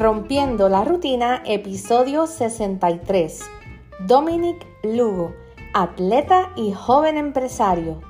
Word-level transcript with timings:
Rompiendo 0.00 0.70
la 0.70 0.82
Rutina, 0.82 1.42
episodio 1.44 2.26
63. 2.26 3.38
Dominic 4.06 4.66
Lugo, 4.82 5.34
atleta 5.74 6.54
y 6.56 6.72
joven 6.72 7.18
empresario. 7.18 8.00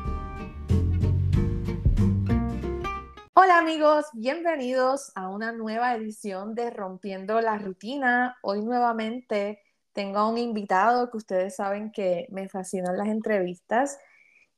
Hola 3.34 3.58
amigos, 3.58 4.04
bienvenidos 4.12 5.10
a 5.16 5.30
una 5.30 5.50
nueva 5.50 5.96
edición 5.96 6.54
de 6.54 6.70
Rompiendo 6.70 7.40
la 7.40 7.58
Rutina. 7.58 8.36
Hoy 8.42 8.62
nuevamente 8.62 9.60
tengo 9.92 10.20
a 10.20 10.28
un 10.28 10.38
invitado 10.38 11.10
que 11.10 11.16
ustedes 11.16 11.56
saben 11.56 11.90
que 11.90 12.28
me 12.30 12.48
fascinan 12.48 12.96
las 12.96 13.08
entrevistas 13.08 13.98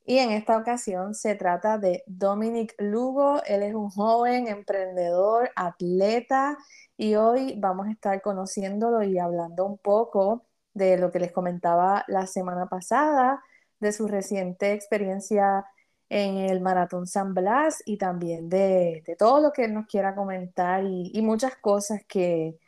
y 0.05 0.19
en 0.19 0.33
esta 0.33 0.59
ocasión 0.59 1.15
se 1.15 1.35
trata 1.37 1.79
de 1.79 2.03
Dominic 2.07 2.75
Lugo. 2.79 3.41
Él 3.47 3.63
es 3.63 3.75
un 3.75 3.89
joven 3.89 4.49
emprendedor, 4.49 5.51
atleta 5.57 6.59
y 6.97 7.15
hoy 7.15 7.57
vamos 7.59 7.87
a 7.87 7.93
estar 7.93 8.21
conociéndolo 8.23 9.03
y 9.03 9.19
hablando 9.19 9.67
un 9.67 9.79
poco 9.79 10.45
de 10.75 10.99
lo 10.99 11.11
que 11.11 11.21
les 11.21 11.33
comentaba 11.33 12.05
la 12.09 12.27
semana 12.27 12.67
pasada, 12.67 13.43
de 13.81 13.93
su 13.93 14.09
reciente 14.09 14.73
experiencia 14.73 15.67
en 16.09 16.37
el 16.37 16.61
Maratón 16.61 17.07
San 17.07 17.35
Blas 17.35 17.83
y 17.87 17.97
también 17.97 18.49
de, 18.49 19.03
todo 19.19 19.41
lo 19.41 19.53
que 19.53 19.65
él 19.65 19.75
nos 19.75 19.87
quiera 19.87 20.15
comentar 20.15 20.85
y 20.85 21.21
muchas 21.23 21.57
cosas 21.57 22.03
que, 22.07 22.59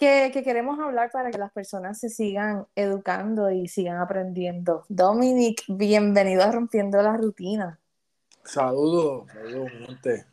que, 0.00 0.42
queremos 0.42 0.80
hablar 0.80 1.10
para 1.10 1.30
que 1.30 1.36
las 1.36 1.52
personas 1.52 2.00
se 2.00 2.08
sigan 2.08 2.66
educando 2.74 3.50
y 3.50 3.68
sigan 3.68 3.98
aprendiendo. 3.98 4.84
Dominic, 4.88 5.62
bienvenido 5.68 6.42
a 6.42 6.50
Rompiendo 6.50 7.02
la 7.02 7.18
Rutina. 7.18 7.78
Saludos, 8.42 9.30
saludos, 9.30 9.70
gente. 9.86 10.24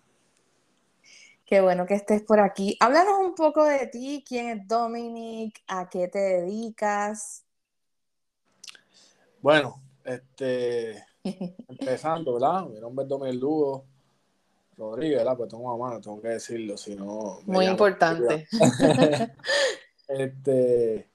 Qué 1.48 1.62
bueno 1.62 1.86
que 1.86 1.94
estés 1.94 2.24
por 2.24 2.42
aquí. 2.42 2.76
Háblanos 2.82 3.20
un 3.24 3.34
poco 3.34 3.64
de 3.64 3.88
ti, 3.88 4.22
quién 4.28 4.50
es 4.50 4.68
Dominic, 4.68 5.64
a 5.70 5.88
qué 5.88 6.10
te 6.10 6.20
dedicas. 6.20 7.46
Bueno, 9.42 9.82
este, 10.04 11.06
empezando, 11.24 12.34
¿verdad? 12.34 12.66
Mi 12.66 12.82
nombre 12.82 13.04
es 13.04 13.10
Dominic 13.10 13.40
Lugo, 13.40 13.86
Rodríguez, 14.76 15.20
¿verdad? 15.20 15.38
Pues 15.38 15.50
tengo 15.50 15.74
una 15.74 15.86
mano, 15.86 16.02
tengo 16.02 16.22
que 16.22 16.28
decirlo, 16.28 16.76
si 16.76 16.98
no. 16.98 17.40
Muy 17.46 17.66
importante. 17.66 18.46
este, 20.10 21.10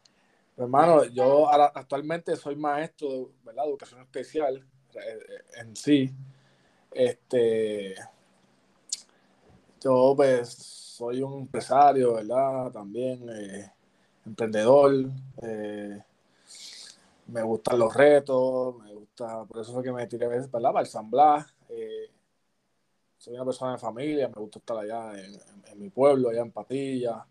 hermano, 0.57 1.05
yo 1.05 1.47
actualmente 1.53 2.37
soy 2.37 2.57
maestro 2.57 3.09
de 3.11 3.29
¿verdad? 3.45 3.67
educación 3.67 4.01
especial 4.01 4.57
eh, 4.95 4.99
eh, 4.99 5.61
en 5.61 5.77
sí. 5.77 6.11
Este, 6.91 7.97
yo 9.83 10.15
pues 10.17 10.49
soy 10.51 11.23
un 11.23 11.41
empresario, 11.41 12.15
¿verdad? 12.15 12.71
También 12.73 13.29
eh, 13.29 13.73
emprendedor. 14.27 14.93
me 17.27 17.43
gustan 17.43 17.79
los 17.79 17.95
retos, 17.95 18.77
me 18.79 18.95
gusta, 18.95 19.45
por 19.45 19.61
eso 19.61 19.73
fue 19.73 19.83
que 19.83 19.93
me 19.93 20.07
tiré 20.07 20.27
a 20.27 20.29
veces, 20.29 20.51
¿verdad? 20.51 20.73
Para 20.73 20.81
el 20.81 20.87
San 20.87 21.11
Blas 21.11 21.47
soy 23.23 23.35
una 23.35 23.45
persona 23.45 23.73
de 23.73 23.79
familia, 23.79 24.27
me 24.27 24.35
gusta 24.35 24.59
estar 24.59 24.77
allá 24.79 25.13
en, 25.17 25.79
mi 25.79 25.91
pueblo, 25.91 26.31
allá 26.31 26.41
en 26.41 26.51
Patilla. 26.51 27.25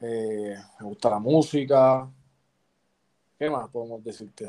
Eh, 0.00 0.54
me 0.78 0.86
gusta 0.86 1.10
la 1.10 1.18
música. 1.18 2.08
¿Qué 3.36 3.50
más 3.50 3.68
podemos 3.70 4.04
decirte? 4.04 4.48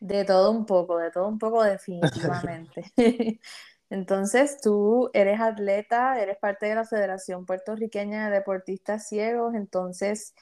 De 0.00 0.24
todo 0.24 0.50
un 0.50 0.64
poco, 0.64 0.96
de 0.96 1.10
todo 1.10 1.28
un 1.28 1.38
poco 1.38 1.62
definitivamente. 1.62 2.82
Entonces, 3.90 4.58
tú 4.60 5.10
eres 5.12 5.40
atleta, 5.40 6.20
eres 6.20 6.38
parte 6.38 6.66
de 6.66 6.74
la 6.74 6.84
Federación 6.84 7.46
Puertorriqueña 7.46 8.26
de 8.26 8.36
Deportistas 8.36 9.08
Ciegos, 9.08 9.54
entonces, 9.54 10.34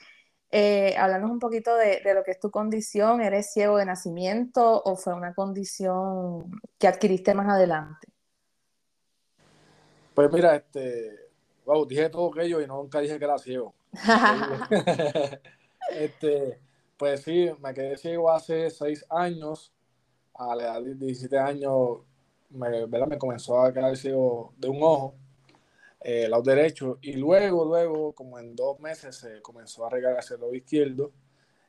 eh, 0.51 0.95
háblanos 0.97 1.31
un 1.31 1.39
poquito 1.39 1.75
de, 1.75 2.01
de, 2.03 2.13
lo 2.13 2.23
que 2.23 2.31
es 2.31 2.39
tu 2.39 2.51
condición, 2.51 3.21
¿eres 3.21 3.51
ciego 3.51 3.77
de 3.77 3.85
nacimiento 3.85 4.81
o 4.83 4.95
fue 4.95 5.13
una 5.13 5.33
condición 5.33 6.59
que 6.77 6.87
adquiriste 6.87 7.33
más 7.33 7.49
adelante? 7.49 8.07
Pues 10.13 10.31
mira, 10.31 10.55
este, 10.55 11.29
wow, 11.65 11.85
dije 11.85 12.09
todo 12.09 12.31
aquello 12.31 12.61
y 12.61 12.67
nunca 12.67 12.99
dije 12.99 13.17
que 13.17 13.25
era 13.25 13.37
ciego. 13.37 13.73
este, 15.91 16.59
pues 16.97 17.23
sí, 17.23 17.49
me 17.61 17.73
quedé 17.73 17.97
ciego 17.97 18.31
hace 18.31 18.69
seis 18.69 19.05
años. 19.09 19.71
A 20.35 20.55
la 20.55 20.63
edad 20.63 20.81
de 20.81 20.95
17 20.95 21.37
años, 21.37 21.99
me, 22.53 22.85
¿verdad? 22.85 23.07
me 23.07 23.17
comenzó 23.17 23.59
a 23.61 23.73
quedar 23.73 23.95
ciego 23.97 24.53
de 24.57 24.69
un 24.69 24.81
ojo, 24.81 25.15
eh, 26.01 26.27
lado 26.27 26.43
derecho, 26.43 26.99
y 27.01 27.13
luego, 27.13 27.65
luego, 27.65 28.13
como 28.13 28.39
en 28.39 28.55
dos 28.55 28.79
meses, 28.79 29.15
se 29.15 29.41
comenzó 29.41 29.85
a 29.85 29.89
regar 29.89 30.17
hacia 30.17 30.35
el 30.35 30.41
lado 30.41 30.53
izquierdo. 30.53 31.11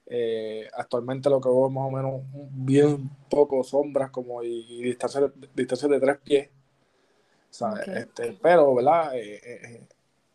Eh, 0.06 0.68
actualmente 0.74 1.30
lo 1.30 1.40
que 1.40 1.48
veo 1.48 1.70
más 1.70 1.88
o 1.88 1.90
menos 1.90 2.20
bien 2.50 3.08
poco 3.30 3.64
sombras 3.64 4.10
como 4.10 4.42
y, 4.42 4.66
y 4.68 4.82
distancias 4.82 5.32
de 5.34 6.00
tres 6.00 6.18
pies 6.18 6.50
este, 7.86 8.36
pero, 8.42 8.74
¿verdad? 8.74 9.16
Eh, 9.16 9.34
eh, 9.36 9.60
eh, 9.64 9.86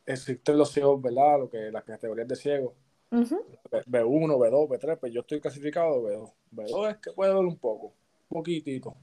existen 0.05 0.57
los 0.57 0.71
ciegos, 0.71 1.01
¿verdad? 1.01 1.39
Lo 1.39 1.49
que 1.49 1.71
las 1.71 1.83
categorías 1.83 2.27
de 2.27 2.35
ciegos. 2.35 2.73
B1, 3.11 4.38
B2, 4.38 4.67
B3, 4.69 4.97
pues 4.97 5.13
yo 5.13 5.21
estoy 5.21 5.41
clasificado 5.41 6.01
B2. 6.01 6.31
B2 6.55 6.91
es 6.91 6.97
que 6.97 7.11
puede 7.11 7.33
ver 7.33 7.43
un 7.43 7.57
poco, 7.57 7.88
un 8.29 8.38
poquitito. 8.38 8.95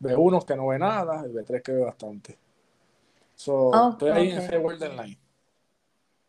B1 0.00 0.38
es 0.38 0.44
que 0.44 0.56
no 0.56 0.68
ve 0.68 0.78
nada 0.78 1.24
y 1.26 1.32
B3 1.32 1.62
que 1.62 1.72
ve 1.72 1.84
bastante. 1.84 2.38
So, 3.34 3.90
estoy 3.92 4.10
ahí 4.10 4.30
en 4.30 4.38
ese 4.38 4.58
line 4.58 5.18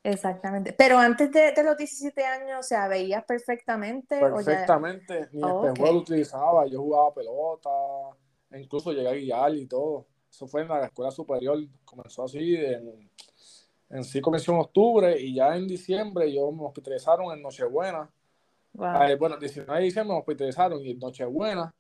Exactamente. 0.04 0.74
Pero 0.74 0.98
antes 0.98 1.32
de, 1.32 1.54
los 1.64 1.76
17 1.78 2.24
años, 2.24 2.60
o 2.60 2.64
sea, 2.64 2.88
¿veías 2.88 3.24
perfectamente? 3.26 4.20
Perfectamente. 4.20 5.30
Ni 5.32 5.42
el 5.42 5.74
lo 5.76 5.92
utilizaba. 5.92 6.66
Yo 6.68 6.82
jugaba 6.82 7.14
pelota. 7.14 7.70
Incluso 8.52 8.92
llegué 8.92 9.10
a 9.10 9.14
guiar 9.14 9.56
y 9.56 9.66
todo. 9.66 10.08
Eso 10.32 10.48
fue 10.48 10.62
en 10.62 10.70
la 10.70 10.86
escuela 10.86 11.12
superior, 11.12 11.58
comenzó 11.84 12.24
así, 12.24 12.56
en, 12.56 13.10
en 13.90 14.04
sí 14.04 14.22
comenzó 14.22 14.52
en 14.52 14.60
octubre 14.60 15.20
y 15.20 15.34
ya 15.34 15.56
en 15.56 15.68
diciembre 15.68 16.32
yo 16.32 16.52
me 16.52 16.66
hospitalizaron 16.66 17.32
en 17.36 17.42
Nochebuena. 17.42 18.10
bueno, 18.74 19.38
19 19.38 19.80
de 19.80 19.86
diciembre 19.86 20.14
me 20.14 20.20
hospitalizaron 20.20 20.86
y 20.86 20.92
en 20.92 21.00
Nochebuena, 21.00 21.74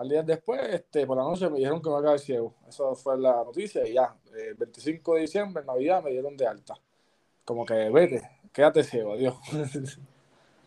al 0.00 0.08
días 0.08 0.24
después, 0.24 0.60
este, 0.70 1.06
por 1.06 1.18
la 1.18 1.24
noche 1.24 1.50
me 1.50 1.58
dijeron 1.58 1.82
que 1.82 1.90
me 1.90 1.92
iba 1.92 1.98
a 1.98 2.02
quedar 2.02 2.18
ciego. 2.18 2.54
Eso 2.66 2.94
fue 2.94 3.18
la 3.18 3.44
noticia 3.44 3.86
y 3.86 3.92
ya, 3.92 4.16
el 4.34 4.54
25 4.54 5.14
de 5.14 5.20
diciembre, 5.20 5.60
en 5.60 5.66
Navidad, 5.66 6.02
me 6.02 6.10
dieron 6.10 6.36
de 6.36 6.46
alta. 6.46 6.74
Como 7.44 7.66
que 7.66 7.90
vete, 7.90 8.22
quédate 8.50 8.82
ciego, 8.82 9.12
adiós. 9.12 9.36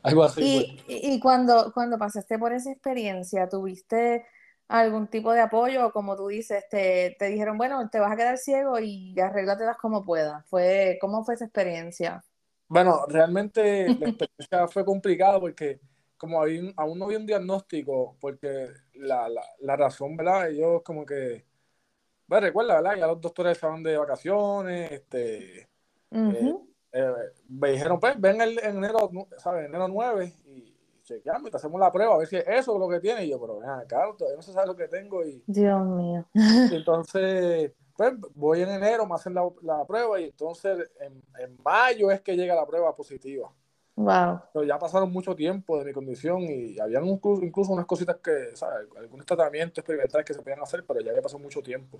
Algo 0.03 0.23
así. 0.23 0.77
Y, 0.87 1.13
y 1.13 1.19
cuando, 1.19 1.71
cuando 1.73 1.97
pasaste 1.97 2.37
por 2.37 2.53
esa 2.53 2.71
experiencia, 2.71 3.49
¿tuviste 3.49 4.25
algún 4.67 5.07
tipo 5.07 5.31
de 5.33 5.41
apoyo, 5.41 5.91
como 5.91 6.15
tú 6.15 6.27
dices, 6.27 6.63
te, 6.69 7.15
te 7.17 7.25
dijeron, 7.25 7.57
bueno, 7.57 7.89
te 7.89 7.99
vas 7.99 8.11
a 8.11 8.15
quedar 8.15 8.37
ciego 8.37 8.79
y 8.79 9.19
arréglatelas 9.19 9.77
como 9.77 10.05
puedas. 10.05 10.45
Fue, 10.47 10.97
¿Cómo 11.01 11.23
fue 11.23 11.35
esa 11.35 11.45
experiencia? 11.45 12.23
Bueno, 12.67 13.05
realmente 13.07 13.87
la 13.87 14.09
experiencia 14.09 14.67
fue 14.67 14.85
complicada 14.85 15.39
porque 15.39 15.79
como 16.23 16.41
aún 16.41 16.99
no 16.99 17.05
había 17.05 17.17
un 17.17 17.25
diagnóstico, 17.25 18.15
porque 18.21 18.69
la, 18.93 19.27
la, 19.27 19.41
la 19.59 19.75
razón, 19.75 20.15
¿verdad? 20.15 20.49
Ellos 20.49 20.81
como 20.81 21.05
que, 21.05 21.45
bueno, 22.27 22.47
recuerda, 22.47 22.75
¿verdad? 22.75 22.95
Ya 22.97 23.07
los 23.07 23.19
doctores 23.19 23.57
estaban 23.57 23.83
de 23.83 23.97
vacaciones, 23.97 24.89
este, 24.89 25.63
eh, 26.11 26.55
eh, 26.93 27.11
me 27.49 27.71
dijeron, 27.71 27.99
pues, 27.99 28.19
ven 28.21 28.39
el, 28.39 28.57
en 28.59 28.77
enero, 28.77 29.11
¿sabes? 29.37 29.65
Enero 29.65 29.89
9 29.89 30.33
y 30.45 30.73
chequeamos 31.03 31.49
y 31.49 31.51
te 31.51 31.57
hacemos 31.57 31.77
la 31.77 31.91
prueba 31.91 32.15
a 32.15 32.17
ver 32.19 32.27
si 32.27 32.37
es 32.37 32.47
eso 32.47 32.79
lo 32.79 32.87
que 32.87 33.01
tiene. 33.01 33.25
Y 33.25 33.31
yo, 33.31 33.41
pero 33.41 33.59
ven 33.59 33.69
claro, 33.87 34.15
todavía 34.15 34.37
no 34.37 34.41
se 34.41 34.53
sabe 34.53 34.67
lo 34.67 34.77
que 34.77 34.87
tengo. 34.87 35.25
Y, 35.25 35.43
Dios 35.45 35.85
mío. 35.85 36.25
Entonces, 36.71 37.73
pues 37.97 38.13
voy 38.33 38.61
en 38.61 38.69
enero, 38.69 39.05
me 39.05 39.15
hacen 39.15 39.33
la, 39.33 39.43
la 39.61 39.85
prueba 39.85 40.21
y 40.21 40.25
entonces 40.25 40.89
en, 41.01 41.21
en, 41.39 41.57
mayo 41.63 42.09
es 42.11 42.21
que 42.21 42.37
llega 42.37 42.55
la 42.55 42.65
prueba 42.65 42.95
positiva. 42.95 43.51
Wow. 43.95 44.41
Pero 44.51 44.65
ya 44.65 44.79
pasaron 44.79 45.11
mucho 45.11 45.35
tiempo 45.35 45.77
de 45.77 45.85
mi 45.85 45.93
condición 45.93 46.41
y 46.41 46.79
habían 46.79 47.05
incluso, 47.05 47.43
incluso 47.43 47.71
unas 47.71 47.85
cositas 47.85 48.17
que, 48.17 48.55
¿sabes? 48.55 48.87
Algunos 48.97 49.25
tratamientos 49.25 49.77
experimentales 49.79 50.25
que 50.25 50.33
se 50.33 50.41
podían 50.41 50.61
hacer, 50.61 50.83
pero 50.85 51.01
ya 51.01 51.11
había 51.11 51.21
pasado 51.21 51.39
mucho 51.43 51.61
tiempo. 51.61 51.99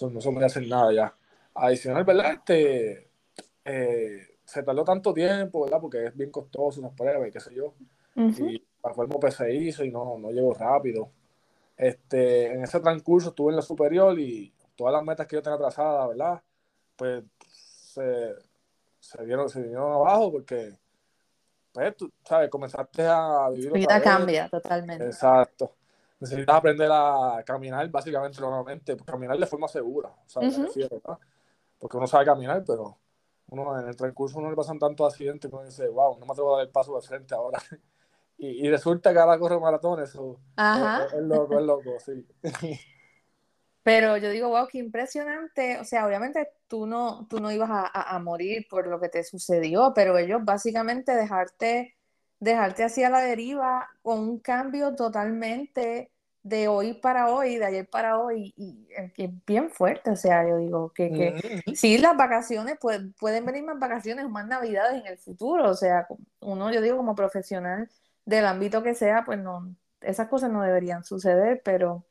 No 0.00 0.20
se 0.20 0.32
puede 0.32 0.46
hacer 0.46 0.66
nada 0.66 0.92
ya. 0.92 1.14
Adicional, 1.54 2.04
¿verdad? 2.04 2.32
Este, 2.32 3.08
eh, 3.64 4.36
se 4.44 4.62
tardó 4.62 4.84
tanto 4.84 5.12
tiempo, 5.14 5.62
¿verdad? 5.64 5.80
Porque 5.80 6.06
es 6.06 6.16
bien 6.16 6.30
costoso 6.30 6.80
esas 6.80 6.92
pruebas 6.92 7.28
y 7.28 7.30
qué 7.30 7.40
sé 7.40 7.54
yo. 7.54 7.74
Y 8.14 8.58
pasó 8.80 9.02
el 9.02 9.08
PCI 9.08 9.68
hizo 9.68 9.84
y 9.84 9.90
no, 9.90 10.18
no 10.18 10.30
llegó 10.30 10.54
rápido. 10.54 11.10
Este, 11.76 12.52
en 12.52 12.62
ese 12.62 12.80
transcurso 12.80 13.30
estuve 13.30 13.50
en 13.50 13.56
la 13.56 13.62
superior 13.62 14.18
y 14.18 14.52
todas 14.76 14.92
las 14.92 15.02
metas 15.04 15.26
que 15.26 15.36
yo 15.36 15.42
tenía 15.42 15.58
trazadas, 15.58 16.08
¿verdad? 16.08 16.42
Pues 16.96 17.24
se, 17.48 18.34
se, 19.00 19.24
dieron, 19.24 19.48
se 19.48 19.62
vinieron 19.62 19.92
abajo 19.92 20.32
porque, 20.32 20.78
pues, 21.72 21.96
tú, 21.96 22.12
¿sabes? 22.24 22.50
Comenzaste 22.50 23.06
a 23.06 23.48
vivir. 23.50 23.68
Tu 23.68 23.74
vida 23.74 24.00
cambia 24.00 24.48
totalmente. 24.48 25.04
Exacto. 25.06 25.74
Necesitas 26.20 26.54
aprender 26.54 26.88
a 26.92 27.42
caminar 27.44 27.88
básicamente 27.90 28.40
normalmente, 28.40 28.94
pues, 28.94 29.06
caminar 29.06 29.36
de 29.36 29.46
forma 29.46 29.66
segura, 29.66 30.14
¿sabes? 30.26 30.60
Porque 31.78 31.96
uno 31.96 32.06
sabe 32.06 32.24
caminar, 32.24 32.62
pero 32.64 32.96
uno 33.48 33.78
en 33.80 33.88
el 33.88 33.96
transcurso 33.96 34.38
uno 34.38 34.48
le 34.48 34.54
pasan 34.56 34.78
tantos 34.78 35.12
accidentes 35.12 35.50
que 35.50 35.56
uno 35.56 35.64
dice, 35.64 35.88
wow, 35.88 36.18
no 36.18 36.26
me 36.26 36.32
atrevo 36.32 36.54
a 36.54 36.58
dar 36.58 36.66
el 36.66 36.72
paso 36.72 36.94
de 36.94 37.02
frente 37.02 37.34
ahora. 37.34 37.58
y, 38.38 38.66
y, 38.66 38.70
resulta 38.70 39.12
que 39.12 39.18
ahora 39.18 39.38
corre 39.38 39.58
maratones. 39.58 40.10
eso 40.10 40.38
Es, 40.56 41.12
es, 41.12 41.22
loco, 41.22 41.58
es 41.58 41.64
loco, 41.64 41.90
sí. 41.98 42.26
Pero 43.82 44.16
yo 44.16 44.30
digo, 44.30 44.48
wow, 44.48 44.68
qué 44.68 44.78
impresionante. 44.78 45.78
O 45.78 45.84
sea, 45.84 46.06
obviamente 46.06 46.48
tú 46.68 46.86
no, 46.86 47.26
tú 47.28 47.40
no 47.40 47.50
ibas 47.50 47.70
a, 47.70 48.14
a, 48.14 48.18
morir 48.20 48.66
por 48.70 48.86
lo 48.86 49.00
que 49.00 49.08
te 49.08 49.24
sucedió, 49.24 49.92
pero 49.94 50.16
ellos 50.18 50.44
básicamente 50.44 51.14
dejarte, 51.14 51.96
dejarte 52.38 52.84
así 52.84 53.02
a 53.02 53.10
la 53.10 53.20
deriva 53.20 53.88
con 54.02 54.20
un 54.20 54.38
cambio 54.38 54.94
totalmente 54.94 56.12
de 56.42 56.68
hoy 56.68 56.94
para 56.94 57.32
hoy, 57.32 57.56
de 57.56 57.64
ayer 57.64 57.88
para 57.88 58.18
hoy, 58.18 58.52
y, 58.56 58.88
es 58.96 59.12
bien 59.46 59.70
fuerte. 59.70 60.10
O 60.10 60.16
sea, 60.16 60.46
yo 60.48 60.58
digo 60.58 60.92
que, 60.92 61.10
que 61.64 61.76
sí, 61.76 61.98
las 61.98 62.16
vacaciones, 62.16 62.78
pueden 62.78 63.46
venir 63.46 63.64
más 63.64 63.78
vacaciones, 63.78 64.28
más 64.28 64.46
navidades 64.46 65.00
en 65.00 65.06
el 65.06 65.18
futuro. 65.18 65.70
O 65.70 65.74
sea, 65.74 66.06
uno, 66.40 66.72
yo 66.72 66.80
digo, 66.80 66.96
como 66.96 67.14
profesional 67.14 67.88
del 68.24 68.46
ámbito 68.46 68.82
que 68.82 68.94
sea, 68.94 69.24
pues 69.24 69.38
no, 69.38 69.74
esas 70.00 70.28
cosas 70.28 70.50
no 70.50 70.62
deberían 70.62 71.04
suceder, 71.04 71.62
pero 71.64 72.04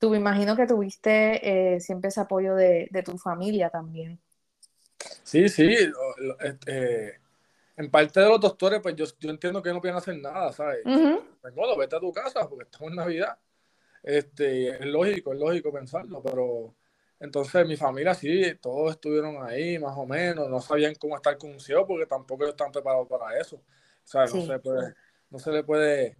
tú 0.00 0.10
me 0.10 0.16
imagino 0.16 0.56
que 0.56 0.66
tuviste 0.66 1.74
eh, 1.74 1.80
siempre 1.80 2.08
ese 2.08 2.20
apoyo 2.20 2.56
de, 2.56 2.88
de, 2.90 3.02
tu 3.04 3.16
familia 3.18 3.70
también. 3.70 4.18
Sí, 5.22 5.48
sí. 5.48 5.76
Este, 6.40 7.20
en 7.76 7.90
parte 7.90 8.18
de 8.18 8.28
los 8.28 8.40
doctores, 8.40 8.80
pues 8.80 8.96
yo, 8.96 9.04
yo 9.20 9.30
entiendo 9.30 9.62
que 9.62 9.72
no 9.72 9.80
pueden 9.80 9.96
hacer 9.96 10.16
nada, 10.18 10.52
¿sabes? 10.52 10.80
Uh 10.84 11.22
vete 11.78 11.96
a 11.96 12.00
tu 12.00 12.12
casa 12.12 12.48
porque 12.48 12.64
estamos 12.64 12.90
en 12.90 12.96
Navidad. 12.96 13.38
Este, 14.02 14.70
es 14.70 14.86
lógico, 14.86 15.32
es 15.32 15.38
lógico 15.38 15.72
pensarlo, 15.72 16.22
pero 16.22 16.74
entonces 17.18 17.66
mi 17.66 17.76
familia 17.76 18.14
sí, 18.14 18.42
todos 18.60 18.92
estuvieron 18.92 19.42
ahí 19.42 19.78
más 19.78 19.96
o 19.96 20.06
menos, 20.06 20.48
no 20.48 20.60
sabían 20.60 20.94
cómo 20.94 21.16
estar 21.16 21.36
con 21.38 21.50
un 21.50 21.60
ciego 21.60 21.86
porque 21.86 22.06
tampoco 22.06 22.46
están 22.46 22.72
preparados 22.72 23.06
para 23.06 23.38
eso. 23.38 23.62
¿sabes? 24.04 24.34
No, 24.34 24.46
se 24.46 24.58
puede, 24.58 24.94
no 25.30 25.38
se 25.38 25.52
le 25.52 25.62
puede, 25.62 26.16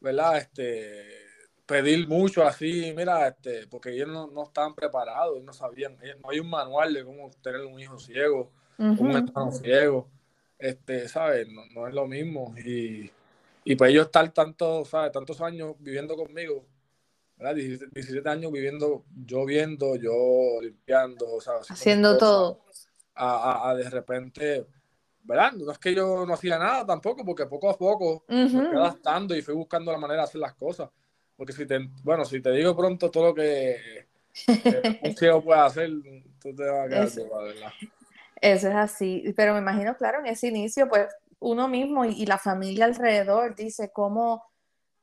¿verdad? 0.00 0.36
Este, 0.38 1.23
pedir 1.66 2.06
mucho 2.06 2.44
así, 2.44 2.92
mira, 2.96 3.28
este, 3.28 3.66
porque 3.66 3.90
ellos 3.90 4.08
no, 4.08 4.26
no 4.28 4.44
estaban 4.44 4.74
preparados, 4.74 5.42
no 5.42 5.52
sabían, 5.52 5.96
no 6.22 6.30
hay 6.30 6.40
un 6.40 6.50
manual 6.50 6.92
de 6.92 7.04
cómo 7.04 7.30
tener 7.42 7.62
un 7.62 7.78
hijo 7.80 7.98
ciego, 7.98 8.50
un 8.78 9.10
hermano 9.12 9.52
ciego, 9.52 10.08
este, 10.58 11.08
¿sabes? 11.08 11.48
No, 11.48 11.62
no, 11.74 11.88
es 11.88 11.94
lo 11.94 12.06
mismo. 12.06 12.54
Y, 12.58 13.10
y 13.64 13.76
pues 13.76 13.90
ellos 13.90 14.06
estar 14.06 14.30
tanto, 14.32 14.84
¿sabes? 14.84 15.12
Tantos 15.12 15.40
años 15.40 15.74
viviendo 15.78 16.16
conmigo, 16.16 16.64
¿verdad? 17.36 17.54
17, 17.54 18.28
años 18.28 18.52
viviendo, 18.52 19.04
yo 19.24 19.46
viendo, 19.46 19.96
yo 19.96 20.60
limpiando, 20.60 21.40
¿sabes? 21.40 21.70
Haciendo 21.70 22.18
todo. 22.18 22.60
A, 23.14 23.70
a, 23.70 23.74
de 23.74 23.88
repente, 23.88 24.66
¿verdad? 25.22 25.52
No 25.52 25.70
es 25.70 25.78
que 25.78 25.94
yo 25.94 26.26
no 26.26 26.34
hacía 26.34 26.58
nada 26.58 26.84
tampoco, 26.84 27.24
porque 27.24 27.46
poco 27.46 27.70
a 27.70 27.78
poco 27.78 28.24
me 28.28 28.48
fui 28.48 28.76
adaptando 28.76 29.34
y 29.36 29.40
fui 29.40 29.54
buscando 29.54 29.92
la 29.92 29.98
manera 29.98 30.22
de 30.22 30.24
hacer 30.24 30.40
las 30.40 30.54
cosas. 30.54 30.90
Porque 31.36 31.52
si 31.52 31.66
te, 31.66 31.78
bueno, 32.02 32.24
si 32.24 32.40
te 32.40 32.50
digo 32.52 32.76
pronto 32.76 33.10
todo 33.10 33.26
lo 33.26 33.34
que 33.34 34.06
un 35.02 35.16
ciego 35.16 35.42
puede 35.42 35.60
hacer, 35.60 35.90
tú 36.40 36.54
te 36.54 36.64
vas 36.64 36.86
a 36.86 36.88
quedar 36.88 37.04
Eso, 37.06 37.28
¿verdad? 37.28 37.72
Eso 38.40 38.68
es 38.68 38.74
así. 38.74 39.32
Pero 39.36 39.54
me 39.54 39.60
imagino, 39.60 39.96
claro, 39.96 40.20
en 40.20 40.26
ese 40.26 40.48
inicio, 40.48 40.88
pues 40.88 41.08
uno 41.40 41.68
mismo 41.68 42.04
y, 42.04 42.26
la 42.26 42.38
familia 42.38 42.86
alrededor 42.86 43.54
dice 43.54 43.90
cómo, 43.92 44.44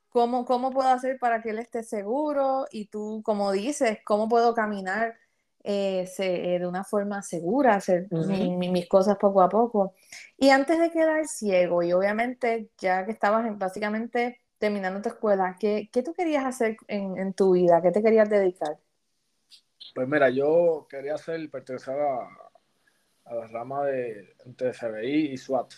cómo, 0.09 0.45
cómo 0.45 0.71
puedo 0.71 0.89
hacer 0.89 1.19
para 1.19 1.41
que 1.41 1.51
él 1.51 1.59
esté 1.59 1.83
seguro 1.83 2.65
y 2.71 2.85
tú, 2.85 3.21
como 3.23 3.51
dices, 3.51 3.99
cómo 4.03 4.27
puedo 4.27 4.53
caminar 4.53 5.17
eh, 5.63 6.07
se, 6.07 6.55
eh, 6.55 6.59
de 6.59 6.67
una 6.67 6.83
forma 6.83 7.21
segura, 7.21 7.75
hacer 7.75 8.07
uh 8.09 8.17
-huh. 8.17 8.57
mi, 8.57 8.69
mis 8.69 8.87
cosas 8.87 9.17
poco 9.17 9.43
a 9.43 9.49
poco. 9.49 9.93
Y 10.37 10.49
antes 10.49 10.79
de 10.79 10.89
quedar 10.89 11.27
ciego, 11.27 11.83
y 11.83 11.93
obviamente 11.93 12.71
ya 12.79 13.05
que 13.05 13.11
estabas 13.11 13.45
en, 13.45 13.59
básicamente 13.59 14.40
terminando 14.61 15.01
tu 15.01 15.09
escuela, 15.09 15.57
¿qué, 15.59 15.89
qué 15.91 16.03
tú 16.03 16.13
querías 16.13 16.45
hacer 16.45 16.77
en, 16.87 17.17
en, 17.17 17.33
tu 17.33 17.53
vida? 17.53 17.81
¿Qué 17.81 17.89
te 17.89 18.03
querías 18.03 18.29
dedicar? 18.29 18.77
Pues 19.95 20.07
mira, 20.07 20.29
yo 20.29 20.85
quería 20.87 21.15
hacer, 21.15 21.49
pertenecer 21.49 21.99
a, 21.99 22.27
a 23.25 23.35
la 23.35 23.47
rama 23.47 23.85
de 23.87 24.35
entre 24.45 24.71
CBI 24.71 25.31
y 25.31 25.37
SWAT. 25.37 25.73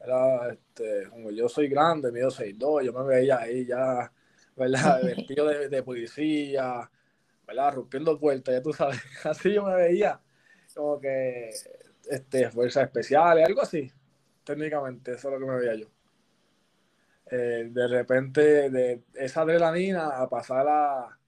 Era, 0.00 0.52
este, 0.52 1.08
como 1.08 1.30
yo 1.30 1.48
soy 1.48 1.68
grande, 1.68 2.10
mido 2.10 2.32
6'2", 2.32 2.84
yo 2.84 2.92
me 2.92 3.04
veía 3.04 3.38
ahí 3.38 3.64
ya, 3.64 4.12
¿verdad? 4.56 5.00
Vestido 5.04 5.46
de, 5.46 5.68
de 5.68 5.82
policía, 5.84 6.90
¿verdad? 7.46 7.74
Rompiendo 7.74 8.18
puertas, 8.18 8.56
ya 8.56 8.60
tú 8.60 8.72
sabes. 8.72 9.00
Así 9.24 9.54
yo 9.54 9.62
me 9.62 9.76
veía, 9.76 10.20
como 10.74 10.98
que, 10.98 11.50
este, 12.10 12.50
fuerzas 12.50 12.86
especiales, 12.86 13.46
algo 13.46 13.62
así, 13.62 13.88
técnicamente, 14.42 15.12
eso 15.12 15.28
es 15.28 15.34
lo 15.34 15.38
que 15.38 15.52
me 15.52 15.60
veía 15.60 15.76
yo. 15.76 15.97
Eh, 17.30 17.68
de 17.70 17.88
repente 17.88 18.70
de 18.70 19.02
esa 19.14 19.42
adrenalina 19.42 20.08
a 20.18 20.28
pasar 20.28 20.66
a, 20.66 21.18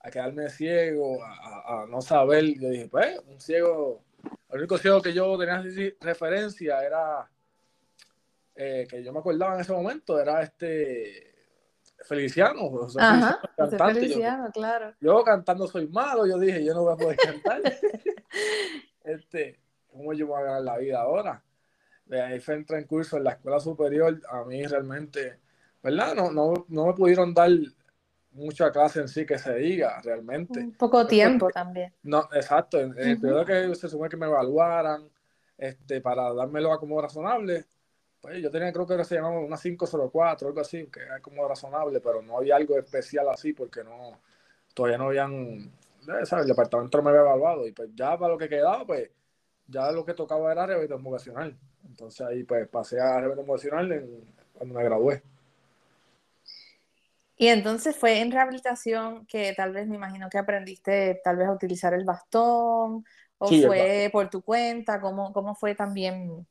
a 0.00 0.10
quedarme 0.10 0.50
ciego, 0.50 1.22
a, 1.22 1.82
a, 1.82 1.86
no 1.86 2.00
saber, 2.00 2.44
yo 2.58 2.68
dije, 2.68 2.88
pues, 2.88 3.20
un 3.26 3.40
ciego, 3.40 4.02
el 4.50 4.58
único 4.58 4.76
ciego 4.78 5.00
que 5.00 5.12
yo 5.12 5.38
tenía 5.38 5.62
referencia 6.00 6.84
era, 6.84 7.30
eh, 8.56 8.86
que 8.90 9.04
yo 9.04 9.12
me 9.12 9.20
acordaba 9.20 9.54
en 9.54 9.60
ese 9.60 9.72
momento, 9.72 10.18
era 10.18 10.42
este 10.42 11.34
Feliciano, 12.04 12.66
o 12.66 12.88
sea, 12.88 13.10
Ajá, 13.10 13.40
cantante. 13.56 14.00
Feliciano, 14.00 14.46
yo, 14.46 14.52
claro. 14.52 14.94
Yo 15.00 15.24
cantando 15.24 15.66
soy 15.66 15.88
malo, 15.88 16.26
yo 16.26 16.38
dije, 16.38 16.64
yo 16.64 16.74
no 16.74 16.82
voy 16.82 16.92
a 16.92 16.96
poder 16.96 17.16
cantar. 17.16 17.62
este, 19.04 19.58
¿Cómo 19.90 20.12
yo 20.12 20.26
voy 20.26 20.40
a 20.40 20.44
ganar 20.44 20.62
la 20.62 20.78
vida 20.78 21.00
ahora? 21.00 21.42
De 22.06 22.22
ahí 22.22 22.40
fue 22.40 22.54
en 22.54 22.64
transcurso 22.64 23.16
en 23.16 23.24
la 23.24 23.32
escuela 23.32 23.60
superior, 23.60 24.20
a 24.28 24.44
mí 24.44 24.64
realmente, 24.64 25.38
¿verdad? 25.82 26.14
No, 26.14 26.30
no, 26.30 26.66
no 26.68 26.86
me 26.86 26.94
pudieron 26.94 27.34
dar 27.34 27.50
mucha 28.32 28.70
clase 28.70 29.00
en 29.00 29.08
sí 29.08 29.26
que 29.26 29.38
se 29.38 29.54
diga 29.54 30.00
realmente. 30.02 30.60
Un 30.60 30.72
poco 30.72 31.06
tiempo 31.06 31.50
también. 31.50 31.92
No, 32.02 32.28
exacto. 32.32 32.80
En, 32.80 32.96
en 32.98 33.08
el 33.10 33.20
periodo 33.20 33.44
que 33.44 33.74
se 33.74 33.88
supone 33.88 34.10
que 34.10 34.16
me 34.16 34.26
evaluaran 34.26 35.08
este, 35.58 36.00
para 36.00 36.32
dármelo 36.32 36.78
como 36.78 37.00
razonable, 37.00 37.64
pues 38.20 38.42
yo 38.42 38.50
tenía 38.50 38.72
creo 38.72 38.86
que 38.86 39.04
se 39.04 39.16
llamaba 39.16 39.40
una 39.40 39.56
504, 39.56 40.48
algo 40.48 40.60
así, 40.60 40.86
que 40.86 41.00
era 41.00 41.20
como 41.20 41.46
razonable, 41.46 42.00
pero 42.00 42.22
no 42.22 42.38
había 42.38 42.56
algo 42.56 42.78
especial 42.78 43.28
así 43.28 43.52
porque 43.52 43.82
no, 43.82 44.20
todavía 44.74 44.98
no 44.98 45.06
habían, 45.06 45.72
¿sabes? 46.04 46.32
El 46.32 46.48
departamento 46.48 46.98
no 46.98 47.04
me 47.04 47.10
había 47.10 47.22
evaluado 47.22 47.66
y 47.66 47.72
pues 47.72 47.90
ya 47.94 48.18
para 48.18 48.32
lo 48.32 48.38
que 48.38 48.48
quedaba, 48.48 48.84
pues 48.84 49.10
ya 49.68 49.90
lo 49.92 50.04
que 50.04 50.14
tocaba 50.14 50.52
era 50.52 50.66
rehabilitación 50.66 51.04
vocacional. 51.04 51.56
Entonces 51.88 52.26
ahí 52.26 52.44
pues 52.44 52.68
pasé 52.68 53.00
a 53.00 53.20
rehabilitación 53.20 53.46
vocacional 53.46 53.92
en, 53.92 54.24
cuando 54.54 54.74
me 54.74 54.84
gradué. 54.84 55.22
Y 57.38 57.48
entonces 57.48 57.94
fue 57.94 58.20
en 58.20 58.32
rehabilitación 58.32 59.26
que 59.26 59.52
tal 59.54 59.72
vez 59.72 59.86
me 59.86 59.96
imagino 59.96 60.28
que 60.30 60.38
aprendiste 60.38 61.20
tal 61.22 61.36
vez 61.36 61.48
a 61.48 61.52
utilizar 61.52 61.92
el 61.92 62.04
bastón 62.04 63.04
o 63.38 63.48
sí, 63.48 63.62
fue 63.66 64.08
por 64.10 64.30
tu 64.30 64.40
cuenta, 64.42 65.00
¿cómo, 65.00 65.32
cómo 65.32 65.54
fue 65.54 65.74
también? 65.74 66.46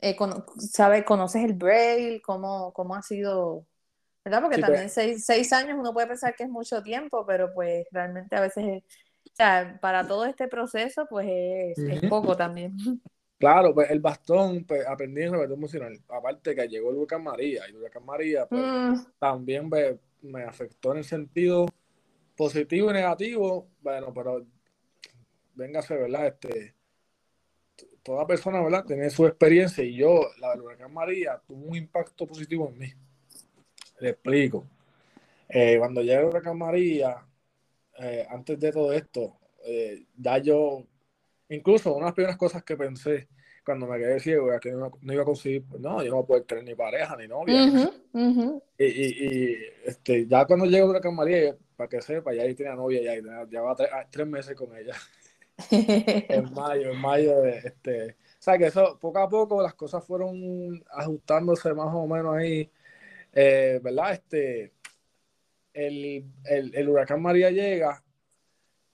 Eh, 0.00 0.14
con, 0.14 0.44
¿Sabes? 0.58 1.04
¿Conoces 1.04 1.44
el 1.44 1.54
braille? 1.54 2.20
¿Cómo, 2.20 2.72
cómo 2.72 2.94
ha 2.94 3.02
sido? 3.02 3.66
¿Verdad? 4.24 4.42
Porque 4.42 4.56
sí, 4.56 4.60
también 4.60 4.82
pues, 4.84 4.92
seis, 4.92 5.24
seis, 5.24 5.52
años 5.54 5.78
uno 5.78 5.94
puede 5.94 6.08
pensar 6.08 6.36
que 6.36 6.44
es 6.44 6.50
mucho 6.50 6.82
tiempo, 6.82 7.24
pero 7.26 7.52
pues 7.54 7.86
realmente 7.90 8.36
a 8.36 8.42
veces, 8.42 8.64
es, 8.66 8.82
sea, 9.38 9.78
para 9.80 10.06
todo 10.06 10.24
este 10.24 10.48
proceso 10.48 11.06
pues 11.08 11.26
es, 11.28 11.78
uh 11.78 11.82
-huh. 11.82 12.02
es 12.02 12.10
poco 12.10 12.36
también. 12.36 12.76
Claro, 13.38 13.72
pues 13.72 13.88
el 13.92 14.00
bastón, 14.00 14.64
pues 14.64 14.84
aprendí 14.84 15.22
en 15.22 15.30
rehabilitación 15.30 15.58
emocional. 15.58 16.00
Aparte 16.08 16.56
que 16.56 16.66
llegó 16.66 16.90
el 16.90 16.96
huracán 16.96 17.22
María, 17.22 17.62
y 17.68 17.70
el 17.70 17.76
huracán 17.76 18.04
María 18.04 18.46
pues, 18.46 18.60
mm. 18.60 18.94
también 19.16 19.68
me, 19.68 19.96
me, 20.22 20.42
afectó 20.42 20.90
en 20.90 20.98
el 20.98 21.04
sentido 21.04 21.66
positivo 22.36 22.90
y 22.90 22.94
negativo. 22.94 23.68
Bueno, 23.80 24.12
pero 24.12 24.44
véngase, 25.54 25.96
¿verdad? 25.96 26.26
Este, 26.26 26.74
toda 28.02 28.26
persona, 28.26 28.60
¿verdad? 28.60 28.84
Tiene 28.84 29.08
su 29.08 29.24
experiencia 29.24 29.84
y 29.84 29.94
yo, 29.94 30.20
la 30.40 30.50
del 30.50 30.62
huracán 30.62 30.92
María, 30.92 31.40
tuvo 31.46 31.64
un 31.66 31.76
impacto 31.76 32.26
positivo 32.26 32.68
en 32.70 32.78
mí. 32.78 32.92
Le 34.00 34.10
explico. 34.10 34.66
Eh, 35.48 35.76
cuando 35.78 36.02
llega 36.02 36.20
el 36.20 36.26
huracán 36.26 36.58
María, 36.58 37.24
eh, 37.98 38.26
antes 38.30 38.58
de 38.58 38.72
todo 38.72 38.92
esto, 38.92 39.38
eh, 39.64 40.06
ya 40.16 40.38
yo 40.38 40.86
Incluso 41.50 41.94
una 41.94 42.00
de 42.00 42.08
las 42.08 42.14
primeras 42.14 42.36
cosas 42.36 42.62
que 42.62 42.76
pensé 42.76 43.28
cuando 43.64 43.86
me 43.86 43.98
quedé 43.98 44.20
ciego 44.20 44.48
era 44.48 44.60
que 44.60 44.72
no, 44.72 44.90
no 45.00 45.12
iba 45.12 45.22
a 45.22 45.26
conseguir, 45.26 45.64
no, 45.78 46.02
yo 46.02 46.10
no 46.10 46.24
puedo 46.24 46.42
tener 46.42 46.64
ni 46.64 46.74
pareja 46.74 47.16
ni 47.16 47.28
novia. 47.28 47.54
Uh 47.54 47.68
-huh, 47.68 47.92
uh 48.12 48.18
-huh. 48.18 48.62
Y, 48.78 48.84
y, 48.84 49.26
y, 49.26 49.56
este, 49.84 50.26
ya 50.26 50.46
cuando 50.46 50.66
llego 50.66 50.90
a 50.90 51.00
la 51.00 51.10
María, 51.10 51.56
para 51.76 51.88
que 51.88 52.00
sepa, 52.00 52.34
ya 52.34 52.42
ahí 52.42 52.54
tenía 52.54 52.74
novia, 52.74 53.02
ya 53.02 53.44
llevaba 53.44 53.76
tres, 53.76 53.90
ah, 53.92 54.06
tres, 54.10 54.26
meses 54.26 54.54
con 54.54 54.74
ella. 54.76 54.94
en 55.70 56.52
mayo, 56.52 56.92
en 56.92 56.98
mayo 56.98 57.40
de 57.40 57.58
este. 57.58 58.10
O 58.12 58.40
sea 58.42 58.56
que 58.56 58.66
eso, 58.66 58.98
poco 59.00 59.18
a 59.18 59.28
poco 59.28 59.62
las 59.62 59.74
cosas 59.74 60.04
fueron 60.04 60.82
ajustándose 60.90 61.74
más 61.74 61.88
o 61.92 62.06
menos 62.06 62.36
ahí, 62.36 62.70
eh, 63.32 63.80
¿verdad? 63.82 64.12
Este, 64.12 64.72
el, 65.72 66.24
el, 66.44 66.74
el 66.74 66.88
huracán 66.88 67.22
María 67.22 67.50
llega 67.50 68.02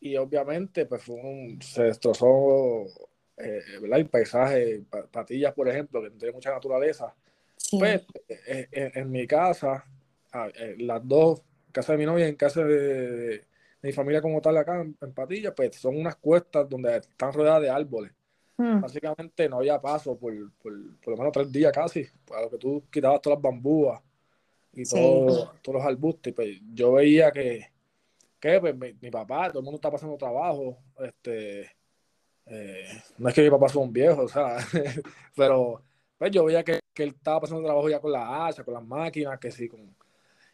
y 0.00 0.16
obviamente 0.16 0.86
pues 0.86 1.02
fue 1.02 1.16
un, 1.16 1.60
se 1.62 1.84
destrozó 1.84 2.86
eh. 3.36 3.62
El 3.82 4.08
paisaje, 4.08 4.84
Patillas, 5.10 5.52
por 5.52 5.68
ejemplo, 5.68 6.02
que 6.02 6.10
tiene 6.10 6.32
mucha 6.32 6.50
naturaleza. 6.50 7.14
Pues, 7.70 8.02
eh, 8.28 8.68
eh, 8.70 8.92
en, 8.94 9.10
mi 9.10 9.26
casa, 9.26 9.84
las 10.78 11.06
dos, 11.06 11.42
casa 11.72 11.92
de 11.92 11.98
mi 11.98 12.06
novia 12.06 12.26
y 12.26 12.30
en 12.30 12.36
casa 12.36 12.62
de, 12.64 13.44
mi 13.82 13.92
familia 13.92 14.22
como 14.22 14.40
tal 14.40 14.56
acá 14.56 14.80
en, 14.80 15.12
Patillas, 15.12 15.52
pues 15.56 15.76
son 15.76 15.96
unas 15.96 16.16
cuestas 16.16 16.68
donde 16.68 16.96
están 16.96 17.32
rodeadas 17.32 17.62
de 17.62 17.70
árboles. 17.70 18.12
Hmm. 18.56 18.80
Básicamente 18.80 19.48
no 19.48 19.56
había 19.58 19.80
paso 19.80 20.16
por, 20.16 20.32
por, 20.62 20.72
por, 21.00 21.12
lo 21.12 21.16
menos 21.16 21.32
tres 21.32 21.50
días 21.50 21.72
casi, 21.72 22.06
para 22.24 22.42
lo 22.42 22.50
que 22.50 22.58
tú 22.58 22.84
quitabas 22.90 23.20
todas 23.20 23.38
las 23.38 23.42
bambúas 23.42 24.00
y 24.76 24.84
todos 24.84 25.50
los 25.66 25.82
arbustos. 25.84 26.32
pues 26.34 26.60
yo 26.72 26.92
veía 26.92 27.30
que, 27.30 27.66
que 28.40 28.60
pues, 28.60 28.74
mi, 29.00 29.10
papá, 29.10 29.48
todo 29.48 29.60
el 29.60 29.64
mundo 29.64 29.76
está 29.76 29.90
pasando 29.90 30.16
trabajo, 30.16 30.78
este, 30.98 31.70
eh, 32.46 33.02
no 33.18 33.28
es 33.28 33.34
que 33.34 33.42
mi 33.42 33.50
papá 33.50 33.68
sea 33.68 33.80
un 33.80 33.92
viejo, 33.92 34.22
o 34.22 34.28
sea, 34.28 34.56
pero 35.36 35.82
pues 36.18 36.30
yo 36.30 36.44
veía 36.44 36.62
que, 36.62 36.80
que, 36.92 37.02
él 37.04 37.10
estaba 37.10 37.40
pasando 37.40 37.62
trabajo 37.62 37.88
ya 37.88 38.00
con 38.00 38.12
la 38.12 38.46
hacha, 38.46 38.64
con 38.64 38.74
las 38.74 38.84
máquinas, 38.84 39.38
que 39.38 39.50
sí, 39.50 39.68
con... 39.68 39.94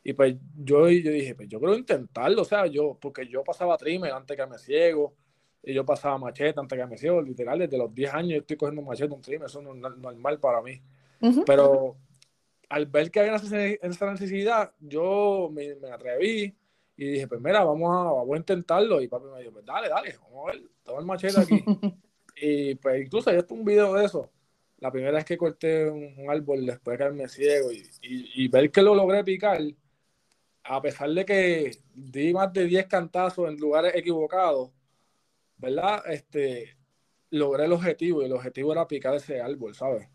Y 0.03 0.15
pues 0.15 0.35
yo, 0.57 0.89
yo 0.89 1.11
dije, 1.11 1.35
pues 1.35 1.49
yo 1.49 1.59
quiero 1.59 1.77
intentarlo, 1.77 2.43
o 2.43 2.45
sea, 2.45 2.67
yo, 2.67 2.97
porque 2.99 3.27
yo 3.27 3.45
pasaba 3.45 3.77
trimmer 3.77 4.13
antes 4.13 4.37
que 4.37 4.47
me 4.47 4.59
ciego, 4.59 5.15
y 5.63 5.75
yo 5.75 5.85
pasaba 5.85 6.17
machete 6.17 6.59
antes 6.59 6.79
que 6.79 6.87
me 6.87 6.97
ciego, 6.97 7.21
literal, 7.21 7.59
desde 7.59 7.77
los 7.77 7.95
10 7.95 8.15
años 8.15 8.31
yo 8.31 8.39
estoy 8.39 8.57
cogiendo 8.57 8.83
machete, 8.83 9.13
un 9.13 9.21
trimmer, 9.21 9.47
eso 9.47 9.61
no 9.61 9.75
es 9.75 9.97
normal 9.99 10.41
para 10.41 10.63
mí. 10.63 10.81
Pero 11.45 11.97
al 12.71 12.87
ver 12.87 13.11
que 13.11 13.21
había 13.21 13.37
esa 13.37 14.11
necesidad, 14.11 14.73
yo 14.81 15.51
me, 15.53 15.75
me 15.75 15.91
atreví, 15.91 16.57
y 17.01 17.13
dije, 17.13 17.27
pues 17.27 17.41
mira, 17.41 17.65
vamos 17.65 17.91
a, 17.91 18.13
vamos 18.13 18.35
a 18.35 18.37
intentarlo. 18.37 19.01
Y 19.01 19.09
papi 19.09 19.25
me 19.33 19.41
dijo, 19.41 19.53
pues 19.53 19.65
dale, 19.65 19.89
dale, 19.89 20.19
vamos 20.23 20.49
a 20.49 20.53
ver, 20.53 20.63
toma 20.83 21.01
el 21.01 21.07
machete 21.07 21.41
aquí. 21.41 21.65
y 22.37 22.75
pues 22.75 23.07
incluso 23.07 23.31
hay 23.31 23.37
hasta 23.37 23.55
un 23.55 23.65
video 23.65 23.95
de 23.95 24.05
eso. 24.05 24.31
La 24.79 24.93
primera 24.93 25.13
vez 25.13 25.25
que 25.25 25.39
corté 25.39 25.89
un, 25.89 26.29
árbol 26.29 26.67
después 26.67 26.95
de 26.95 26.99
quedarme 26.99 27.27
ciego 27.29 27.73
y, 27.73 27.83
y, 28.03 28.49
ver 28.49 28.71
que 28.71 28.83
lo 28.83 28.95
logré 28.95 29.25
picar, 29.25 29.63
a 30.63 30.83
pesar 30.83 31.09
de 31.09 31.25
que 31.25 31.71
di 31.95 32.35
más 32.35 32.53
de 32.53 32.67
10 32.67 32.87
cantazos 32.87 33.49
en 33.49 33.57
lugares 33.57 33.95
equivocados, 33.95 34.71
¿verdad? 35.57 36.03
Este, 36.07 36.77
logré 37.31 37.65
el 37.65 37.73
objetivo 37.73 38.21
y 38.21 38.27
el 38.27 38.33
objetivo 38.33 38.73
era 38.73 38.87
picar 38.87 39.15
ese 39.15 39.41
árbol, 39.41 39.75
¿sabes? 39.75 40.07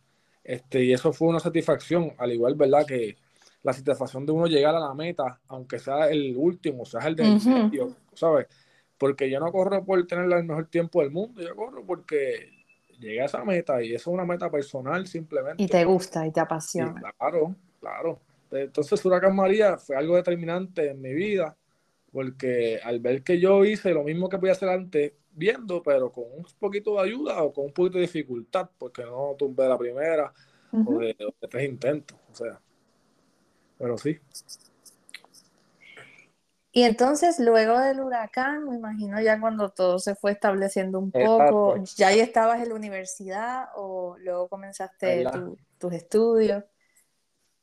Este, 0.46 0.84
y 0.84 0.94
eso 0.94 1.12
fue 1.12 1.28
una 1.28 1.40
satisfacción, 1.40 2.14
al 2.20 2.32
igual, 2.32 2.54
¿verdad? 2.54 2.86
Que 2.86 3.18
la 3.64 3.74
satisfacción 3.74 4.28
de 4.28 4.32
uno 4.32 4.46
llegar 4.46 4.75
a 4.75 4.80
la 4.80 4.94
meta, 4.94 5.42
aunque 5.48 5.80
sea 5.80 6.08
el 6.08 6.36
último, 6.38 6.86
sea 6.86 7.08
el 7.08 7.16
del 7.16 7.42
medio, 7.44 7.96
¿sabes? 8.14 8.46
Porque 8.96 9.28
yo 9.28 9.40
no 9.40 9.52
corro 9.52 9.84
por 9.84 10.06
tener 10.06 10.32
el 10.32 10.44
mejor 10.44 10.68
tiempo 10.68 11.02
del 11.02 11.10
mundo, 11.10 11.42
yo 11.42 11.56
corro 11.56 11.84
porque 11.84 12.52
llegué 13.00 13.22
a 13.22 13.25
esa 13.25 13.44
meta 13.44 13.82
y 13.82 13.96
eso 13.96 14.12
es 14.12 14.14
una 14.14 14.24
meta 14.24 14.52
personal 14.52 15.08
simplemente. 15.08 15.64
Y 15.64 15.68
te 15.68 15.84
gusta 15.84 16.28
y 16.28 16.32
te 16.32 16.40
apasiona. 16.40 17.02
claro, 17.18 17.56
claro. 17.80 18.20
Entonces 18.52 19.04
Huracán 19.04 19.36
María 19.36 19.80
fue 19.80 19.96
algo 19.96 20.16
determinante 20.16 20.92
en 20.92 21.02
mi 21.02 21.14
vida, 21.14 21.58
porque 22.12 22.80
al 22.84 23.00
ver 23.00 23.24
que 23.24 23.40
yo 23.40 23.66
hice 23.66 23.96
lo 23.96 24.04
mismo 24.04 24.30
que 24.30 24.38
podía 24.38 24.54
hacer 24.54 24.70
antes, 24.70 25.14
viendo, 25.36 25.84
pero 25.84 26.12
con 26.12 26.24
un 26.25 26.46
poquito 26.60 26.96
de 26.96 27.01
ayuda 27.01 27.44
o 27.44 27.54
con 27.54 27.65
un 27.65 27.74
poquito 27.74 27.98
de 27.98 28.04
dificultad, 28.04 28.70
porque 28.77 29.04
no 29.04 29.36
tumbé 29.38 29.68
la 29.68 29.77
primera 29.77 30.34
o, 30.72 31.00
de, 31.00 31.15
o 31.20 31.34
de 31.42 31.48
tres 31.48 31.70
intentos, 31.70 32.18
o 32.32 32.36
sea 32.36 32.60
pero 33.77 33.98
sí. 33.98 34.20
Y 36.72 36.84
entonces, 36.84 37.39
luego 37.39 37.80
del 37.80 38.01
huracán, 38.01 38.68
me 38.68 38.75
imagino 38.75 39.22
ya 39.22 39.39
cuando 39.39 39.70
todo 39.70 39.98
se 39.98 40.13
fue 40.15 40.34
estableciendo 40.34 41.00
un 41.00 41.10
poco, 41.10 41.77
¿ya 41.96 42.10
ahí 42.10 42.20
estabas 42.20 42.62
en 42.62 42.70
la 42.70 42.75
universidad 42.75 43.70
o 43.75 44.18
luego 44.20 44.50
comenzaste 44.50 45.25
tus 45.77 45.94
estudios? 45.94 46.65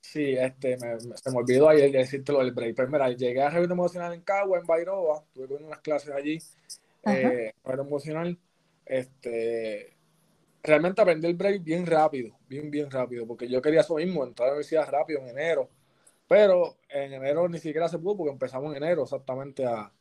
Sí, 0.01 0.35
este, 0.35 0.79
me, 0.79 0.99
se 0.99 1.31
me 1.31 1.37
olvidó 1.37 1.69
ayer 1.69 1.93
decirte 1.93 2.33
lo 2.33 2.39
del 2.39 2.53
break. 2.53 2.75
Pero 2.75 2.89
mira, 2.89 3.11
llegué 3.11 3.43
a 3.43 3.51
rehabilitación 3.51 3.79
emocional 3.79 4.15
en 4.15 4.23
Cagua, 4.23 4.59
en 4.59 4.67
Bairoa, 4.67 5.23
tuve 5.35 5.57
unas 5.57 5.81
clases 5.81 6.11
allí, 6.11 6.39
eh, 7.05 7.53
emocional. 7.65 8.39
Este, 8.85 9.97
realmente 10.63 11.03
aprendí 11.03 11.27
el 11.27 11.35
break 11.35 11.63
bien 11.63 11.87
rápido, 11.87 12.37
bien, 12.49 12.71
bien 12.71 12.91
rápido, 12.91 13.27
porque 13.27 13.49
yo 13.49 13.63
quería 13.63 13.81
eso 13.81 13.95
mismo, 13.97 14.25
entrar 14.25 14.47
a 14.47 14.51
la 14.51 14.55
universidad 14.55 14.91
rápido 14.91 15.21
en 15.21 15.29
enero 15.29 15.69
pero 16.33 16.79
en 16.89 17.13
enero 17.13 17.47
ni 17.47 17.59
siquiera 17.59 17.91
se 17.91 17.99
pudo 17.99 18.17
porque 18.17 18.33
empezamos 18.33 18.71
en 18.71 18.83
enero 18.83 19.03
exactamente 19.03 19.67
a... 19.67 19.93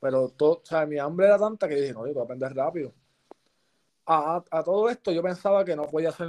Pero 0.00 0.28
todo, 0.30 0.54
o 0.54 0.62
sea, 0.64 0.84
mi 0.84 0.98
hambre 0.98 1.26
era 1.26 1.38
tanta 1.38 1.68
que 1.68 1.76
dije, 1.76 1.92
no, 1.92 2.08
yo 2.08 2.12
voy 2.12 2.22
a 2.22 2.24
aprender 2.24 2.52
rápido. 2.56 2.92
A, 4.04 4.42
a, 4.50 4.64
todo 4.64 4.90
esto 4.90 5.12
yo 5.12 5.22
pensaba 5.22 5.64
que 5.64 5.76
no 5.76 5.84
podía 5.84 6.10
ser 6.10 6.28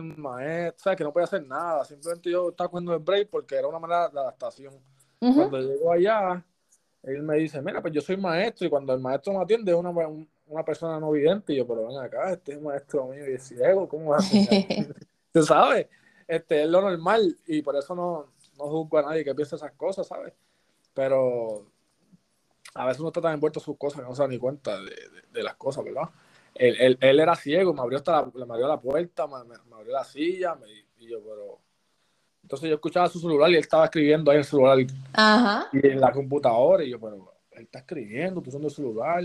sea, 0.75 0.95
que 0.95 1.03
no 1.03 1.11
podía 1.11 1.23
hacer 1.23 1.47
nada. 1.47 1.83
Simplemente 1.85 2.29
yo 2.29 2.49
estaba 2.49 2.69
cogiendo 2.69 2.93
el 2.93 2.99
break 2.99 3.29
porque 3.31 3.55
era 3.55 3.67
una 3.67 3.79
manera 3.79 4.09
de 4.09 4.19
adaptación. 4.19 4.75
Cuando 5.17 5.59
llego 5.59 5.91
allá, 5.91 6.45
él 7.03 7.23
me 7.23 7.37
dice, 7.37 7.61
mira, 7.61 7.81
pues 7.81 7.93
yo 7.93 8.01
soy 8.01 8.17
maestro 8.17 8.67
y 8.67 8.69
cuando 8.69 8.93
el 8.93 8.99
maestro 8.99 9.33
me 9.33 9.41
atiende 9.41 9.71
es 9.71 9.77
una, 9.77 9.89
una 9.89 10.65
persona 10.65 10.99
no 10.99 11.11
vidente 11.11 11.53
y 11.53 11.57
yo, 11.57 11.67
pero 11.67 11.87
ven 11.87 11.97
acá, 11.97 12.31
este 12.31 12.53
es 12.53 12.61
maestro 12.61 13.07
mío 13.07 13.29
y 13.29 13.33
es 13.33 13.43
ciego, 13.43 13.87
¿cómo 13.87 14.11
vas? 14.11 14.29
¿Tú 15.33 15.43
sabes? 15.43 15.87
Este 16.27 16.63
es 16.63 16.69
lo 16.69 16.81
normal 16.81 17.35
y 17.47 17.61
por 17.61 17.75
eso 17.75 17.95
no, 17.95 18.33
no 18.57 18.65
juzgo 18.65 18.99
a 18.99 19.03
nadie 19.03 19.23
que 19.23 19.33
piense 19.33 19.55
esas 19.55 19.71
cosas, 19.73 20.07
¿sabes? 20.07 20.33
Pero 20.93 21.65
a 22.73 22.85
veces 22.85 22.99
uno 22.99 23.09
está 23.09 23.21
tan 23.21 23.33
envuelto 23.33 23.59
en 23.59 23.65
sus 23.65 23.77
cosas 23.77 24.01
que 24.01 24.07
no 24.07 24.15
se 24.15 24.21
da 24.21 24.27
ni 24.27 24.37
cuenta 24.37 24.77
de, 24.79 25.43
las 25.43 25.55
cosas, 25.55 25.83
¿verdad? 25.83 26.09
Él, 26.53 26.97
él, 26.99 27.19
era 27.19 27.35
ciego, 27.35 27.73
me 27.73 27.81
abrió, 27.81 27.97
hasta 27.97 28.29
la, 28.33 28.45
me 28.45 28.53
abrió 28.53 28.67
la 28.67 28.79
puerta, 28.79 29.25
me, 29.27 29.55
abrió 29.75 29.93
la 29.93 30.03
silla, 30.03 30.57
y 30.97 31.07
yo, 31.07 31.21
pero... 31.23 31.59
Entonces 32.51 32.67
yo 32.67 32.75
escuchaba 32.75 33.07
su 33.07 33.17
celular 33.17 33.49
y 33.49 33.53
él 33.53 33.61
estaba 33.61 33.85
escribiendo 33.85 34.29
ahí 34.29 34.35
en 34.35 34.39
el 34.39 34.45
celular 34.45 34.77
y 34.77 35.87
en 35.87 36.01
la 36.01 36.11
computadora, 36.11 36.83
y 36.83 36.89
yo, 36.89 36.99
pero 36.99 37.33
él 37.51 37.63
está 37.63 37.79
escribiendo, 37.79 38.41
tú 38.41 38.49
usando 38.49 38.67
el 38.67 38.73
celular. 38.73 39.23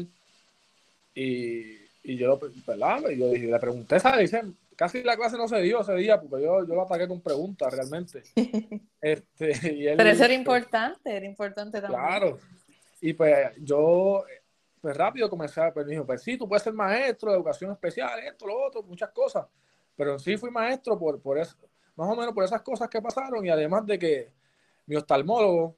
Y, 1.13 1.75
y 2.05 2.17
yo, 2.17 2.39
¿verdad? 2.65 3.11
Y 3.11 3.19
yo 3.19 3.29
dije, 3.31 3.49
le 3.49 3.59
pregunté, 3.59 3.99
¿sabes? 3.99 4.31
casi 4.77 5.03
la 5.03 5.17
clase 5.17 5.37
no 5.37 5.49
se 5.49 5.61
dio 5.61 5.81
ese 5.81 5.95
día 5.95 6.21
porque 6.21 6.45
yo, 6.45 6.65
yo 6.65 6.75
lo 6.77 6.83
ataqué 6.83 7.09
con 7.09 7.21
preguntas 7.21 7.75
realmente. 7.75 8.23
este, 9.01 9.95
Pero 9.97 10.09
eso 10.09 10.25
era 10.25 10.35
importante, 10.35 11.17
era 11.17 11.27
importante 11.27 11.81
también. 11.81 12.01
Claro. 12.01 12.39
Y 13.01 13.13
pues 13.13 13.57
yo, 13.59 14.25
pues 14.81 14.97
rápido 14.97 15.29
comencé 15.29 15.61
a, 15.61 15.75
pues, 15.75 15.85
dijo, 15.89 16.07
pues 16.07 16.23
sí, 16.23 16.39
tú 16.39 16.49
puedes 16.49 16.63
ser 16.63 16.75
maestro 16.75 17.33
de 17.33 17.39
educación 17.39 17.73
especial, 17.73 18.21
esto, 18.21 18.47
lo 18.47 18.67
otro, 18.67 18.85
muchas 18.85 19.11
cosas. 19.11 19.47
Pero 19.97 20.17
sí 20.17 20.37
fui 20.37 20.53
maestro 20.53 20.97
por, 20.97 21.21
por 21.21 21.39
eso, 21.39 21.57
más 21.97 22.09
o 22.09 22.17
menos 22.17 22.33
por 22.33 22.45
esas 22.45 22.63
cosas 22.63 22.89
que 22.89 23.03
pasaron 23.03 23.45
y 23.45 23.51
además 23.51 23.85
de 23.87 23.99
que 23.99 24.33
mi 24.87 24.97
oftalmólogo, 24.97 25.77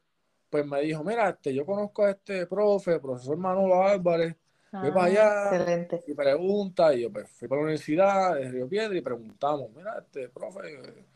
pues 0.50 0.66
me 0.66 0.80
dijo, 0.82 1.02
mira, 1.04 1.30
este, 1.30 1.54
yo 1.54 1.64
conozco 1.64 2.04
a 2.04 2.10
este 2.10 2.46
profe, 2.46 2.98
profesor 3.00 3.36
Manolo 3.36 3.82
Álvarez, 3.82 4.36
para 4.70 5.02
ah, 5.02 5.04
allá 5.04 5.84
y 6.06 6.14
pregunta, 6.14 6.94
y 6.94 7.02
yo 7.02 7.12
pues, 7.12 7.30
fui 7.30 7.48
para 7.48 7.60
la 7.60 7.64
universidad 7.64 8.34
de 8.34 8.50
Río 8.50 8.68
Piedra 8.68 8.96
y 8.96 9.00
preguntamos, 9.00 9.70
mira, 9.74 9.98
este 9.98 10.28
profe, 10.28 11.06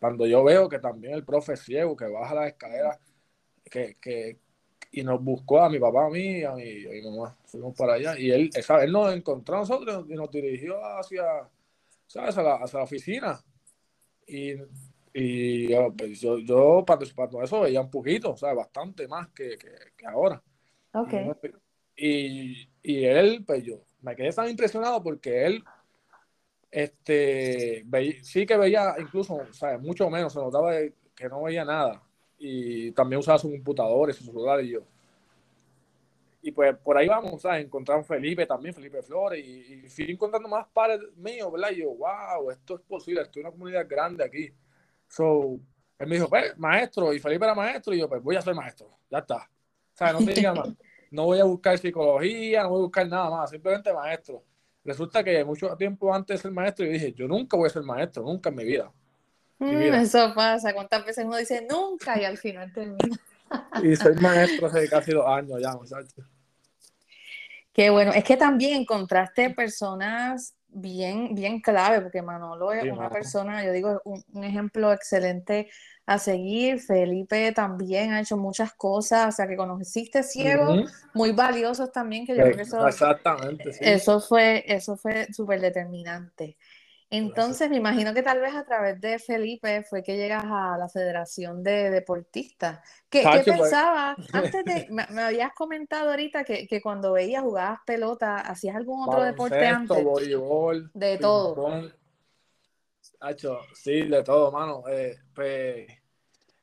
cuando 0.00 0.26
yo 0.26 0.42
veo 0.42 0.68
que 0.68 0.80
también 0.80 1.14
el 1.14 1.24
profe 1.24 1.56
ciego 1.56 1.96
que 1.96 2.06
baja 2.06 2.34
las 2.34 2.48
escaleras, 2.48 2.98
que, 3.70 3.96
que, 4.00 4.38
y 4.90 5.04
nos 5.04 5.22
buscó 5.22 5.60
a 5.60 5.70
mi 5.70 5.78
papá, 5.78 6.06
a 6.06 6.10
mí, 6.10 6.42
a 6.42 6.52
mi, 6.52 6.84
a 6.86 6.90
mi 6.90 7.02
mamá, 7.02 7.36
fuimos 7.44 7.76
para 7.76 7.94
allá, 7.94 8.18
y 8.18 8.30
él, 8.30 8.50
él 8.52 8.92
nos 8.92 9.14
encontró 9.14 9.56
a 9.56 9.60
nosotros 9.60 10.06
y 10.08 10.14
nos 10.14 10.30
dirigió 10.30 10.84
hacia, 10.84 11.24
¿sabes? 12.06 12.36
A 12.36 12.42
la, 12.42 12.54
hacia 12.56 12.78
la 12.78 12.84
oficina. 12.84 13.40
Y, 14.26 14.54
y 15.12 15.68
yo, 15.68 15.92
pues, 15.96 16.20
yo, 16.20 16.38
yo 16.38 16.84
para, 16.86 17.04
eso 17.42 17.60
veía 17.60 17.80
un 17.80 17.90
poquito, 17.90 18.32
o 18.32 18.36
sea, 18.36 18.54
bastante 18.54 19.06
más 19.08 19.28
que, 19.28 19.56
que, 19.58 19.70
que 19.96 20.06
ahora. 20.06 20.42
Okay. 20.92 21.30
Y, 21.96 22.68
y 22.82 23.04
él, 23.04 23.44
pues 23.46 23.64
yo 23.64 23.84
me 24.00 24.16
quedé 24.16 24.32
tan 24.32 24.48
impresionado 24.48 25.02
porque 25.02 25.46
él 25.46 25.64
este, 26.72 27.84
sí 28.22 28.46
que 28.46 28.56
veía 28.56 28.96
incluso, 28.98 29.34
o 29.34 29.78
mucho 29.78 30.08
menos, 30.08 30.32
se 30.32 30.40
notaba 30.40 30.72
que 31.14 31.28
no 31.28 31.42
veía 31.42 31.64
nada. 31.64 32.02
Y 32.38 32.90
también 32.92 33.20
usaba 33.20 33.38
su 33.38 33.50
computador 33.50 34.10
y 34.10 34.14
su 34.14 34.24
celular 34.24 34.64
y 34.64 34.70
yo. 34.70 34.80
Y 36.42 36.50
pues 36.50 36.76
por 36.76 36.96
ahí 36.96 37.06
vamos, 37.06 37.40
¿sabes? 37.40 37.64
Encontramos 37.64 38.06
Felipe 38.06 38.44
también, 38.46 38.74
Felipe 38.74 39.00
Flores, 39.02 39.44
y, 39.44 39.84
y 39.84 39.88
fui 39.88 40.10
encontrando 40.10 40.48
más 40.48 40.66
pares 40.72 41.00
míos, 41.16 41.50
¿verdad? 41.52 41.70
Y 41.70 41.76
yo, 41.76 41.94
wow, 41.94 42.50
esto 42.50 42.74
es 42.74 42.80
posible, 42.82 43.22
estoy 43.22 43.40
en 43.40 43.46
una 43.46 43.52
comunidad 43.52 43.86
grande 43.88 44.24
aquí. 44.24 44.52
So, 45.08 45.60
él 45.98 46.08
me 46.08 46.16
dijo, 46.16 46.28
pues, 46.28 46.58
maestro, 46.58 47.12
y 47.12 47.20
Felipe 47.20 47.44
era 47.44 47.54
maestro, 47.54 47.94
y 47.94 48.00
yo, 48.00 48.08
pues 48.08 48.22
voy 48.22 48.36
a 48.36 48.42
ser 48.42 48.54
maestro, 48.54 48.90
ya 49.08 49.18
está. 49.18 49.48
¿Sabes? 49.94 50.14
No 50.14 50.26
te 50.26 50.34
diga 50.34 50.52
más 50.52 50.68
no 51.12 51.26
voy 51.26 51.38
a 51.38 51.44
buscar 51.44 51.78
psicología, 51.78 52.62
no 52.62 52.70
voy 52.70 52.78
a 52.78 52.82
buscar 52.82 53.06
nada 53.06 53.30
más, 53.30 53.50
simplemente 53.50 53.92
maestro. 53.92 54.42
Resulta 54.82 55.22
que 55.22 55.44
mucho 55.44 55.76
tiempo 55.76 56.12
antes 56.12 56.38
de 56.38 56.42
ser 56.42 56.50
maestro, 56.50 56.86
yo 56.86 56.92
dije, 56.92 57.12
yo 57.12 57.28
nunca 57.28 57.56
voy 57.56 57.66
a 57.66 57.70
ser 57.70 57.82
maestro, 57.82 58.24
nunca 58.24 58.48
en 58.48 58.56
mi 58.56 58.64
vida. 58.64 58.90
Mm, 59.58 59.94
eso 59.94 60.32
pasa, 60.34 60.72
¿cuántas 60.72 61.04
veces 61.04 61.24
uno 61.24 61.36
dice 61.36 61.64
nunca 61.70 62.20
y 62.20 62.24
al 62.24 62.38
final 62.38 62.72
termina? 62.72 63.20
y 63.84 63.94
soy 63.94 64.14
maestro 64.16 64.66
hace 64.66 64.88
casi 64.88 65.12
dos 65.12 65.26
años 65.26 65.60
ya, 65.62 65.76
muchachos. 65.76 66.24
Qué 67.72 67.90
bueno, 67.90 68.12
es 68.12 68.24
que 68.24 68.36
también 68.36 68.82
encontraste 68.82 69.50
personas 69.50 70.54
bien, 70.68 71.34
bien 71.34 71.60
clave, 71.60 72.00
porque 72.00 72.22
Manolo 72.22 72.72
es 72.72 72.84
una 72.90 73.08
persona, 73.08 73.64
yo 73.64 73.72
digo, 73.72 74.00
un, 74.04 74.22
un, 74.32 74.44
ejemplo 74.44 74.92
excelente 74.92 75.68
a 76.06 76.18
seguir. 76.18 76.80
Felipe 76.80 77.52
también 77.52 78.12
ha 78.12 78.20
hecho 78.20 78.36
muchas 78.36 78.72
cosas, 78.74 79.28
o 79.28 79.32
sea, 79.32 79.46
que 79.46 79.56
conociste 79.56 80.22
ciegos 80.22 80.90
muy 81.14 81.32
valiosos 81.32 81.92
también, 81.92 82.26
que 82.26 82.36
yo 82.36 82.42
creo 82.42 82.56
que 82.56 82.62
eso, 82.62 82.86
Exactamente, 82.86 83.70
eso 83.80 84.20
fue, 84.20 84.64
eso 84.66 84.96
fue 84.96 85.28
súper 85.32 85.60
determinante. 85.60 86.56
Entonces, 87.12 87.68
me 87.68 87.76
imagino 87.76 88.14
que 88.14 88.22
tal 88.22 88.40
vez 88.40 88.54
a 88.54 88.64
través 88.64 88.98
de 88.98 89.18
Felipe 89.18 89.82
fue 89.82 90.02
que 90.02 90.16
llegas 90.16 90.44
a 90.46 90.78
la 90.78 90.88
Federación 90.88 91.62
de 91.62 91.90
Deportistas. 91.90 92.80
¿Qué, 93.10 93.22
¿qué 93.22 93.52
pensabas? 93.52 94.16
Antes 94.32 94.64
de, 94.64 94.86
me, 94.88 95.20
habías 95.20 95.52
comentado 95.52 96.08
ahorita 96.08 96.42
que, 96.42 96.66
que, 96.66 96.80
cuando 96.80 97.12
veías, 97.12 97.42
jugabas 97.42 97.80
pelota, 97.84 98.36
¿hacías 98.40 98.76
algún 98.76 99.06
otro 99.06 99.22
deporte 99.24 99.66
antes? 99.66 100.02
voleibol, 100.02 100.90
de 100.94 101.18
todo. 101.18 101.82
Hacho, 103.20 103.60
sí, 103.74 104.08
de 104.08 104.22
todo, 104.22 104.50
mano. 104.50 104.84
Eh, 104.88 105.18
pues, 105.34 105.86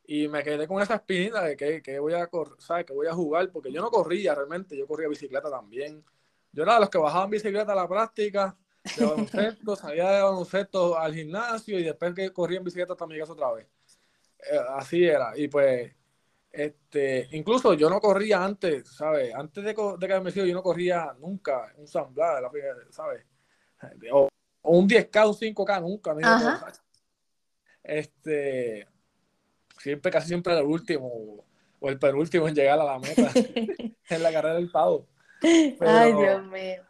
y 0.08 0.28
me 0.28 0.42
quedé 0.42 0.68
con 0.68 0.82
esa 0.82 0.96
espinita 0.96 1.44
de 1.44 1.56
que, 1.56 1.80
que 1.84 2.00
voy 2.00 2.14
a 2.14 2.28
¿sabes? 2.58 2.88
que 2.88 2.94
voy 2.94 3.06
a 3.06 3.14
jugar, 3.14 3.52
porque 3.52 3.72
yo 3.72 3.84
no 3.84 3.92
corría 3.92 4.34
realmente, 4.34 4.76
yo 4.76 4.88
corría 4.88 5.10
bicicleta 5.10 5.52
también. 5.52 6.04
Yo 6.52 6.64
era 6.64 6.74
de 6.74 6.80
los 6.80 6.90
que 6.90 6.98
bajaban 6.98 7.30
bicicleta 7.30 7.74
a 7.74 7.76
la 7.76 7.88
práctica 7.88 8.58
de 8.84 9.06
baloncesto, 9.06 9.76
salía 9.76 10.12
de 10.12 10.22
baloncesto 10.22 10.98
al 10.98 11.14
gimnasio 11.14 11.80
y 11.80 11.84
después 11.84 12.14
que 12.14 12.32
corría 12.32 12.60
en 12.60 12.64
bicicleta 12.64 12.94
hasta 12.94 13.08
mi 13.08 13.18
casa 13.18 13.34
otra 13.34 13.52
vez. 13.54 13.68
Eh, 14.52 14.60
así 14.76 15.06
era. 15.06 15.38
Y 15.38 15.48
pues, 15.48 15.94
este, 16.52 17.28
incluso 17.32 17.74
yo 17.74 17.90
no 17.90 18.00
corría 18.00 18.44
antes, 18.44 18.88
¿sabes? 18.90 19.34
Antes 19.36 19.64
de, 19.64 19.76
de 20.00 20.08
que 20.08 20.20
me 20.20 20.32
sido, 20.32 20.46
yo 20.46 20.54
no 20.54 20.64
corría 20.64 21.16
nunca 21.20 21.74
un 21.78 21.88
samblá, 21.88 22.42
¿sabes? 22.90 23.26
O, 24.12 24.30
un 24.64 24.88
10K, 24.88 25.28
un 25.28 25.56
5K, 25.56 25.82
nunca. 25.82 26.74
este, 27.84 28.88
siempre, 29.78 30.12
casi 30.12 30.28
siempre 30.28 30.58
el 30.58 30.66
último 30.66 31.46
o 31.80 31.90
el 31.90 31.98
penúltimo 31.98 32.48
en 32.48 32.56
llegar 32.56 32.80
a 32.80 32.84
la 32.84 33.00
meta 33.00 33.32
en 34.10 34.24
la 34.24 34.32
carrera 34.32 34.56
del 34.56 34.70
pavo. 34.70 35.08
Ay, 35.42 36.14
Dios 36.14 36.46
mío. 36.48 36.84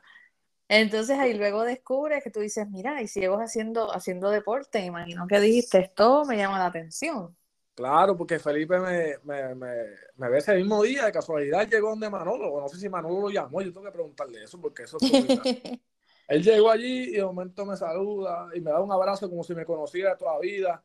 Entonces 0.70 1.18
ahí 1.18 1.34
luego 1.34 1.64
descubres 1.64 2.24
que 2.24 2.30
tú 2.30 2.40
dices, 2.42 2.70
mira, 2.70 3.02
y 3.02 3.08
sigo 3.08 3.40
haciendo, 3.40 3.92
haciendo 3.92 4.30
deporte, 4.30 4.80
imagino 4.86 5.26
que 5.28 5.40
dijiste, 5.40 5.80
esto 5.80 6.26
me 6.26 6.38
llama 6.38 6.60
la 6.60 6.68
atención. 6.68 7.36
Claro, 7.74 8.16
porque 8.16 8.38
Felipe 8.38 8.78
me, 8.80 9.16
me, 9.24 9.56
me, 9.56 9.74
me 10.16 10.30
ve 10.30 10.38
ese 10.38 10.54
mismo 10.54 10.84
día, 10.84 11.06
de 11.06 11.12
casualidad 11.12 11.68
llegó 11.68 11.90
donde 11.90 12.10
Manolo, 12.10 12.62
no 12.62 12.68
sé 12.68 12.78
si 12.78 12.88
Manolo 12.88 13.22
lo 13.22 13.30
llamó, 13.30 13.62
yo 13.62 13.74
tengo 13.74 13.86
que 13.86 13.92
preguntarle 13.92 14.44
eso, 14.44 14.62
porque 14.62 14.84
eso 14.84 14.98
es 15.02 15.10
Él 16.28 16.44
llegó 16.44 16.70
allí 16.70 17.06
y 17.06 17.12
de 17.14 17.24
momento 17.24 17.66
me 17.66 17.76
saluda 17.76 18.50
y 18.54 18.62
me 18.62 18.70
da 18.70 18.80
un 18.80 18.92
abrazo 18.92 19.28
como 19.28 19.44
si 19.44 19.56
me 19.56 19.66
conociera 19.66 20.16
toda 20.16 20.34
la 20.34 20.40
vida. 20.40 20.84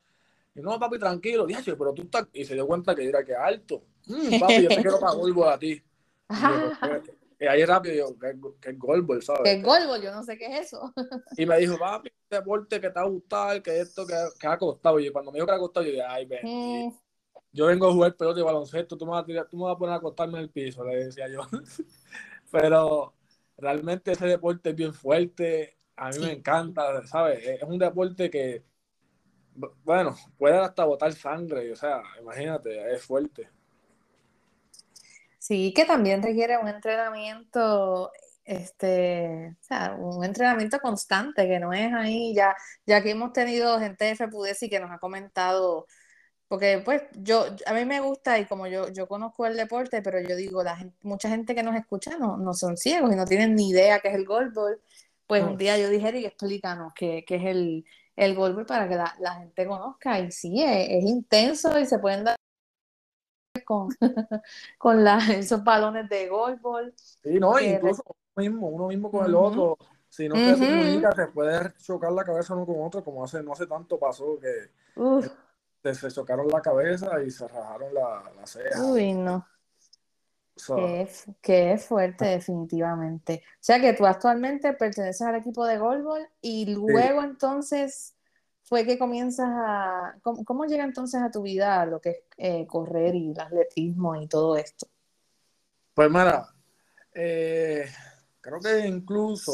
Y 0.55 0.63
no, 0.63 0.79
papi, 0.79 0.99
tranquilo, 0.99 1.45
dije, 1.45 1.77
pero 1.77 1.93
tú 1.93 2.03
estás... 2.03 2.27
Y 2.33 2.47
se 2.47 2.55
dio 2.55 2.67
cuenta 2.67 2.95
que 2.95 3.07
era 3.07 3.23
que 3.23 3.35
alto. 3.35 3.83
Mm, 4.07 4.41
papi, 4.41 4.63
yo 4.63 4.69
te 4.71 4.77
quiero 4.77 4.99
para 5.37 5.53
a 5.55 5.59
ti. 5.59 5.83
Y 7.39 7.47
ahí 7.47 7.65
rápido 7.65 7.95
yo, 7.95 8.19
que, 8.19 8.71
es 8.71 8.79
golbol, 8.79 9.23
¿sabes? 9.23 9.43
Que 9.43 9.53
es 9.53 9.63
golbol, 9.63 10.01
yo 10.01 10.13
no 10.13 10.23
sé 10.23 10.39
qué 10.39 10.47
es 10.47 10.67
eso. 10.67 10.93
Y 11.37 11.47
me 11.47 11.59
dijo, 11.59 11.79
papi, 11.79 12.09
este 12.09 12.37
deporte 12.37 12.81
que 12.81 12.91
te 12.91 12.99
ha 12.99 13.05
gustado, 13.05 13.63
que 13.63 13.81
esto, 13.81 14.07
que, 14.07 14.15
que 14.39 14.47
ha 14.47 14.59
costado. 14.59 15.01
Y 15.01 15.11
cuando 15.11 15.33
me 15.33 15.37
dijo 15.37 15.47
que 15.47 15.53
ha 15.53 15.59
costado, 15.59 15.87
yo 15.87 15.93
dije, 15.93 16.05
ay, 16.07 16.27
ven. 16.27 16.41
Mm. 16.45 16.93
Yo 17.53 17.67
vengo 17.67 17.89
a 17.89 17.93
jugar 17.93 18.17
pelota 18.17 18.41
y 18.41 18.43
baloncesto, 18.43 18.97
tú 18.97 19.05
me, 19.05 19.13
vas 19.13 19.23
a 19.23 19.27
tirar, 19.27 19.49
tú 19.49 19.57
me 19.57 19.65
vas 19.65 19.75
a 19.75 19.79
poner 19.79 19.93
a 19.95 19.99
acostarme 19.99 20.39
en 20.39 20.45
el 20.45 20.51
piso, 20.51 20.85
le 20.85 21.05
decía 21.05 21.29
yo. 21.29 21.41
Pero 22.51 23.15
realmente 23.57 24.13
ese 24.13 24.27
deporte 24.27 24.71
es 24.71 24.77
bien 24.77 24.93
fuerte, 24.93 25.79
a 25.97 26.11
mí 26.11 26.19
me 26.19 26.33
encanta, 26.33 27.07
¿sabes? 27.07 27.47
Es 27.47 27.63
un 27.63 27.79
deporte 27.79 28.29
que, 28.29 28.65
bueno, 29.85 30.17
puede 30.37 30.57
hasta 30.59 30.85
botar 30.85 31.13
sangre, 31.13 31.71
o 31.73 31.77
sea, 31.77 32.03
imagínate, 32.21 32.93
es 32.93 33.03
fuerte. 33.03 33.49
Sí, 35.47 35.75
que 35.75 35.85
también 35.85 36.23
requiere 36.23 36.57
un 36.57 36.69
entrenamiento, 36.69 38.11
este, 38.45 39.51
o 39.61 39.63
sea, 39.63 39.95
un 39.99 40.25
entrenamiento 40.25 40.79
constante, 40.81 41.47
que 41.47 41.61
no 41.61 41.75
es 41.75 41.93
ahí, 41.93 42.35
ya, 42.35 42.57
ya 42.87 43.03
que 43.03 43.11
hemos 43.11 43.35
tenido 43.35 43.79
gente 43.79 44.07
de 44.07 44.17
FPUDESI 44.17 44.71
que 44.71 44.81
nos 44.81 44.91
ha 44.91 44.99
comentado, 44.99 45.87
porque 46.49 46.81
pues 46.85 47.03
yo, 47.15 47.47
a 47.67 47.75
mí 47.75 47.85
me 47.85 48.01
gusta 48.01 48.39
y 48.39 48.47
como 48.47 48.67
yo, 48.69 48.89
yo 48.91 49.07
conozco 49.09 49.47
el 49.47 49.57
deporte, 49.57 50.03
pero 50.03 50.21
yo 50.21 50.35
digo, 50.37 50.63
la 50.65 50.77
gente, 50.77 50.97
mucha 51.03 51.29
gente 51.29 51.55
que 51.55 51.63
nos 51.63 51.77
escucha 51.77 52.17
no, 52.19 52.39
no 52.39 52.55
son 52.55 52.77
ciegos 52.79 53.13
y 53.13 53.17
no 53.17 53.27
tienen 53.27 53.55
ni 53.55 53.71
idea 53.71 54.01
qué 54.01 54.09
es 54.09 54.15
el 54.15 54.25
goalball, 54.27 54.81
pues 55.27 55.43
un 55.45 55.59
día 55.59 55.79
yo 55.79 55.91
dije, 55.91 56.19
y 56.21 56.27
explícanos 56.27 56.95
qué, 56.97 57.25
qué 57.27 57.37
es 57.37 57.45
el, 57.47 57.85
el 58.17 58.35
goalball 58.35 58.67
para 58.67 58.89
que 58.89 58.97
la, 58.97 59.15
la 59.21 59.35
gente 59.41 59.67
conozca, 59.67 60.21
y 60.21 60.33
sí, 60.33 60.63
es, 60.63 60.89
es 60.91 61.05
intenso 61.05 61.79
y 61.79 61.87
se 61.87 61.99
pueden 61.99 62.25
dar 62.25 62.37
con, 63.65 63.89
con 64.79 65.07
esos 65.07 65.63
balones 65.65 66.09
de 66.09 66.29
golf. 66.29 66.61
Sí, 66.97 67.39
no, 67.41 67.59
incluso 67.59 68.03
uno 68.07 68.49
mismo, 68.49 68.69
uno 68.69 68.89
mismo 68.89 69.11
con 69.11 69.27
el 69.27 69.35
otro. 69.35 69.79
Si 70.09 70.29
no 70.29 70.37
se 70.37 70.53
comunica, 70.53 71.13
se 71.13 71.27
puede 71.27 71.75
chocar 71.79 72.13
la 72.13 72.25
cabeza 72.25 72.55
uno 72.55 72.67
con 72.67 72.83
otro, 72.83 73.03
como 73.03 73.25
hace 73.25 73.43
no 73.43 73.53
hace 73.53 73.67
tanto 73.67 73.99
pasó 73.99 74.39
que 74.39 74.71
se, 75.93 76.11
chocaron 76.11 76.49
la 76.49 76.63
cabeza 76.63 77.21
y 77.23 77.31
se 77.31 77.49
rajaron 77.49 77.93
la, 77.93 78.33
la 78.37 78.47
ceja. 78.47 78.81
Uy, 78.85 79.13
no. 79.13 79.45
que, 81.43 81.73
es 81.73 81.85
fuerte, 81.85 82.27
definitivamente. 82.27 83.43
O 83.45 83.59
sea 83.59 83.81
que 83.81 83.93
tú 83.93 84.07
actualmente 84.07 84.73
perteneces 84.75 85.23
al 85.23 85.35
equipo 85.35 85.67
de 85.67 85.79
golf 85.79 86.07
y 86.41 86.73
luego 86.73 87.23
entonces 87.23 88.14
fue 88.65 88.85
que 88.87 88.99
comienzas 88.99 89.49
a... 89.49 90.17
¿Cómo, 90.23 90.65
llega 90.65 90.85
entonces 90.85 91.21
a 91.21 91.31
tu 91.31 91.43
vida 91.43 91.85
lo 91.87 92.01
que 92.01 92.11
es 92.11 92.19
eh, 92.39 92.67
correr 92.67 93.15
y 93.15 93.31
el 93.31 93.41
atletismo 93.41 94.17
y 94.17 94.27
todo 94.27 94.57
esto? 94.57 94.87
Pues 95.93 96.11
mira, 96.11 96.49
eh, 97.15 97.87
creo 98.41 98.61
que 98.61 98.87
incluso 98.87 99.53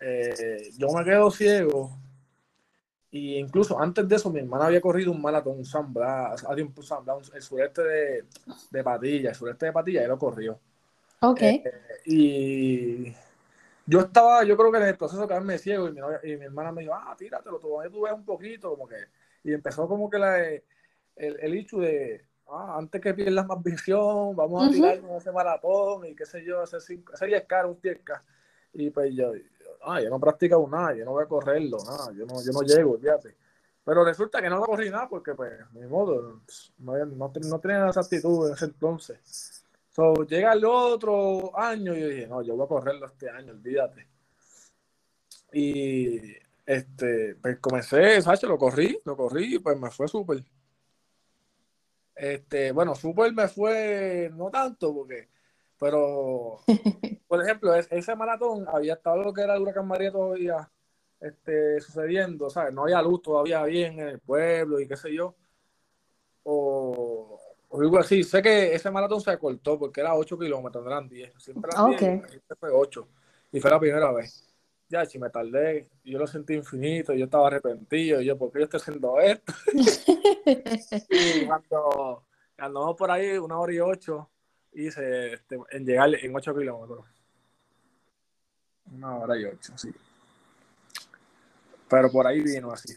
eh, 0.00 0.70
yo 0.76 0.88
me 0.88 1.04
quedo 1.04 1.30
ciego 1.30 1.96
y 3.10 3.36
incluso 3.36 3.78
antes 3.78 4.08
de 4.08 4.16
eso 4.16 4.30
mi 4.30 4.40
hermana 4.40 4.66
había 4.66 4.80
corrido 4.80 5.12
un 5.12 5.20
maratón, 5.20 5.58
un 5.58 5.64
San 5.66 5.92
Blas, 5.92 6.42
el 7.34 7.42
sureste 7.42 7.82
de, 7.82 8.24
de 8.70 8.82
Patilla, 8.82 9.28
el 9.28 9.36
sureste 9.36 9.66
de 9.66 9.72
Patilla, 9.72 10.02
y 10.02 10.08
lo 10.08 10.18
corrió. 10.18 10.58
Ok. 11.20 11.42
y 12.06 13.14
yo 13.92 14.00
estaba, 14.00 14.42
yo 14.42 14.56
creo 14.56 14.72
que 14.72 14.78
en 14.78 14.86
el 14.86 14.96
proceso 14.96 15.20
de 15.20 15.28
quedarme 15.28 15.58
ciego 15.58 15.86
y 15.86 15.92
mi, 15.92 16.00
y 16.00 16.36
mi 16.38 16.46
hermana 16.46 16.72
me 16.72 16.80
dijo, 16.80 16.94
ah, 16.94 17.14
tíratelo, 17.16 17.58
todavía 17.58 17.92
tú 17.92 18.00
ves 18.00 18.12
un 18.14 18.24
poquito, 18.24 18.70
como 18.70 18.88
que, 18.88 18.96
y 19.44 19.52
empezó 19.52 19.86
como 19.86 20.08
que 20.08 20.18
la, 20.18 20.42
el, 20.42 20.62
el 21.16 21.54
hecho 21.54 21.78
de, 21.78 22.24
ah, 22.48 22.76
antes 22.78 23.02
que 23.02 23.12
pierdas 23.12 23.46
más 23.46 23.62
visión, 23.62 24.34
vamos 24.34 24.66
a 24.66 24.70
tirar 24.70 24.98
uh 25.04 25.18
ese 25.18 25.30
maratón 25.30 26.06
y 26.06 26.14
qué 26.14 26.24
sé 26.24 26.42
yo, 26.42 26.62
hacer, 26.62 26.80
cinco, 26.80 27.12
hacer 27.12 27.28
10K, 27.28 27.68
un 27.68 27.80
10K. 27.82 28.22
Y 28.72 28.88
pues 28.88 29.14
yo, 29.14 29.32
ah, 29.84 30.00
yo 30.00 30.08
no 30.08 30.18
practico 30.18 30.66
nada, 30.70 30.94
yo 30.94 31.04
no 31.04 31.10
voy 31.10 31.24
a 31.24 31.28
correrlo, 31.28 31.76
nada, 31.84 32.12
yo 32.12 32.24
no, 32.24 32.42
yo 32.42 32.52
no 32.52 32.62
llego, 32.62 32.98
fíjate. 32.98 33.36
Pero 33.84 34.04
resulta 34.04 34.40
que 34.40 34.48
no 34.48 34.56
lo 34.56 34.64
corrí 34.64 34.88
nada 34.88 35.06
porque, 35.06 35.34
pues, 35.34 35.52
mi 35.72 35.86
modo, 35.86 36.40
no, 36.78 36.96
no, 37.04 37.32
no 37.42 37.60
tenía 37.60 37.88
esa 37.88 38.00
actitud 38.00 38.48
en 38.48 38.54
ese 38.54 38.64
entonces. 38.66 39.61
So, 39.92 40.14
llega 40.26 40.52
el 40.54 40.64
otro 40.64 41.56
año 41.58 41.94
y 41.94 42.00
yo 42.00 42.08
dije, 42.08 42.26
no, 42.26 42.42
yo 42.42 42.56
voy 42.56 42.64
a 42.64 42.68
correrlo 42.68 43.06
este 43.06 43.28
año, 43.28 43.52
olvídate. 43.52 44.08
Y 45.52 46.34
este, 46.64 47.36
pues 47.36 47.58
comencé, 47.60 48.22
Sacho, 48.22 48.48
lo 48.48 48.58
corrí, 48.58 48.98
lo 49.04 49.16
corrí, 49.16 49.58
pues 49.58 49.78
me 49.78 49.90
fue 49.90 50.08
súper. 50.08 50.42
Este, 52.14 52.72
bueno, 52.72 52.94
súper 52.94 53.32
me 53.34 53.48
fue 53.48 54.30
no 54.34 54.50
tanto, 54.50 54.94
porque, 54.94 55.28
pero, 55.78 56.60
por 57.28 57.42
ejemplo, 57.42 57.74
ese 57.74 58.16
maratón 58.16 58.66
había 58.68 58.94
estado 58.94 59.22
lo 59.22 59.32
que 59.32 59.42
era 59.42 59.56
el 59.56 59.62
huracán 59.62 59.86
María 59.88 60.12
todavía 60.12 60.70
este, 61.20 61.80
sucediendo, 61.80 62.50
¿sabes? 62.50 62.74
No 62.74 62.84
había 62.84 63.02
luz 63.02 63.22
todavía 63.22 63.62
bien 63.64 63.98
en 64.00 64.08
el 64.08 64.20
pueblo 64.20 64.80
y 64.80 64.88
qué 64.88 64.96
sé 64.96 65.14
yo. 65.14 65.36
O, 66.44 67.11
o 67.72 67.80
algo 67.80 67.98
así. 67.98 68.22
Sé 68.22 68.42
que 68.42 68.74
ese 68.74 68.90
maratón 68.90 69.20
se 69.20 69.36
cortó 69.38 69.78
porque 69.78 70.02
era 70.02 70.14
8 70.14 70.38
kilómetros, 70.38 70.86
eran 70.86 71.08
10. 71.08 71.32
Siempre 71.38 71.70
eran 71.72 71.90
10, 71.90 72.34
este 72.34 72.54
fue 72.54 72.70
8. 72.70 73.08
Y 73.52 73.60
fue 73.60 73.70
la 73.70 73.80
primera 73.80 74.12
vez. 74.12 74.46
Ya, 74.88 75.06
si 75.06 75.18
me 75.18 75.30
tardé, 75.30 75.88
yo 76.04 76.18
lo 76.18 76.26
sentí 76.26 76.52
infinito, 76.52 77.14
yo 77.14 77.24
estaba 77.24 77.46
arrepentido, 77.46 78.20
yo, 78.20 78.36
¿por 78.36 78.52
qué 78.52 78.58
yo 78.58 78.64
estoy 78.64 78.78
haciendo 78.78 79.18
esto? 79.20 79.54
y 81.08 81.46
cuando 81.46 82.24
andamos 82.58 82.94
por 82.94 83.10
ahí 83.10 83.38
una 83.38 83.58
hora 83.58 83.72
y 83.72 83.80
ocho, 83.80 84.28
hice 84.74 85.32
este, 85.32 85.58
en 85.70 85.86
llegar 85.86 86.14
en 86.14 86.36
8 86.36 86.54
kilómetros. 86.54 87.06
Una 88.92 89.16
hora 89.16 89.38
y 89.38 89.44
ocho, 89.46 89.72
sí. 89.78 89.90
Pero 91.88 92.10
por 92.10 92.26
ahí 92.26 92.42
vino 92.42 92.70
así. 92.70 92.94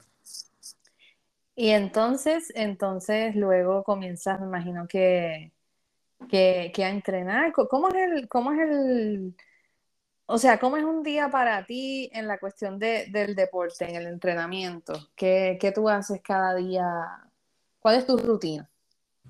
Y 1.55 1.69
entonces, 1.69 2.51
entonces 2.55 3.35
luego 3.35 3.83
comienzas, 3.83 4.39
me 4.41 4.47
imagino 4.47 4.87
que, 4.87 5.53
que, 6.29 6.71
a 6.77 6.89
entrenar. 6.89 7.53
¿Cómo 7.53 7.89
es 7.89 7.95
el, 7.95 8.27
cómo 8.27 8.51
es 8.51 8.59
el, 8.59 9.35
o 10.25 10.37
sea, 10.37 10.59
¿cómo 10.59 10.77
es 10.77 10.83
un 10.83 11.01
día 11.01 11.29
para 11.29 11.65
ti 11.65 12.09
en 12.13 12.27
la 12.27 12.39
cuestión 12.39 12.77
de, 12.77 13.07
del 13.11 13.35
deporte, 13.35 13.89
en 13.89 13.95
el 13.95 14.07
entrenamiento? 14.07 14.93
¿Qué, 15.15 15.57
¿Qué, 15.59 15.71
tú 15.71 15.87
haces 15.87 16.21
cada 16.21 16.55
día? 16.55 16.85
¿Cuál 17.79 17.95
es 17.95 18.05
tu 18.05 18.17
rutina? 18.17 18.69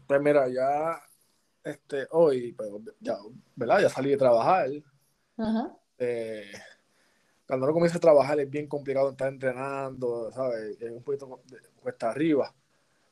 Pues 0.08 0.22
mira, 0.22 0.48
ya 0.48 1.00
este, 1.64 2.08
hoy, 2.12 2.54
pues, 2.54 2.70
ya, 3.00 3.18
¿verdad? 3.56 3.82
Ya 3.82 3.90
salí 3.90 4.12
de 4.12 4.18
trabajar. 4.18 4.70
Eh, 5.98 6.52
cuando 7.48 7.66
uno 7.66 7.74
comienza 7.74 7.98
a 7.98 8.02
trabajar 8.02 8.40
es 8.40 8.50
bien 8.50 8.68
complicado 8.68 9.12
estar 9.12 9.28
entrenando, 9.32 10.32
¿sabes? 10.32 10.82
Es 10.82 10.92
un 10.92 11.04
poquito 11.04 11.42
cuesta 11.82 12.10
arriba. 12.10 12.54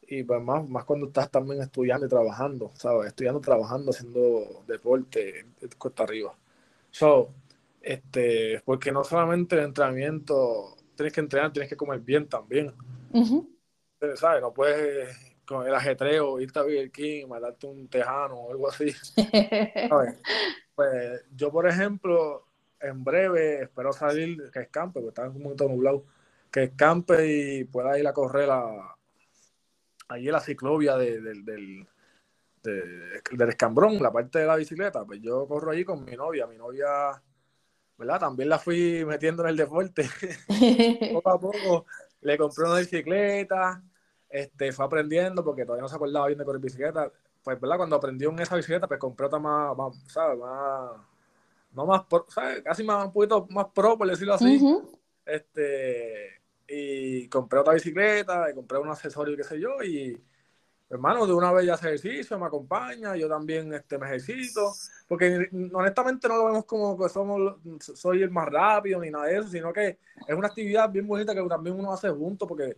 Y 0.02 0.24
pues 0.24 0.42
más, 0.42 0.68
más 0.68 0.86
cuando 0.86 1.08
estás 1.08 1.30
también 1.32 1.62
estudiando 1.62 2.06
y 2.06 2.10
trabajando, 2.10 2.72
¿sabes? 2.76 3.08
Estudiando, 3.08 3.40
trabajando, 3.40 3.92
haciendo 3.92 4.64
deporte, 4.68 5.46
cuesta 5.78 6.04
arriba. 6.04 6.36
So, 6.92 7.30
este, 7.82 8.62
porque 8.66 8.92
no 8.92 9.04
solamente 9.04 9.56
el 9.56 9.66
entrenamiento, 9.66 10.76
tienes 10.96 11.14
que 11.14 11.22
entrenar, 11.22 11.54
tienes 11.54 11.70
que 11.70 11.78
comer 11.78 12.00
bien 12.00 12.28
también. 12.28 12.74
¿Sabes? 14.16 14.42
No 14.42 14.54
puedes 14.54 15.34
con 15.46 15.68
el 15.68 15.76
ajetreo, 15.76 16.40
irte 16.40 16.60
a 16.60 16.64
Burger 16.64 16.92
King, 16.92 17.28
mandarte 17.28 17.68
un 17.68 17.88
tejano 17.88 18.36
o 18.36 18.52
algo 18.52 18.70
así. 18.70 18.94
pues 20.76 21.26
yo, 21.36 21.52
por 21.52 21.68
ejemplo, 21.68 22.46
en 22.84 23.04
breve 23.04 23.64
espero 23.64 23.94
salir, 23.94 24.52
que 24.52 24.62
escampe, 24.62 25.00
porque 25.00 25.10
está 25.10 25.30
un 25.30 25.42
momento 25.42 25.68
nublado, 25.68 26.06
que 26.52 26.64
escampe 26.64 27.28
y 27.28 27.64
pueda 27.66 27.98
ir 27.98 28.08
a 28.08 28.14
correr 28.14 28.50
a, 28.52 28.96
allí 30.10 30.28
en 30.28 30.34
la 30.34 30.40
ciclovia 30.40 30.98
del, 30.98 31.44
del, 31.44 31.88
del 32.62 33.50
escambrón, 33.50 34.02
la 34.02 34.12
parte 34.12 34.40
de 34.40 34.46
la 34.46 34.56
bicicleta. 34.56 35.06
Pues 35.06 35.22
yo 35.22 35.48
corro 35.48 35.72
allí 35.72 35.84
con 35.84 36.04
mi 36.06 36.16
novia. 36.16 36.46
Mi 36.48 36.58
novia 36.58 37.22
¿verdad? 37.98 38.20
También 38.20 38.50
la 38.50 38.60
fui 38.60 39.04
metiendo 39.06 39.44
en 39.44 39.50
el 39.50 39.58
deporte. 39.58 40.10
poco 41.14 41.30
a 41.30 41.40
poco 41.40 41.86
le 42.22 42.38
compré 42.38 42.66
una 42.66 42.80
bicicleta, 42.80 43.84
este, 44.30 44.72
fue 44.72 44.86
aprendiendo 44.86 45.44
porque 45.44 45.66
todavía 45.66 45.84
no 45.84 45.90
se 45.90 45.96
acordaba 45.96 46.28
bien 46.28 46.40
de 46.40 46.46
correr 46.46 46.62
bicicleta. 46.62 47.12
Pues, 47.44 47.60
¿verdad? 47.60 47.78
Cuando 47.78 47.96
aprendió 47.98 48.30
en 48.30 48.40
esa 48.40 48.56
bicicleta, 48.56 48.88
pues 48.88 49.00
compré 49.00 49.28
otra 49.28 49.40
más, 49.40 49.76
¿sabes? 50.08 50.40
Más, 50.40 50.92
no 51.74 51.86
más, 51.86 52.04
¿sabes? 52.30 52.62
Casi 52.62 52.84
más, 52.84 53.06
un 53.06 53.12
poquito 53.12 53.48
más 53.50 53.68
pro, 53.74 53.98
por 53.98 54.08
decirlo 54.08 54.36
así. 54.36 54.62
Este, 55.26 56.42
y 56.68 57.28
compré 57.28 57.60
otra 57.60 57.74
bicicleta, 57.74 58.50
y 58.50 58.54
compré 58.54 58.78
un 58.78 58.90
accesorio, 58.90 59.36
qué 59.36 59.44
sé 59.44 59.60
yo, 59.60 59.82
y 59.84 60.22
hermano, 60.90 61.26
de 61.26 61.34
una 61.34 61.52
vez 61.52 61.66
ya 61.66 61.74
hace 61.74 61.88
ejercicio, 61.88 62.38
me 62.38 62.46
acompaña, 62.46 63.16
yo 63.16 63.28
también 63.28 63.74
este, 63.74 63.98
me 63.98 64.06
ejercito, 64.06 64.74
porque 65.08 65.50
honestamente 65.74 66.28
no 66.28 66.38
lo 66.38 66.46
vemos 66.46 66.66
como 66.66 66.98
que 66.98 67.10
somos, 67.10 67.56
soy 67.80 68.22
el 68.22 68.30
más 68.30 68.48
rápido 68.48 69.00
ni 69.02 69.10
nada 69.10 69.26
de 69.26 69.38
eso, 69.38 69.48
sino 69.48 69.74
que 69.74 69.98
es 70.28 70.36
una 70.36 70.48
actividad 70.48 70.92
bien 70.92 71.08
bonita 71.08 71.34
que 71.34 71.42
también 71.48 71.80
uno 71.80 71.92
hace 71.92 72.10
junto, 72.10 72.46
porque 72.46 72.78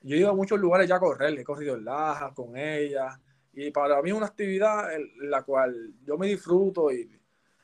yo 0.00 0.16
he 0.16 0.20
ido 0.20 0.30
a 0.30 0.34
muchos 0.34 0.58
lugares 0.58 0.88
ya 0.88 0.96
a 0.96 1.00
correr, 1.00 1.38
he 1.38 1.44
corrido 1.44 1.76
en 1.76 1.84
Laja 1.84 2.32
con 2.32 2.56
ella, 2.56 3.20
y 3.52 3.70
para 3.70 4.00
mí 4.00 4.08
es 4.10 4.16
una 4.16 4.26
actividad 4.26 4.94
en 4.94 5.30
la 5.30 5.42
cual 5.42 5.92
yo 6.02 6.16
me 6.16 6.28
disfruto 6.28 6.90
y, 6.90 7.19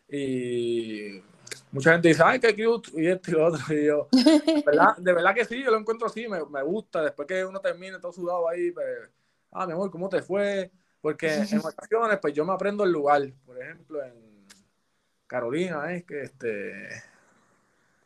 y 0.09 1.23
mucha 1.73 1.92
gente 1.92 2.09
dice, 2.09 2.23
ay, 2.25 2.40
qué 2.40 2.55
cute, 2.55 2.90
y 2.95 3.07
esto 3.09 3.31
y 3.31 3.35
lo 3.35 3.47
otro, 3.47 3.75
y 3.75 3.87
yo, 3.87 4.09
de 4.12 4.62
verdad, 4.64 4.97
de 4.97 5.12
verdad 5.12 5.35
que 5.35 5.45
sí, 5.45 5.62
yo 5.62 5.71
lo 5.71 5.79
encuentro 5.79 6.07
así, 6.07 6.29
me, 6.29 6.45
me 6.45 6.62
gusta, 6.62 7.03
después 7.03 7.27
que 7.27 7.45
uno 7.45 7.61
termine 7.61 7.99
todo 7.99 8.12
sudado 8.12 8.49
ahí, 8.49 8.71
pues 8.71 9.11
ah, 9.57 9.66
mi 9.66 9.73
amor, 9.73 9.90
¿cómo 9.90 10.09
te 10.09 10.23
fue? 10.23 10.71
Porque 11.01 11.33
en 11.33 11.59
ocasiones, 11.59 12.19
pues 12.21 12.35
yo 12.35 12.45
me 12.45 12.53
aprendo 12.53 12.85
el 12.85 12.90
lugar. 12.90 13.23
Por 13.45 13.61
ejemplo, 13.61 14.03
en 14.03 14.47
Carolina, 15.27 15.95
es 15.95 16.05
que 16.05 16.23
este, 16.23 16.88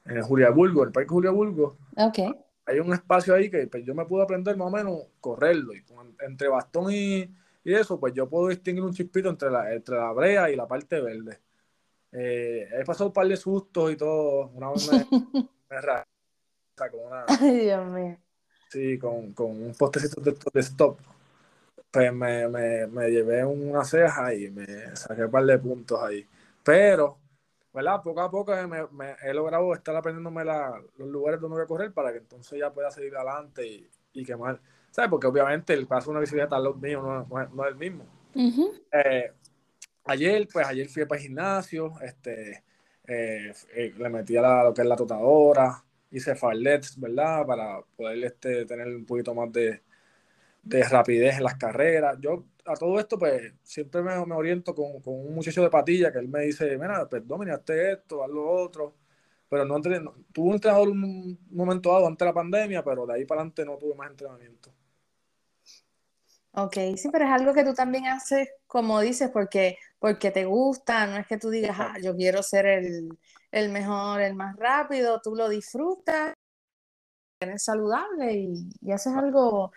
en 0.05 0.23
Juliaburgo, 0.23 0.85
el 0.85 0.93
parque 0.93 1.09
Juliaburgo. 1.09 1.77
Okay. 1.97 2.31
Hay 2.67 2.79
un 2.79 2.93
espacio 2.93 3.35
ahí 3.35 3.51
que 3.51 3.67
pues, 3.67 3.85
yo 3.85 3.95
me 3.95 4.05
puedo 4.05 4.23
aprender 4.23 4.57
más 4.57 4.69
o 4.69 4.71
menos 4.71 5.03
correrlo. 5.21 5.75
Y 5.75 5.85
entre 6.21 6.49
bastón 6.49 6.93
y, 6.93 7.23
y, 7.65 7.75
eso, 7.75 7.99
pues 7.99 8.13
yo 8.15 8.29
puedo 8.29 8.49
distinguir 8.49 8.85
un 8.85 8.93
chispito 8.93 9.29
entre 9.29 9.51
la, 9.51 9.73
entre 9.73 9.97
la 9.97 10.13
brea 10.13 10.51
y 10.51 10.57
la 10.57 10.69
parte 10.69 11.01
verde. 11.01 11.39
Eh, 12.13 12.69
he 12.73 12.85
pasado 12.85 13.09
un 13.09 13.13
par 13.13 13.27
de 13.27 13.37
sustos 13.37 13.93
y 13.93 13.97
todo. 13.97 14.49
Una 14.55 14.71
vez 14.71 14.91
me, 14.91 14.99
me 15.71 16.91
con 16.91 17.07
una. 17.07 17.25
Ay, 17.29 17.59
Dios 17.61 17.87
mío. 17.87 18.19
Sí, 18.69 18.99
con, 18.99 19.33
con 19.33 19.51
un 19.51 19.75
postecito 19.75 20.21
de, 20.21 20.37
de 20.53 20.61
stop 20.61 20.99
pues 21.91 22.13
me, 22.13 22.49
me, 22.49 22.87
me, 22.87 23.11
llevé 23.11 23.45
una 23.45 23.85
ceja 23.85 24.33
y 24.35 24.49
me 24.51 24.95
saqué 24.95 25.25
un 25.25 25.31
par 25.31 25.45
de 25.45 25.59
puntos 25.59 26.01
ahí. 26.01 26.25
Pero, 26.63 27.19
¿verdad? 27.73 28.01
Poco 28.03 28.21
a 28.21 28.31
poco 28.31 28.53
me, 28.69 29.17
he 29.23 29.35
logrado 29.35 29.75
estar 29.75 29.97
aprendiéndome 29.97 30.45
la, 30.45 30.81
los 30.97 31.09
lugares 31.09 31.41
donde 31.41 31.57
voy 31.57 31.65
a 31.65 31.69
correr 31.69 31.93
para 31.93 32.13
que 32.13 32.19
entonces 32.19 32.59
ya 32.59 32.73
pueda 32.73 32.91
seguir 32.91 33.17
adelante 33.17 33.67
y, 33.67 33.91
y 34.13 34.25
quemar. 34.25 34.61
¿Sabes? 34.91 35.11
Porque 35.11 35.27
obviamente 35.27 35.73
el 35.73 35.87
paso 35.87 36.07
de 36.07 36.11
una 36.13 36.21
bicicleta 36.21 36.59
míos 36.81 37.03
no, 37.03 37.27
no, 37.29 37.65
es 37.65 37.71
el 37.71 37.77
mismo. 37.77 38.05
eh, 38.93 39.33
ayer, 40.05 40.49
pues 40.53 40.67
ayer 40.67 40.89
fui 40.89 41.05
para 41.05 41.21
el 41.21 41.27
gimnasio, 41.27 41.95
este, 42.03 42.65
eh, 43.07 43.53
eh, 43.75 43.95
le 43.97 44.09
metí 44.09 44.37
a 44.37 44.65
lo 44.65 44.75
que 44.75 44.83
es 44.83 44.89
la 44.89 44.97
totadora, 44.97 45.85
hice 46.11 46.35
farlets, 46.37 46.99
¿verdad? 46.99 47.47
Para 47.47 47.81
poder 47.97 48.25
este, 48.25 48.65
tener 48.67 48.89
un 48.89 49.07
poquito 49.07 49.35
más 49.35 49.53
de, 49.53 49.83
de 50.63 50.85
rapidez 50.85 51.37
en 51.39 51.45
las 51.45 51.57
carreras. 51.57 52.19
Yo 52.21 52.47
a 52.67 52.75
todo 52.75 52.99
esto, 53.01 53.19
pues 53.19 53.55
siempre 53.63 54.03
me, 54.03 54.25
me 54.27 54.35
oriento 54.35 54.75
con, 54.75 55.01
con, 55.01 55.15
un 55.15 55.35
muchacho 55.35 55.63
de 55.63 55.71
patilla 55.71 56.13
que 56.13 56.19
él 56.19 56.29
me 56.29 56.43
dice, 56.43 56.79
mira, 56.79 57.09
pues, 57.09 57.23
hazte 57.51 57.93
esto, 57.93 58.25
haz 58.25 58.31
lo 58.31 58.49
otro. 58.49 58.97
Pero 59.49 59.65
no, 59.65 59.79
no 59.79 60.15
tuve 60.33 60.49
un 60.49 60.55
entrenador 60.55 60.89
un 60.91 61.39
momento 61.51 61.91
dado 61.93 62.07
antes 62.07 62.21
de 62.21 62.27
la 62.27 62.35
pandemia, 62.35 62.85
pero 62.85 63.07
de 63.07 63.15
ahí 63.15 63.25
para 63.25 63.41
adelante 63.41 63.65
no 63.65 63.77
tuve 63.79 63.95
más 63.97 64.11
entrenamiento. 64.11 64.73
Ok, 66.53 66.75
sí, 66.97 67.09
pero 67.13 67.27
es 67.27 67.31
algo 67.31 67.55
que 67.55 67.63
tú 67.65 67.75
también 67.75 68.07
haces, 68.07 68.49
como 68.67 69.01
dices, 69.01 69.31
porque, 69.33 69.79
porque 70.01 70.33
te 70.33 70.45
gusta, 70.47 71.07
no 71.07 71.17
es 71.17 71.27
que 71.27 71.39
tú 71.39 71.49
digas, 71.49 71.77
ah, 71.79 71.95
yo 72.03 72.17
quiero 72.17 72.43
ser 72.43 72.67
el, 72.67 73.17
el 73.53 73.69
mejor, 73.71 74.21
el 74.21 74.35
más 74.35 74.57
rápido, 74.57 75.21
tú 75.23 75.37
lo 75.37 75.49
disfrutas, 75.49 76.35
eres 77.41 77.63
saludable 77.63 78.33
y, 78.35 78.69
y 78.81 78.91
haces 78.91 79.15
algo, 79.15 79.73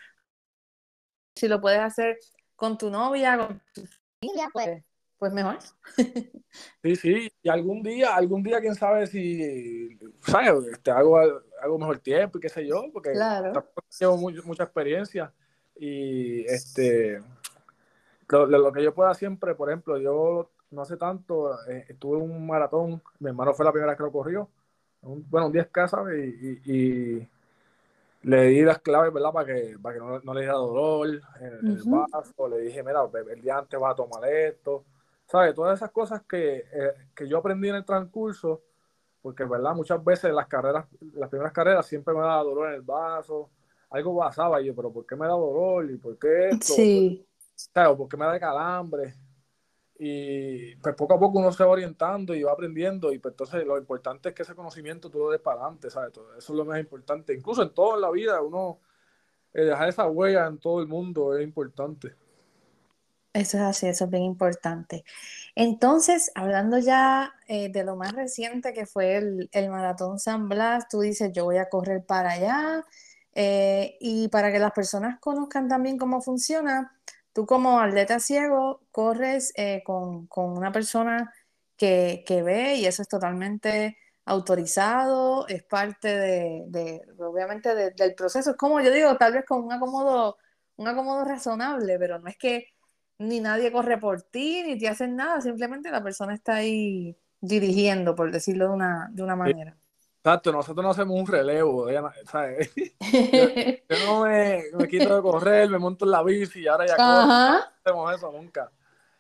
si 1.35 1.47
lo 1.47 1.61
puedes 1.61 1.79
hacer 1.79 2.17
con 2.55 2.77
tu 2.77 2.89
novia, 2.89 3.37
con 3.37 3.61
tu 3.73 3.85
familia, 4.19 4.49
pues, 4.51 4.83
pues 5.19 5.31
mejor. 5.31 5.59
Sí, 6.83 6.95
sí, 6.95 7.31
y 7.41 7.49
algún 7.49 7.81
día, 7.81 8.15
algún 8.15 8.43
día, 8.43 8.59
quién 8.61 8.75
sabe 8.75 9.07
si, 9.07 9.97
¿sabes? 10.19 10.67
Este, 10.71 10.91
hago, 10.91 11.17
hago 11.17 11.79
mejor 11.79 11.99
tiempo 11.99 12.37
y 12.37 12.41
qué 12.41 12.49
sé 12.49 12.67
yo, 12.67 12.83
porque 12.93 13.11
claro. 13.13 13.71
tengo 13.97 14.17
mucha 14.17 14.63
experiencia 14.63 15.33
y 15.75 16.45
este, 16.45 17.21
lo, 18.29 18.45
lo, 18.45 18.71
que 18.71 18.83
yo 18.83 18.93
pueda 18.93 19.13
siempre, 19.13 19.55
por 19.55 19.69
ejemplo, 19.69 19.97
yo 19.97 20.49
no 20.71 20.81
hace 20.81 20.97
tanto, 20.97 21.53
eh, 21.67 21.85
estuve 21.89 22.17
en 22.17 22.23
un 22.23 22.47
maratón, 22.47 23.01
mi 23.19 23.29
hermano 23.29 23.53
fue 23.53 23.65
la 23.65 23.71
primera 23.71 23.95
que 23.95 24.03
lo 24.03 24.11
corrió, 24.11 24.49
un, 25.01 25.25
bueno, 25.29 25.47
un 25.47 25.53
10K, 25.53 25.87
¿sabes? 25.87 26.33
y, 26.41 26.61
y 26.65 27.29
le 28.23 28.43
di 28.45 28.61
las 28.61 28.79
claves, 28.79 29.13
¿verdad? 29.13 29.31
Para 29.31 29.45
que, 29.45 29.77
para 29.81 29.95
que 29.95 29.99
no, 29.99 30.19
no 30.19 30.33
le 30.33 30.41
diera 30.41 30.55
dolor 30.55 31.07
en, 31.39 31.67
el 31.67 31.83
vaso. 31.85 32.47
Le 32.47 32.59
dije, 32.59 32.81
mira, 32.81 33.01
el 33.31 33.41
día 33.41 33.57
antes 33.57 33.79
vas 33.79 33.91
a 33.91 33.95
tomar 33.95 34.25
esto. 34.29 34.85
¿Sabes? 35.25 35.53
Todas 35.53 35.77
esas 35.77 35.91
cosas 35.91 36.21
que, 36.27 36.65
eh, 36.71 36.93
que 37.15 37.27
yo 37.27 37.37
aprendí 37.39 37.69
en 37.69 37.75
el 37.75 37.85
transcurso, 37.85 38.61
porque, 39.21 39.43
¿verdad? 39.43 39.73
Muchas 39.73 40.03
veces 40.03 40.33
las 40.33 40.47
carreras, 40.47 40.85
las 41.13 41.29
primeras 41.29 41.53
carreras 41.53 41.85
siempre 41.85 42.13
me 42.13 42.21
daba 42.21 42.43
dolor 42.43 42.69
en 42.69 42.75
el 42.75 42.81
vaso. 42.81 43.49
Algo 43.93 44.17
pasaba 44.17 44.59
y 44.59 44.65
yo, 44.65 44.75
pero 44.75 44.91
¿por 44.91 45.05
qué 45.05 45.15
me 45.15 45.27
da 45.27 45.33
dolor? 45.33 45.89
¿Y 45.89 45.97
por 45.97 46.17
qué 46.17 46.49
esto? 46.49 46.73
Sí. 46.73 47.23
¿Sabes? 47.53 47.95
¿Por 47.95 48.09
qué 48.09 48.17
me 48.17 48.25
da 48.25 48.39
calambre? 48.39 49.13
Y 49.99 50.75
pues 50.77 50.95
poco 50.95 51.13
a 51.13 51.19
poco 51.19 51.37
uno 51.37 51.51
se 51.51 51.63
va 51.63 51.69
orientando 51.69 52.33
y 52.33 52.41
va 52.41 52.51
aprendiendo 52.51 53.13
y 53.13 53.19
pues 53.19 53.33
entonces 53.33 53.63
lo 53.65 53.77
importante 53.77 54.29
es 54.29 54.35
que 54.35 54.41
ese 54.41 54.55
conocimiento 54.55 55.11
tú 55.11 55.19
lo 55.19 55.29
des 55.29 55.39
para 55.39 55.61
adelante, 55.61 55.91
¿sabes? 55.91 56.11
Todo 56.11 56.35
eso 56.35 56.53
es 56.53 56.57
lo 56.57 56.65
más 56.65 56.79
importante. 56.79 57.35
Incluso 57.35 57.61
en 57.61 57.71
toda 57.71 57.99
la 57.99 58.09
vida 58.09 58.41
uno 58.41 58.79
eh, 59.53 59.65
dejar 59.65 59.89
esa 59.89 60.07
huella 60.07 60.47
en 60.47 60.57
todo 60.57 60.81
el 60.81 60.87
mundo 60.87 61.37
es 61.37 61.43
importante. 61.43 62.15
Eso 63.31 63.57
es 63.57 63.63
así, 63.63 63.87
eso 63.87 64.05
es 64.05 64.09
bien 64.09 64.23
importante. 64.23 65.03
Entonces, 65.55 66.31
hablando 66.33 66.79
ya 66.79 67.33
eh, 67.47 67.69
de 67.69 67.83
lo 67.83 67.95
más 67.95 68.13
reciente 68.13 68.73
que 68.73 68.87
fue 68.87 69.17
el, 69.17 69.49
el, 69.51 69.69
Maratón 69.69 70.19
San 70.19 70.49
Blas, 70.49 70.87
tú 70.87 71.01
dices, 71.01 71.31
yo 71.33 71.45
voy 71.45 71.57
a 71.57 71.69
correr 71.69 72.03
para 72.05 72.31
allá. 72.31 72.85
Eh, 73.35 73.97
y 73.99 74.27
para 74.29 74.51
que 74.51 74.59
las 74.59 74.71
personas 74.73 75.19
conozcan 75.19 75.67
también 75.67 75.97
cómo 75.97 76.21
funciona, 76.21 76.95
tú 77.33 77.45
como 77.45 77.79
atleta 77.79 78.19
ciego 78.19 78.81
corres 78.91 79.51
eh, 79.55 79.81
con, 79.85 80.27
con, 80.27 80.55
una 80.57 80.71
persona 80.71 81.33
que, 81.75 82.23
que, 82.27 82.43
ve 82.43 82.75
y 82.75 82.85
eso 82.85 83.01
es 83.01 83.07
totalmente 83.07 83.97
autorizado, 84.25 85.47
es 85.47 85.63
parte 85.63 86.15
de, 86.15 86.63
de 86.67 87.01
obviamente, 87.19 87.73
de, 87.75 87.91
del 87.91 88.15
proceso. 88.15 88.51
Es 88.51 88.57
como 88.57 88.81
yo 88.81 88.91
digo, 88.91 89.17
tal 89.17 89.33
vez 89.33 89.45
con 89.45 89.63
un 89.63 89.73
acomodo, 89.73 90.37
un 90.77 90.87
acomodo 90.87 91.25
razonable, 91.25 91.97
pero 91.99 92.19
no 92.19 92.27
es 92.29 92.37
que 92.37 92.67
ni 93.17 93.39
nadie 93.39 93.71
corre 93.71 93.97
por 93.97 94.21
ti, 94.23 94.63
ni 94.63 94.77
te 94.77 94.87
hacen 94.89 95.15
nada, 95.15 95.41
simplemente 95.41 95.91
la 95.91 96.03
persona 96.03 96.33
está 96.35 96.55
ahí 96.55 97.17
dirigiendo, 97.41 98.15
por 98.15 98.31
decirlo 98.31 98.67
de 98.69 98.73
una, 98.73 99.09
de 99.11 99.23
una 99.23 99.35
manera. 99.35 99.77
Exacto, 100.25 100.53
nosotros 100.53 100.81
no 100.81 100.91
hacemos 100.91 101.19
un 101.19 101.27
relevo, 101.27 101.87
¿sabes? 102.31 102.71
Yo, 103.89 104.05
no 104.05 104.23
me, 104.23 104.63
me, 104.73 104.87
quito 104.87 105.17
de 105.17 105.21
correr, 105.21 105.69
me 105.69 105.77
monto 105.77 106.05
en 106.05 106.11
la 106.11 106.23
bici 106.23 106.61
y 106.61 106.67
ahora 106.67 106.87
ya 106.87 106.95
corro. 106.95 107.27
No 107.27 107.59
hacemos 107.83 108.15
eso 108.15 108.31
nunca. 108.31 108.71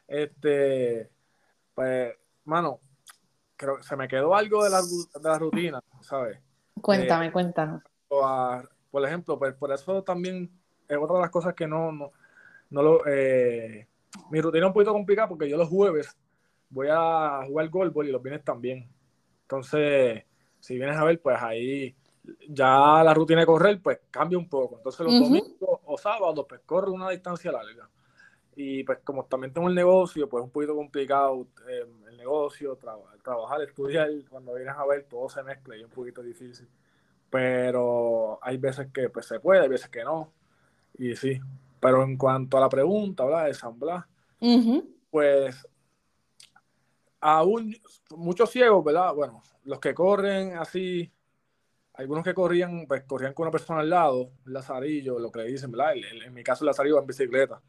Este, 0.07 1.11
pues, 1.75 2.15
mano, 2.45 2.79
creo 3.57 3.75
que 3.75 3.83
se 3.83 3.97
me 3.97 4.07
quedó 4.07 4.33
algo 4.33 4.63
de 4.63 4.69
la, 4.69 4.81
de 4.81 5.29
la 5.29 5.37
rutina, 5.37 5.81
¿sabes? 5.99 6.39
Cuéntame, 6.81 7.27
eh, 7.27 7.31
cuéntanos. 7.33 7.83
por 8.89 9.05
ejemplo, 9.05 9.37
pues 9.37 9.55
por 9.55 9.73
eso 9.73 10.03
también 10.03 10.49
es 10.87 10.97
otra 10.97 11.17
de 11.17 11.21
las 11.23 11.31
cosas 11.31 11.53
que 11.53 11.67
no, 11.67 11.91
no, 11.91 12.13
no 12.69 12.81
lo... 12.81 13.05
Eh, 13.07 13.89
mi 14.29 14.39
rutina 14.39 14.67
es 14.67 14.69
un 14.69 14.73
poquito 14.73 14.93
complicada 14.93 15.27
porque 15.27 15.49
yo 15.49 15.57
los 15.57 15.67
jueves 15.67 16.15
voy 16.69 16.87
a 16.89 17.41
jugar 17.45 17.67
golf 17.67 17.93
y 18.05 18.07
los 18.09 18.23
viernes 18.23 18.45
también. 18.45 18.89
Entonces, 19.41 20.23
si 20.63 20.77
vienes 20.77 20.95
a 20.95 21.03
ver, 21.03 21.19
pues 21.19 21.37
ahí 21.41 21.93
ya 22.47 23.03
la 23.03 23.13
rutina 23.13 23.41
de 23.41 23.45
correr, 23.45 23.81
pues 23.81 23.99
cambia 24.09 24.37
un 24.37 24.47
poco. 24.47 24.77
Entonces 24.77 25.01
los 25.01 25.19
domingos 25.19 25.79
o 25.83 25.97
sábados, 25.97 26.45
pues 26.47 26.61
corro 26.65 26.93
una 26.93 27.09
distancia 27.09 27.51
larga. 27.51 27.89
Y 28.55 28.85
pues 28.85 28.99
como 29.03 29.25
también 29.25 29.51
tengo 29.51 29.67
el 29.67 29.75
negocio, 29.75 30.29
pues 30.29 30.41
es 30.41 30.45
un 30.45 30.51
poquito 30.51 30.73
complicado 30.73 31.47
eh, 31.67 31.85
el 32.07 32.15
negocio, 32.15 32.77
trabajar, 32.77 33.61
estudiar, 33.63 34.09
cuando 34.29 34.53
vienes 34.53 34.73
a 34.77 34.85
ver 34.85 35.03
todo 35.03 35.27
se 35.27 35.43
mezcla 35.43 35.75
y 35.75 35.81
es 35.81 35.85
un 35.85 35.91
poquito 35.91 36.23
difícil. 36.23 36.69
Pero 37.29 38.39
hay 38.41 38.55
veces 38.55 38.87
que 38.93 39.09
pues 39.09 39.25
se 39.25 39.41
puede, 39.41 39.59
hay 39.59 39.67
veces 39.67 39.89
que 39.89 40.05
no. 40.05 40.31
Y 40.97 41.13
sí, 41.17 41.41
pero 41.81 42.03
en 42.03 42.15
cuanto 42.15 42.55
a 42.55 42.61
la 42.61 42.69
pregunta, 42.69 43.25
¿verdad? 43.25 43.47
De 43.47 43.53
San 43.53 43.77
Blas, 43.77 44.05
pues 45.11 45.67
aún 47.23 47.75
muchos 48.11 48.51
ciegos, 48.51 48.83
¿verdad? 48.83 49.13
Bueno, 49.15 49.41
los 49.63 49.79
que 49.79 49.93
corren 49.93 50.57
así, 50.57 51.09
algunos 51.93 52.23
que 52.23 52.33
corrían, 52.33 52.85
pues 52.85 53.03
corrían 53.03 53.33
con 53.33 53.45
una 53.45 53.51
persona 53.51 53.79
al 53.79 53.89
lado, 53.89 54.31
un 54.45 54.53
lazarillo, 54.53 55.17
lo 55.19 55.31
que 55.31 55.39
le 55.39 55.47
dicen, 55.47 55.71
¿verdad? 55.71 55.93
En, 56.25 56.33
mi 56.33 56.43
caso, 56.43 56.63
el 56.63 56.67
lazarillo 56.67 56.99
en 56.99 57.07
bicicleta. 57.07 57.61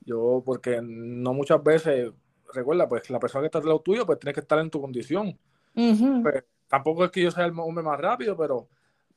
Yo, 0.00 0.42
porque 0.44 0.80
no 0.82 1.32
muchas 1.32 1.62
veces, 1.62 2.10
recuerda, 2.52 2.88
pues 2.88 3.08
la 3.08 3.20
persona 3.20 3.42
que 3.42 3.46
está 3.46 3.58
al 3.58 3.66
lado 3.66 3.80
tuyo, 3.80 4.04
pues 4.04 4.18
tiene 4.18 4.34
que 4.34 4.40
estar 4.40 4.58
en 4.58 4.70
tu 4.70 4.80
condición. 4.80 5.38
Pues, 5.74 6.44
tampoco 6.66 7.04
es 7.04 7.10
que 7.12 7.22
yo 7.22 7.30
sea 7.30 7.44
el 7.44 7.52
hombre 7.56 7.84
más 7.84 8.00
rápido, 8.00 8.36
pero 8.36 8.68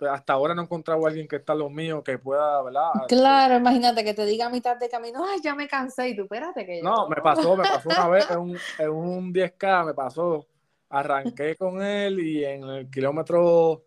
hasta 0.10 0.34
ahora 0.34 0.56
no 0.56 0.62
he 0.62 0.66
encontrado 0.66 1.06
a 1.06 1.10
alguien 1.10 1.28
que 1.28 1.36
está 1.38 1.54
lo 1.54 1.70
mío 1.70 2.04
que 2.04 2.18
pueda, 2.18 2.62
¿verdad? 2.62 2.92
Claro, 3.08 3.58
imagínate 3.58 4.04
que 4.04 4.14
te 4.14 4.26
diga 4.26 4.48
a 4.48 4.50
mitad 4.50 4.78
de 4.78 4.90
camino, 4.90 5.24
ay, 5.28 5.40
ya 5.42 5.56
me 5.56 5.68
cansé 5.68 6.10
y 6.10 6.16
tú 6.16 6.24
espérate 6.24 6.66
que 6.66 6.80
yo. 6.80 6.84
No, 6.84 7.08
me 7.08 7.18
pasó, 7.18 7.56
me 7.56 7.64
pasó 7.64 7.90
una 7.90 8.08
vez 8.08 8.30
en 8.30 8.40
un, 8.40 8.58
en 8.80 8.90
un 8.90 9.34
10K, 9.34 9.86
me 9.86 9.94
pasó, 9.94 10.48
arranqué 10.90 11.56
con 11.56 11.82
él 11.82 12.20
y 12.20 12.44
en 12.44 12.64
el 12.64 12.90
kilómetro, 12.90 13.84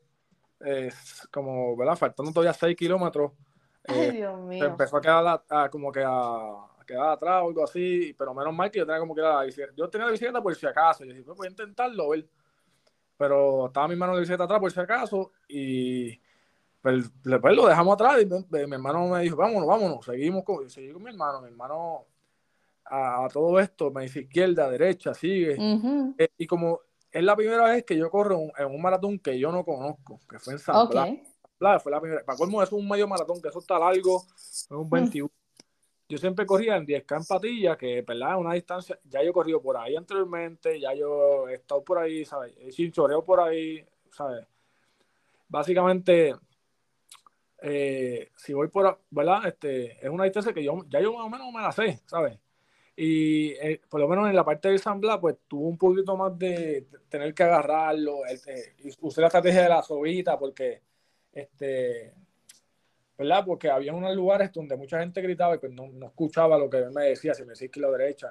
eh, 0.60 0.90
como, 1.30 1.76
¿verdad? 1.76 1.96
Faltando 1.96 2.32
todavía 2.32 2.52
6 2.52 2.76
kilómetros, 2.76 3.32
eh, 3.84 4.26
empezó 4.50 4.96
a 4.96 5.00
quedar 5.00 5.70
como 5.70 5.92
que 5.92 6.02
a, 6.06 6.66
quedar 6.86 7.10
atrás 7.10 7.42
o 7.42 7.48
algo 7.48 7.64
así, 7.64 8.14
pero 8.16 8.34
menos 8.34 8.54
mal 8.54 8.70
que 8.70 8.78
yo 8.78 8.86
tenía 8.86 9.00
como 9.00 9.14
que 9.14 9.22
la 9.22 9.42
bicicleta. 9.42 9.72
Yo 9.76 9.88
tenía 9.88 10.06
la 10.06 10.12
bicicleta 10.12 10.42
por 10.42 10.54
si 10.54 10.66
acaso, 10.66 11.04
yo 11.04 11.12
dije, 11.12 11.24
pues 11.24 11.36
voy 11.36 11.46
a 11.46 11.50
intentarlo, 11.50 12.10
ver 12.10 12.26
pero 13.16 13.66
estaba 13.66 13.88
mi 13.88 13.94
hermano 13.94 14.14
de 14.14 14.20
bicicleta 14.20 14.44
atrás 14.44 14.60
por 14.60 14.72
si 14.72 14.80
acaso 14.80 15.32
y 15.48 16.20
pues, 16.82 17.10
después 17.22 17.54
lo 17.54 17.66
dejamos 17.66 17.94
atrás 17.94 18.22
y 18.22 18.26
mi, 18.26 18.74
hermano 18.74 19.08
me 19.08 19.22
dijo, 19.22 19.36
vámonos, 19.36 19.66
vámonos, 19.66 20.04
seguimos 20.04 20.44
con, 20.44 20.68
seguí 20.68 20.92
con 20.92 21.02
mi 21.02 21.10
hermano, 21.10 21.40
mi 21.40 21.48
hermano 21.48 22.06
a, 22.84 23.28
todo 23.32 23.58
esto 23.60 23.90
me 23.90 24.02
dice 24.02 24.20
izquierda, 24.20 24.70
derecha, 24.70 25.14
sigue. 25.14 25.56
Eh, 26.18 26.28
y 26.36 26.46
como 26.46 26.80
es 27.10 27.22
la 27.22 27.36
primera 27.36 27.64
vez 27.64 27.84
que 27.84 27.96
yo 27.96 28.10
corro 28.10 28.40
en 28.58 28.66
un 28.66 28.82
maratón 28.82 29.18
que 29.18 29.38
yo 29.38 29.52
no 29.52 29.64
conozco, 29.64 30.20
que 30.28 30.38
fue 30.38 30.54
en 30.54 30.58
San 30.58 30.88
Blas. 31.58 31.82
Fue 31.82 31.92
la 31.92 32.00
primera. 32.00 32.24
Para 32.24 32.36
colmo, 32.36 32.62
es 32.62 32.70
un 32.72 32.86
medio 32.88 33.06
maratón, 33.06 33.40
que 33.40 33.48
eso 33.48 33.60
está 33.60 33.78
largo, 33.78 34.26
es 34.36 34.66
un 34.68 34.90
21 34.90 35.30
yo 36.08 36.18
siempre 36.18 36.46
corría 36.46 36.76
en 36.76 36.86
10K 36.86 37.16
en 37.16 37.24
patilla, 37.24 37.76
que 37.76 38.02
¿verdad? 38.02 38.36
una 38.38 38.54
distancia, 38.54 38.98
ya 39.04 39.22
yo 39.22 39.30
he 39.30 39.32
corrido 39.32 39.62
por 39.62 39.76
ahí 39.76 39.96
anteriormente, 39.96 40.78
ya 40.78 40.94
yo 40.94 41.48
he 41.48 41.54
estado 41.54 41.82
por 41.82 41.98
ahí, 41.98 42.24
¿sabes? 42.24 42.54
He 42.58 42.70
chinchoreo 42.70 43.24
por 43.24 43.40
ahí, 43.40 43.84
¿sabes? 44.10 44.46
Básicamente, 45.48 46.34
eh, 47.62 48.30
si 48.36 48.52
voy 48.52 48.68
por, 48.68 49.00
¿verdad? 49.10 49.46
Este, 49.46 50.04
es 50.04 50.10
una 50.10 50.24
distancia 50.24 50.52
que 50.52 50.62
yo, 50.62 50.84
ya 50.88 51.00
yo 51.00 51.12
más 51.14 51.26
o 51.26 51.30
menos 51.30 51.52
me 51.52 51.62
la 51.62 51.72
sé, 51.72 52.00
¿sabes? 52.06 52.38
Y 52.96 53.52
eh, 53.52 53.80
por 53.88 54.00
lo 54.00 54.08
menos 54.08 54.28
en 54.28 54.36
la 54.36 54.44
parte 54.44 54.68
del 54.68 54.78
San 54.78 55.00
Blas, 55.00 55.18
pues 55.20 55.36
tuvo 55.48 55.68
un 55.68 55.78
poquito 55.78 56.16
más 56.16 56.38
de 56.38 56.86
tener 57.08 57.34
que 57.34 57.42
agarrarlo, 57.42 58.24
este, 58.26 58.74
la 59.16 59.26
estrategia 59.26 59.62
de 59.62 59.68
la 59.68 59.82
sobita, 59.82 60.38
porque 60.38 60.82
este, 61.32 62.14
¿verdad? 63.16 63.44
Porque 63.46 63.70
había 63.70 63.92
unos 63.92 64.14
lugares 64.14 64.52
donde 64.52 64.76
mucha 64.76 65.00
gente 65.00 65.22
gritaba 65.22 65.54
y 65.54 65.58
pues 65.58 65.72
no, 65.72 65.88
no 65.88 66.06
escuchaba 66.06 66.58
lo 66.58 66.68
que 66.68 66.78
él 66.78 66.90
me 66.92 67.04
decía, 67.04 67.34
si 67.34 67.42
me 67.42 67.50
decía 67.50 67.68
que 67.68 67.80
la 67.80 67.90
derecha, 67.90 68.30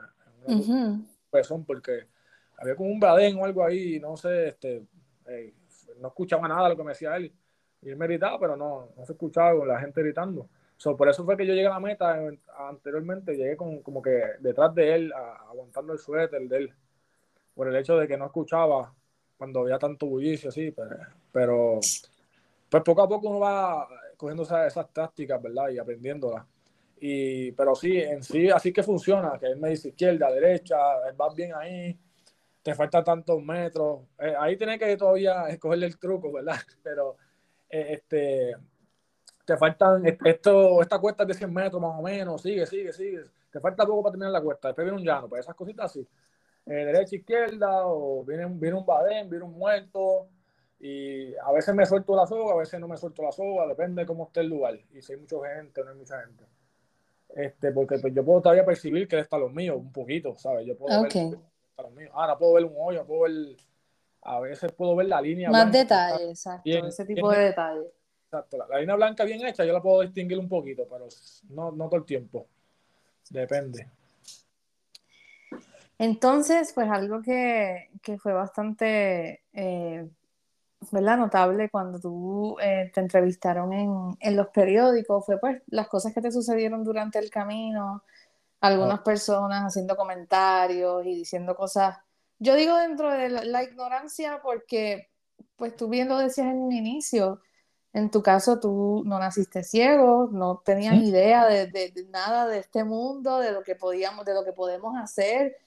pues 1.30 1.48
son 1.48 1.64
porque 1.64 2.08
había 2.58 2.76
como 2.76 2.90
un 2.90 3.00
badén 3.00 3.38
o 3.40 3.46
algo 3.46 3.64
ahí, 3.64 4.00
no 4.00 4.16
sé, 4.18 4.50
este, 4.50 4.84
eh, 5.28 5.54
no 6.00 6.10
escuchaba 6.10 6.48
nada 6.48 6.70
lo 6.70 6.78
que 6.78 6.84
me 6.84 6.92
decía 6.92 7.16
él. 7.16 7.32
Y 7.82 7.90
él 7.90 7.98
me 7.98 8.08
gritaba, 8.08 8.40
pero 8.40 8.56
no, 8.56 8.90
no 8.96 9.06
se 9.06 9.14
escuchaba 9.14 9.58
con 9.58 9.68
la 9.68 9.80
gente 9.80 10.02
gritando. 10.02 10.48
So, 10.78 10.96
por 10.96 11.08
eso 11.10 11.24
fue 11.24 11.38
que 11.38 11.46
yo 11.46 11.54
llegué 11.54 11.68
a 11.68 11.72
la 11.72 11.80
meta 11.80 12.18
anteriormente, 12.70 13.36
llegué 13.36 13.56
con, 13.56 13.82
como 13.82 14.02
que 14.02 14.22
detrás 14.40 14.74
de 14.76 14.96
él, 14.96 15.14
aguantando 15.50 15.94
el 15.94 16.00
suéter 16.00 16.42
de 16.48 16.58
él, 16.58 16.74
por 17.54 17.68
el 17.68 17.76
hecho 17.76 17.98
de 17.98 18.08
que 18.08 18.18
no 18.18 18.26
escuchaba 18.26 18.94
cuando 19.38 19.62
había 19.62 19.78
tanto 19.78 20.06
bullicio 20.06 20.50
así, 20.50 20.72
pero, 20.72 20.98
pero 21.32 21.80
pues 22.70 22.84
poco 22.84 23.02
a 23.02 23.08
poco 23.08 23.30
uno 23.30 23.40
va 23.40 23.88
cogiendo 24.24 24.44
esas, 24.44 24.94
tácticas, 24.94 25.42
¿verdad? 25.42 25.68
Y 25.68 25.78
aprendiéndolas. 25.78 26.46
Y, 26.98 27.52
pero 27.52 27.76
sí, 27.76 28.00
en 28.00 28.24
sí, 28.24 28.50
así 28.50 28.72
que 28.72 28.82
funciona, 28.82 29.38
que 29.38 29.48
él 29.48 29.58
me 29.58 29.68
dice 29.68 29.90
izquierda, 29.90 30.32
derecha, 30.32 30.78
vas 31.18 31.36
bien 31.36 31.52
ahí, 31.54 32.00
te 32.62 32.74
falta 32.74 33.04
tantos 33.04 33.44
metros. 33.44 34.04
Eh, 34.18 34.34
ahí 34.40 34.56
tienes 34.56 34.80
que 34.80 34.96
todavía 34.96 35.50
escogerle 35.50 35.88
el 35.88 36.00
truco, 36.00 36.32
¿verdad? 36.32 36.56
Pero 36.84 37.18
eh, 37.70 37.88
este, 37.90 38.56
te 39.44 39.58
faltan, 39.58 40.06
esto, 40.06 40.82
esta 40.82 41.00
cuesta 41.00 41.24
es 41.24 41.28
de 41.28 41.34
100 41.34 41.54
metros 41.54 41.82
más 41.82 42.00
o 42.00 42.02
menos, 42.02 42.42
sigue, 42.42 42.66
sigue, 42.66 42.94
sigue. 42.94 43.24
Te 43.52 43.60
falta 43.60 43.86
poco 43.86 44.04
para 44.04 44.14
terminar 44.14 44.32
la 44.32 44.42
cuesta, 44.42 44.70
después 44.70 44.86
viene 44.86 45.02
un 45.02 45.06
llano, 45.06 45.28
pues 45.28 45.42
esas 45.42 45.56
cositas 45.56 45.88
así. 45.88 46.08
Eh, 46.66 46.86
derecha, 46.86 47.18
izquierda, 47.18 47.88
o 47.88 48.24
viene, 48.24 48.46
viene 48.46 48.78
un 48.78 48.86
badén, 48.86 49.30
viene 49.30 49.44
un 49.44 49.58
muerto, 49.58 50.30
y 50.86 51.34
a 51.38 51.50
veces 51.54 51.74
me 51.74 51.86
suelto 51.86 52.14
la 52.14 52.28
soga, 52.28 52.52
a 52.52 52.58
veces 52.58 52.78
no 52.78 52.90
me 52.90 52.98
suelto 52.98 53.24
la 53.24 53.32
soga, 53.32 53.66
depende 53.68 54.02
de 54.02 54.06
cómo 54.06 54.26
esté 54.26 54.42
el 54.42 54.48
lugar. 54.48 54.78
Y 54.92 55.02
si 55.02 55.14
hay 55.14 55.18
mucha 55.18 55.38
gente 55.56 55.80
o 55.80 55.86
no 55.86 55.92
hay 55.92 55.98
mucha 55.98 56.20
gente. 56.20 56.44
Este, 57.30 57.72
porque 57.72 58.00
pues, 58.00 58.14
yo 58.14 58.26
puedo 58.26 58.42
todavía 58.42 58.66
percibir 58.66 59.08
que 59.08 59.16
él 59.16 59.22
está 59.22 59.38
los 59.38 59.54
míos, 59.54 59.78
un 59.78 59.94
poquito, 59.94 60.38
¿sabes? 60.38 60.68
Yo 60.68 60.76
puedo 60.76 61.02
ver 61.02 61.08
está 61.08 61.84
los 61.84 61.92
míos. 61.94 62.12
Ahora 62.14 62.38
puedo 62.38 62.56
ver 62.56 62.66
un 62.66 62.74
hoyo, 62.78 63.06
puedo 63.06 63.22
ver, 63.22 63.56
a 64.24 64.42
veces 64.42 64.74
puedo 64.74 64.94
ver 64.98 65.08
la 65.08 65.22
línea. 65.22 65.50
Más 65.50 65.72
detalles, 65.72 66.28
exacto, 66.28 66.70
ese 66.70 67.06
tipo 67.06 67.32
de 67.32 67.40
detalles. 67.40 67.88
Exacto, 68.26 68.58
la, 68.58 68.78
línea 68.78 68.96
blanca 68.98 69.24
bien 69.24 69.46
hecha, 69.46 69.64
yo 69.64 69.72
la 69.72 69.82
puedo 69.82 70.02
distinguir 70.02 70.38
un 70.38 70.50
poquito, 70.50 70.86
pero 70.90 71.08
no, 71.48 71.72
no 71.72 71.86
todo 71.86 72.02
el 72.02 72.06
tiempo. 72.06 72.46
Depende. 73.30 73.88
Entonces, 75.98 76.74
pues 76.74 76.90
algo 76.90 77.22
que, 77.22 77.90
que 78.02 78.18
fue 78.18 78.34
bastante 78.34 79.44
eh, 79.54 80.10
¿verdad? 80.92 81.18
notable 81.18 81.70
cuando 81.70 82.00
tú 82.00 82.58
eh, 82.62 82.92
te 82.94 83.02
entrevistaron 83.02 83.74
en, 83.74 84.18
en, 84.20 84.36
los 84.36 84.48
periódicos 84.50 85.26
fue 85.26 85.40
pues 85.40 85.62
las 85.68 85.88
cosas 85.88 86.14
que 86.14 86.22
te 86.22 86.32
sucedieron 86.32 86.84
durante 86.84 87.20
el 87.20 87.30
camino, 87.30 88.04
algunas 88.64 89.00
ah. 89.00 89.04
personas 89.04 89.64
haciendo 89.64 89.96
comentarios 89.96 91.06
y 91.06 91.16
diciendo 91.16 91.56
cosas, 91.56 91.98
yo 92.40 92.56
digo 92.56 92.78
dentro 92.78 93.12
de 93.12 93.30
la, 93.30 93.64
ignorancia 93.64 94.40
porque 94.42 95.10
pues 95.58 95.76
tú 95.76 95.90
bien 95.90 96.08
lo 96.10 96.18
decías 96.18 96.48
en 96.48 96.60
un 96.60 96.72
inicio, 96.72 97.42
en 97.92 98.10
tu 98.10 98.24
caso 98.24 98.60
tú 98.60 99.04
no 99.06 99.20
naciste 99.20 99.64
ciego, 99.64 100.30
no 100.32 100.62
tenías 100.66 100.96
idea 100.96 101.46
de, 101.46 101.68
de, 101.68 102.08
nada 102.10 102.48
de 102.48 102.60
este 102.60 102.84
mundo, 102.84 103.40
de 103.40 103.52
lo 103.52 103.64
que 103.64 103.76
podíamos, 103.76 104.26
de 104.26 104.34
lo 104.34 104.44
que 104.46 104.54
podemos 104.54 104.96
hacer. 104.98 105.58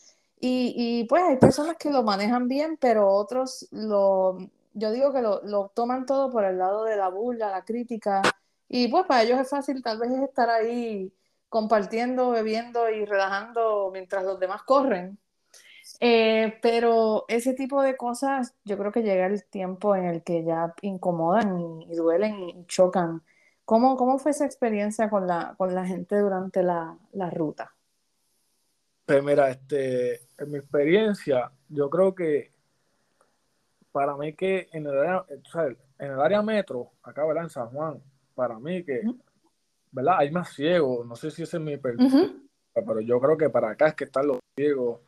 Y, 0.40 0.74
y, 0.76 1.04
pues 1.04 1.22
hay 1.22 1.36
personas 1.36 1.76
que 1.78 1.90
lo 1.90 2.02
manejan 2.02 2.48
bien, 2.48 2.76
pero 2.78 3.08
otros 3.08 3.68
lo, 3.70 4.38
yo 4.76 4.92
digo 4.92 5.12
que 5.12 5.22
lo, 5.22 5.42
lo, 5.42 5.72
toman 5.74 6.06
todo 6.06 6.30
por 6.30 6.44
el 6.44 6.58
lado 6.58 6.84
de 6.84 6.96
la 6.96 7.08
burla, 7.08 7.50
la 7.50 7.64
crítica, 7.64 8.22
y 8.68 8.88
pues 8.88 9.06
para 9.06 9.22
ellos 9.22 9.40
es 9.40 9.48
fácil 9.48 9.82
tal 9.82 9.98
vez 9.98 10.10
estar 10.12 10.50
ahí 10.50 11.12
compartiendo, 11.48 12.30
bebiendo 12.30 12.90
y 12.90 13.04
relajando 13.04 13.90
mientras 13.92 14.24
los 14.24 14.38
demás 14.38 14.62
corren. 14.64 15.18
Eh, 16.00 16.58
pero 16.60 17.24
ese 17.28 17.54
tipo 17.54 17.80
de 17.80 17.96
cosas, 17.96 18.54
yo 18.64 18.76
creo 18.76 18.92
que 18.92 19.02
llega 19.02 19.26
el 19.26 19.44
tiempo 19.44 19.96
en 19.96 20.04
el 20.04 20.22
que 20.22 20.44
ya 20.44 20.74
incomodan 20.82 21.80
y, 21.82 21.94
duelen 21.94 22.40
y 22.40 22.66
chocan. 22.66 23.22
¿Cómo, 23.64 23.96
¿Cómo, 23.96 24.18
fue 24.18 24.32
esa 24.32 24.44
experiencia 24.44 25.08
con 25.08 25.26
la, 25.26 25.54
con 25.56 25.74
la 25.74 25.86
gente 25.86 26.18
durante 26.18 26.62
la, 26.62 26.98
la 27.12 27.30
ruta? 27.30 27.74
Pues 29.06 29.22
mira, 29.22 29.50
este, 29.50 30.16
en 30.38 30.50
mi 30.50 30.58
experiencia, 30.58 31.50
yo 31.68 31.88
creo 31.88 32.14
que 32.14 32.52
para 33.96 34.14
mí 34.14 34.34
que 34.34 34.68
en 34.72 34.86
el 34.86 34.98
área, 34.98 35.24
en 35.98 36.10
el 36.10 36.20
área 36.20 36.42
metro, 36.42 36.92
acá, 37.02 37.24
¿verdad? 37.24 37.44
En 37.44 37.48
San 37.48 37.68
Juan, 37.68 37.98
para 38.34 38.58
mí 38.58 38.84
que, 38.84 39.00
¿verdad? 39.90 40.16
Hay 40.18 40.30
más 40.30 40.52
ciegos, 40.52 41.06
no 41.06 41.16
sé 41.16 41.30
si 41.30 41.44
ese 41.44 41.56
es 41.56 41.62
mi 41.62 41.78
perfil, 41.78 42.46
pero 42.74 43.00
yo 43.00 43.18
creo 43.18 43.38
que 43.38 43.48
para 43.48 43.70
acá 43.70 43.88
es 43.88 43.94
que 43.94 44.04
están 44.04 44.26
los 44.26 44.38
ciegos. 44.54 45.00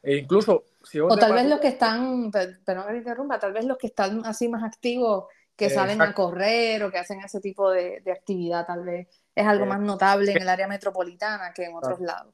E 0.00 0.18
incluso, 0.18 0.62
si 0.84 1.00
O 1.00 1.08
tal 1.16 1.32
vez 1.32 1.46
los 1.46 1.58
que 1.58 1.66
están, 1.66 2.30
perdón 2.30 2.84
que 2.90 2.98
interrumpa, 2.98 3.40
tal 3.40 3.52
vez 3.52 3.64
los 3.64 3.76
que 3.76 3.88
están 3.88 4.24
así 4.24 4.48
más 4.48 4.62
activos, 4.62 5.24
que 5.56 5.68
salen 5.68 6.00
a 6.00 6.14
correr 6.14 6.84
o 6.84 6.90
que 6.92 6.98
hacen 6.98 7.18
ese 7.18 7.40
tipo 7.40 7.68
de, 7.68 8.00
de 8.00 8.12
actividad, 8.12 8.64
tal 8.64 8.84
vez 8.84 9.08
es 9.34 9.44
algo 9.44 9.66
más 9.66 9.80
notable 9.80 10.30
en 10.30 10.42
el 10.42 10.48
área 10.48 10.68
metropolitana 10.68 11.52
que 11.52 11.64
en 11.64 11.74
otros 11.74 11.98
lados. 11.98 12.32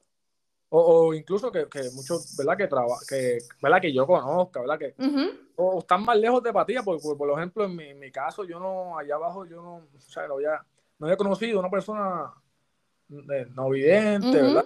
O, 0.69 1.13
incluso 1.13 1.49
que, 1.51 1.67
que, 1.69 1.89
muchos, 1.93 2.35
¿verdad? 2.37 2.57
Que, 2.57 2.67
traba, 2.67 2.95
que, 3.07 3.37
¿verdad? 3.61 3.81
que 3.81 3.93
yo 3.93 4.05
conozca, 4.05 4.59
¿verdad? 4.59 4.77
Que, 4.77 4.95
O 5.55 5.79
están 5.79 6.03
más 6.03 6.17
lejos 6.17 6.43
de 6.43 6.51
Patilla, 6.51 6.83
porque, 6.83 7.01
por, 7.17 7.31
ejemplo, 7.37 7.63
en 7.65 7.75
mi, 7.75 7.85
en 7.85 7.99
mi, 7.99 8.11
caso, 8.11 8.43
yo 8.43 8.59
no, 8.59 8.97
allá 8.97 9.15
abajo, 9.15 9.45
yo 9.45 9.61
no, 9.61 9.75
o 9.77 9.99
sea, 9.99 10.27
no 10.27 10.35
había, 10.35 10.61
no 10.99 11.07
había 11.07 11.17
conocido 11.17 11.59
una 11.59 11.69
persona 11.69 12.33
no 13.09 13.69
vidente, 13.69 14.41
¿verdad? 14.41 14.65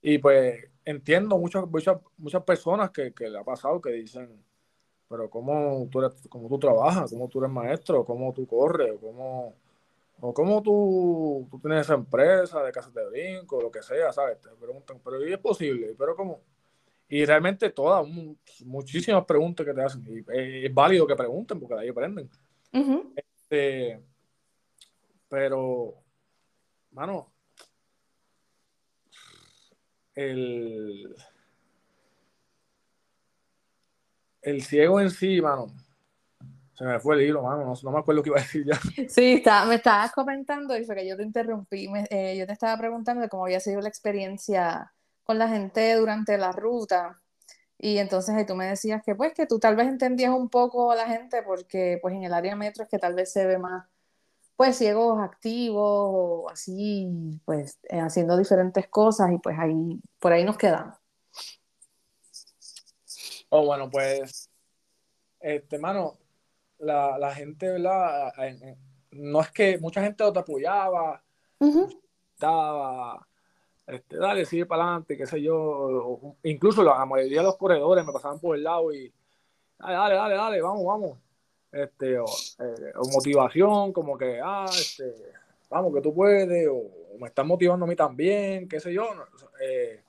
Y 0.00 0.18
pues 0.18 0.64
entiendo 0.84 1.38
muchas, 1.38 1.66
muchas, 1.68 1.98
muchas 2.16 2.42
personas 2.42 2.90
que, 2.90 3.12
que 3.12 3.28
le 3.28 3.38
ha 3.38 3.44
pasado 3.44 3.80
que 3.80 3.90
dicen, 3.90 4.42
pero 5.08 5.28
¿cómo 5.28 5.86
tú, 5.90 6.00
eres, 6.00 6.14
cómo 6.28 6.48
tú 6.48 6.58
trabajas? 6.58 7.10
¿Cómo 7.10 7.28
tú 7.28 7.38
eres 7.38 7.52
maestro? 7.52 8.04
¿Cómo 8.04 8.32
tú 8.32 8.46
corres? 8.46 8.92
¿Cómo, 9.00 9.54
o 10.24 10.32
cómo 10.32 10.62
tú, 10.62 11.48
tú, 11.50 11.58
tienes 11.58 11.80
esa 11.80 11.94
empresa 11.94 12.62
de 12.62 12.70
casas 12.70 12.94
de 12.94 13.04
brinco, 13.08 13.60
lo 13.60 13.72
que 13.72 13.82
sea, 13.82 14.12
¿sabes? 14.12 14.40
Te 14.40 14.50
preguntan, 14.50 15.00
pero 15.04 15.20
es 15.20 15.38
posible? 15.38 15.96
¿Pero 15.98 16.14
cómo? 16.14 16.40
Y 17.08 17.24
realmente 17.24 17.70
todas, 17.70 18.06
muchísimas 18.64 19.24
preguntas 19.24 19.66
que 19.66 19.74
te 19.74 19.82
hacen. 19.82 20.06
Y 20.06 20.64
es, 20.64 20.72
válido 20.72 21.08
que 21.08 21.16
pregunten 21.16 21.58
porque 21.58 21.74
de 21.74 21.80
ahí 21.80 21.88
aprenden. 21.88 22.30
este, 23.16 24.00
pero, 25.28 25.94
mano, 26.92 27.32
el, 30.14 31.16
el 34.40 34.62
ciego 34.62 35.00
en 35.00 35.10
sí, 35.10 35.42
mano, 35.42 35.66
se 36.74 36.84
me 36.84 36.98
fue 37.00 37.16
el 37.16 37.22
hilo, 37.22 37.42
mano, 37.42 37.74
no, 37.82 37.90
me 37.90 37.98
acuerdo 37.98 38.18
lo 38.18 38.22
que 38.22 38.30
iba 38.30 38.38
a 38.38 38.42
decir 38.42 38.64
ya. 38.64 38.78
Sí, 39.08 39.34
está, 39.34 39.64
me 39.66 39.76
estabas 39.76 40.12
comentando 40.12 40.76
y 40.76 40.84
fue 40.84 40.96
que 40.96 41.06
yo 41.06 41.16
te 41.16 41.22
interrumpí. 41.22 41.88
Eh, 42.10 42.36
yo 42.36 42.46
te 42.46 42.52
estaba 42.52 42.76
preguntando 42.78 43.22
de 43.22 43.28
cómo 43.28 43.44
había 43.44 43.60
sido 43.60 43.80
la 43.80 43.88
experiencia 43.88 44.92
con 45.24 45.38
la 45.38 45.48
gente 45.48 45.94
durante 45.94 46.38
la 46.38 46.52
ruta. 46.52 47.20
Y 47.78 47.98
entonces 47.98 48.34
ahí 48.34 48.46
tú 48.46 48.54
me 48.54 48.66
decías 48.66 49.02
que 49.04 49.14
pues 49.14 49.34
que 49.34 49.46
tú 49.46 49.58
tal 49.58 49.76
vez 49.76 49.88
entendías 49.88 50.32
un 50.32 50.48
poco 50.48 50.92
a 50.92 50.96
la 50.96 51.06
gente 51.06 51.42
porque 51.42 51.98
pues 52.00 52.14
en 52.14 52.22
el 52.22 52.32
área 52.32 52.54
metro 52.56 52.84
es 52.84 52.88
que 52.88 52.98
tal 52.98 53.14
vez 53.14 53.32
se 53.32 53.44
ve 53.46 53.58
más 53.58 53.86
pues 54.56 54.76
ciegos 54.78 55.20
activos 55.20 55.82
o 55.82 56.48
así 56.50 57.40
pues 57.44 57.80
eh, 57.88 57.98
haciendo 57.98 58.36
diferentes 58.38 58.86
cosas 58.88 59.32
y 59.32 59.38
pues 59.38 59.58
ahí 59.58 60.00
por 60.20 60.32
ahí 60.32 60.44
nos 60.44 60.56
quedamos. 60.56 60.96
Oh, 63.48 63.66
bueno, 63.66 63.90
pues 63.90 64.48
este, 65.40 65.78
mano, 65.78 66.16
la, 66.82 67.16
la 67.18 67.34
gente, 67.34 67.70
¿verdad? 67.70 68.32
No 69.12 69.40
es 69.40 69.50
que 69.50 69.78
mucha 69.78 70.02
gente 70.02 70.24
te 70.30 70.38
apoyaba, 70.38 71.22
estaba, 72.34 73.26
este, 73.86 74.16
dale, 74.16 74.44
sigue 74.44 74.66
para 74.66 74.82
adelante, 74.82 75.16
qué 75.16 75.26
sé 75.26 75.40
yo. 75.40 76.36
Incluso 76.42 76.82
la 76.82 77.04
mayoría 77.06 77.38
de 77.38 77.46
los 77.46 77.56
corredores 77.56 78.04
me 78.04 78.12
pasaban 78.12 78.40
por 78.40 78.56
el 78.56 78.64
lado 78.64 78.92
y, 78.92 79.12
dale, 79.78 79.94
dale, 79.94 80.14
dale, 80.14 80.34
dale 80.34 80.62
vamos, 80.62 80.84
vamos. 80.84 81.18
Este, 81.70 82.18
o, 82.18 82.26
eh, 82.58 82.92
motivación, 83.12 83.92
como 83.92 84.18
que, 84.18 84.40
ah, 84.42 84.66
este, 84.68 85.14
vamos, 85.70 85.94
que 85.94 86.00
tú 86.00 86.12
puedes, 86.12 86.68
o, 86.68 87.18
me 87.18 87.28
están 87.28 87.46
motivando 87.46 87.84
a 87.86 87.88
mí 87.88 87.96
también, 87.96 88.68
qué 88.68 88.80
sé 88.80 88.92
yo. 88.92 89.04
Eh, 89.60 90.02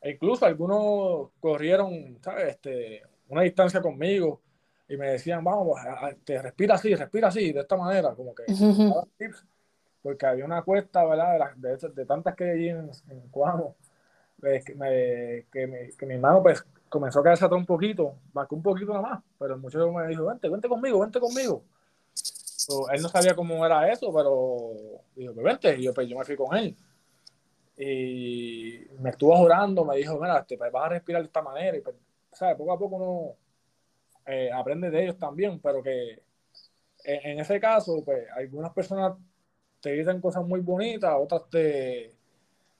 e 0.00 0.10
incluso 0.10 0.46
algunos 0.46 1.30
corrieron, 1.38 2.18
¿sabes? 2.22 2.48
Este, 2.48 3.02
una 3.28 3.42
distancia 3.42 3.80
conmigo 3.82 4.40
y 4.88 4.96
me 4.96 5.12
decían, 5.12 5.42
vamos, 5.42 5.80
te 6.24 6.40
respira 6.40 6.74
así, 6.74 6.94
respira 6.94 7.28
así, 7.28 7.52
de 7.52 7.60
esta 7.60 7.76
manera, 7.76 8.14
como 8.14 8.34
que 8.34 8.44
porque 10.02 10.26
había 10.26 10.44
una 10.44 10.62
cuesta, 10.62 11.04
¿verdad? 11.04 11.52
De, 11.56 11.76
de, 11.76 12.04
tantas 12.04 12.34
que 12.34 12.44
hay 12.44 12.68
en, 12.68 12.90
en 13.08 13.20
Cuamo, 13.30 13.76
pues, 14.40 14.64
que, 14.64 14.74
me, 14.74 15.46
que, 15.96 16.06
mi 16.06 16.14
hermano 16.14 16.42
pues 16.42 16.64
comenzó 16.88 17.20
a 17.20 17.22
caerse 17.22 17.46
un 17.46 17.64
poquito, 17.64 18.16
marcó 18.34 18.56
un 18.56 18.62
poquito 18.62 18.92
nada 18.92 19.02
más, 19.02 19.22
pero 19.38 19.54
el 19.54 19.60
muchacho 19.60 19.90
me 19.92 20.08
dijo, 20.08 20.26
vente, 20.26 20.48
vente 20.48 20.68
conmigo, 20.68 20.98
vente 20.98 21.20
conmigo. 21.20 21.62
él 22.92 23.02
no 23.02 23.08
sabía 23.08 23.34
cómo 23.36 23.64
era 23.64 23.90
eso, 23.90 24.12
pero 24.12 24.72
dijo, 25.14 25.32
pues 25.34 25.44
vente, 25.44 25.76
y 25.78 25.84
yo, 25.84 25.94
pues, 25.94 26.08
yo 26.08 26.18
me 26.18 26.24
fui 26.24 26.36
con 26.36 26.56
él. 26.56 26.76
Y 27.78 28.84
me 29.00 29.10
estuvo 29.10 29.36
jurando, 29.36 29.84
me 29.84 29.96
dijo, 29.96 30.18
mira, 30.20 30.44
te 30.44 30.56
vas 30.56 30.70
a 30.74 30.88
respirar 30.88 31.22
de 31.22 31.26
esta 31.26 31.42
manera, 31.42 31.76
y 31.76 31.80
pues, 31.80 31.96
¿sabes? 32.32 32.56
Poco 32.56 32.72
a 32.72 32.78
poco 32.78 32.96
uno 32.96 33.36
eh, 34.26 34.50
aprende 34.52 34.90
de 34.90 35.02
ellos 35.04 35.18
también, 35.18 35.60
pero 35.60 35.82
que 35.82 36.22
en, 37.04 37.40
ese 37.40 37.58
caso, 37.60 38.02
pues 38.04 38.26
algunas 38.36 38.72
personas 38.72 39.14
te 39.80 39.92
dicen 39.92 40.20
cosas 40.20 40.44
muy 40.44 40.60
bonitas, 40.60 41.12
otras 41.18 41.48
te, 41.50 42.14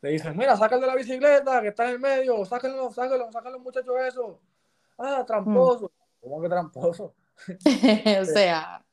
te 0.01 0.09
dicen, 0.09 0.37
mira, 0.37 0.57
sácale 0.57 0.83
de 0.83 0.87
la 0.87 0.95
bicicleta 0.95 1.61
que 1.61 1.69
está 1.69 1.85
en 1.85 1.91
el 1.91 1.99
medio, 2.01 2.45
sáquenlo, 2.45 2.91
sáquenlo, 2.93 3.31
sáquenlo 3.33 3.59
muchachos 3.59 3.95
eso. 4.07 4.41
Ah, 4.99 5.25
tramposo. 5.27 5.87
Mm. 5.87 6.21
¿Cómo 6.21 6.43
que 6.43 6.49
tramposo? 6.49 7.15
o 8.21 8.25
sea. 8.25 8.85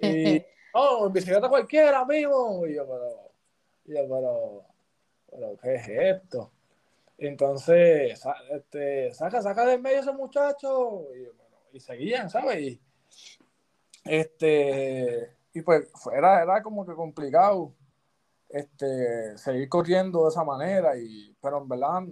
y, 0.00 0.42
oh, 0.72 1.06
en 1.06 1.12
bicicleta 1.12 1.48
cualquiera, 1.48 2.00
amigo. 2.00 2.66
Y 2.66 2.74
yo, 2.74 2.86
pero, 2.86 3.32
y 3.84 3.94
yo, 3.94 4.08
pero, 4.08 4.64
pero, 5.30 5.56
¿qué 5.62 5.74
es 5.74 5.88
esto? 5.88 6.50
Entonces, 7.18 8.18
este, 8.50 9.12
saca, 9.12 9.42
saca 9.42 9.66
del 9.66 9.82
medio 9.82 10.00
ese 10.00 10.12
muchacho. 10.12 11.04
Y 11.14 11.24
yo, 11.24 11.32
y 11.78 11.80
seguían, 11.80 12.28
¿sabes? 12.28 12.60
Y, 12.60 12.80
este, 14.04 15.36
y 15.54 15.62
pues 15.62 15.88
era, 16.12 16.42
era 16.42 16.62
como 16.62 16.84
que 16.84 16.94
complicado 16.94 17.72
este, 18.48 19.38
seguir 19.38 19.68
corriendo 19.68 20.24
de 20.24 20.30
esa 20.30 20.44
manera, 20.44 20.96
y, 20.98 21.34
pero 21.40 21.58
en 21.58 21.68
verdad, 21.68 22.02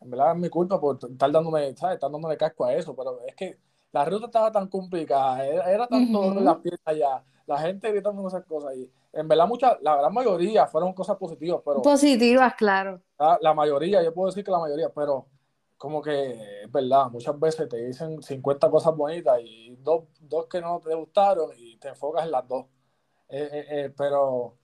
en 0.00 0.10
verdad 0.10 0.32
es 0.32 0.38
mi 0.38 0.48
culpa 0.48 0.80
por 0.80 0.96
estar 0.96 1.30
dándome, 1.30 1.76
¿sabes? 1.76 1.96
Estar 1.96 2.10
dándome 2.10 2.36
casco 2.36 2.64
a 2.64 2.74
eso, 2.74 2.96
pero 2.96 3.18
es 3.26 3.34
que 3.34 3.58
la 3.92 4.04
ruta 4.04 4.26
estaba 4.26 4.50
tan 4.50 4.68
complicada, 4.68 5.44
era, 5.46 5.70
era 5.70 5.86
tanto 5.86 6.34
las 6.34 6.56
piezas 6.58 6.80
allá, 6.84 7.22
la 7.46 7.58
gente 7.58 7.90
gritando 7.90 8.26
esas 8.26 8.44
cosas, 8.44 8.74
y 8.76 8.90
en 9.12 9.28
verdad 9.28 9.46
muchas, 9.46 9.76
la 9.82 9.96
gran 9.96 10.14
mayoría 10.14 10.66
fueron 10.66 10.94
cosas 10.94 11.16
positivas, 11.18 11.60
pero... 11.64 11.82
Positivas, 11.82 12.54
claro. 12.54 13.02
La, 13.18 13.38
la 13.42 13.52
mayoría, 13.52 14.02
yo 14.02 14.14
puedo 14.14 14.28
decir 14.28 14.44
que 14.44 14.50
la 14.50 14.60
mayoría, 14.60 14.88
pero 14.88 15.26
como 15.82 16.00
que 16.00 16.62
es 16.62 16.70
verdad, 16.70 17.10
muchas 17.10 17.36
veces 17.40 17.68
te 17.68 17.76
dicen 17.84 18.22
50 18.22 18.70
cosas 18.70 18.94
bonitas 18.94 19.40
y 19.42 19.74
dos, 19.80 20.04
dos 20.20 20.46
que 20.46 20.60
no 20.60 20.78
te 20.78 20.94
gustaron 20.94 21.50
y 21.58 21.76
te 21.76 21.88
enfocas 21.88 22.24
en 22.24 22.30
las 22.30 22.46
dos. 22.46 22.66
Eh, 23.28 23.48
eh, 23.50 23.66
eh, 23.68 23.94
pero, 23.96 24.54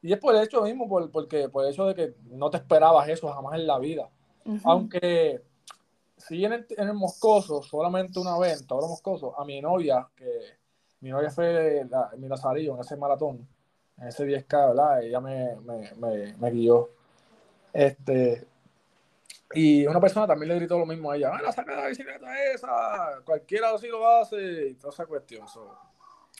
y 0.00 0.10
es 0.10 0.18
por 0.18 0.34
el 0.34 0.42
hecho 0.42 0.62
mismo, 0.62 0.88
por, 0.88 1.10
porque 1.10 1.50
por 1.50 1.66
el 1.66 1.72
hecho 1.72 1.84
de 1.84 1.94
que 1.94 2.14
no 2.30 2.48
te 2.48 2.56
esperabas 2.56 3.06
eso 3.10 3.30
jamás 3.30 3.56
en 3.56 3.66
la 3.66 3.78
vida. 3.78 4.08
Aunque 4.64 5.42
si 6.16 6.42
en 6.42 6.54
el, 6.54 6.66
en 6.70 6.88
el, 6.88 6.94
Moscoso, 6.94 7.62
solamente 7.62 8.18
una 8.18 8.38
vez, 8.38 8.62
en 8.62 8.66
todo 8.66 8.84
el 8.84 8.88
Moscoso, 8.88 9.38
a 9.38 9.44
mi 9.44 9.60
novia, 9.60 10.08
que 10.16 10.30
mi 11.00 11.10
novia 11.10 11.28
fue 11.28 11.86
la, 11.90 12.10
mi 12.16 12.26
Lazarillo 12.26 12.72
en 12.72 12.80
ese 12.80 12.96
maratón, 12.96 13.46
en 13.98 14.08
ese 14.08 14.24
10K, 14.24 14.68
¿verdad? 14.68 15.02
Ella 15.02 15.20
me, 15.20 15.56
me, 15.56 15.92
me, 15.96 16.34
me 16.38 16.50
guió. 16.50 16.88
Este, 17.70 18.46
y 19.54 19.86
una 19.86 20.00
persona 20.00 20.26
también 20.26 20.48
le 20.48 20.56
gritó 20.56 20.78
lo 20.78 20.86
mismo 20.86 21.10
a 21.10 21.16
ella, 21.16 21.32
¡Ah, 21.34 21.52
saca 21.52 21.76
la 21.76 21.88
bicicleta 21.88 22.26
esa! 22.52 23.20
Cualquiera 23.24 23.70
así 23.74 23.88
lo 23.88 24.06
hace 24.08 24.68
y 24.68 24.74
toda 24.74 24.92
esa 24.92 25.06
cuestión. 25.06 25.46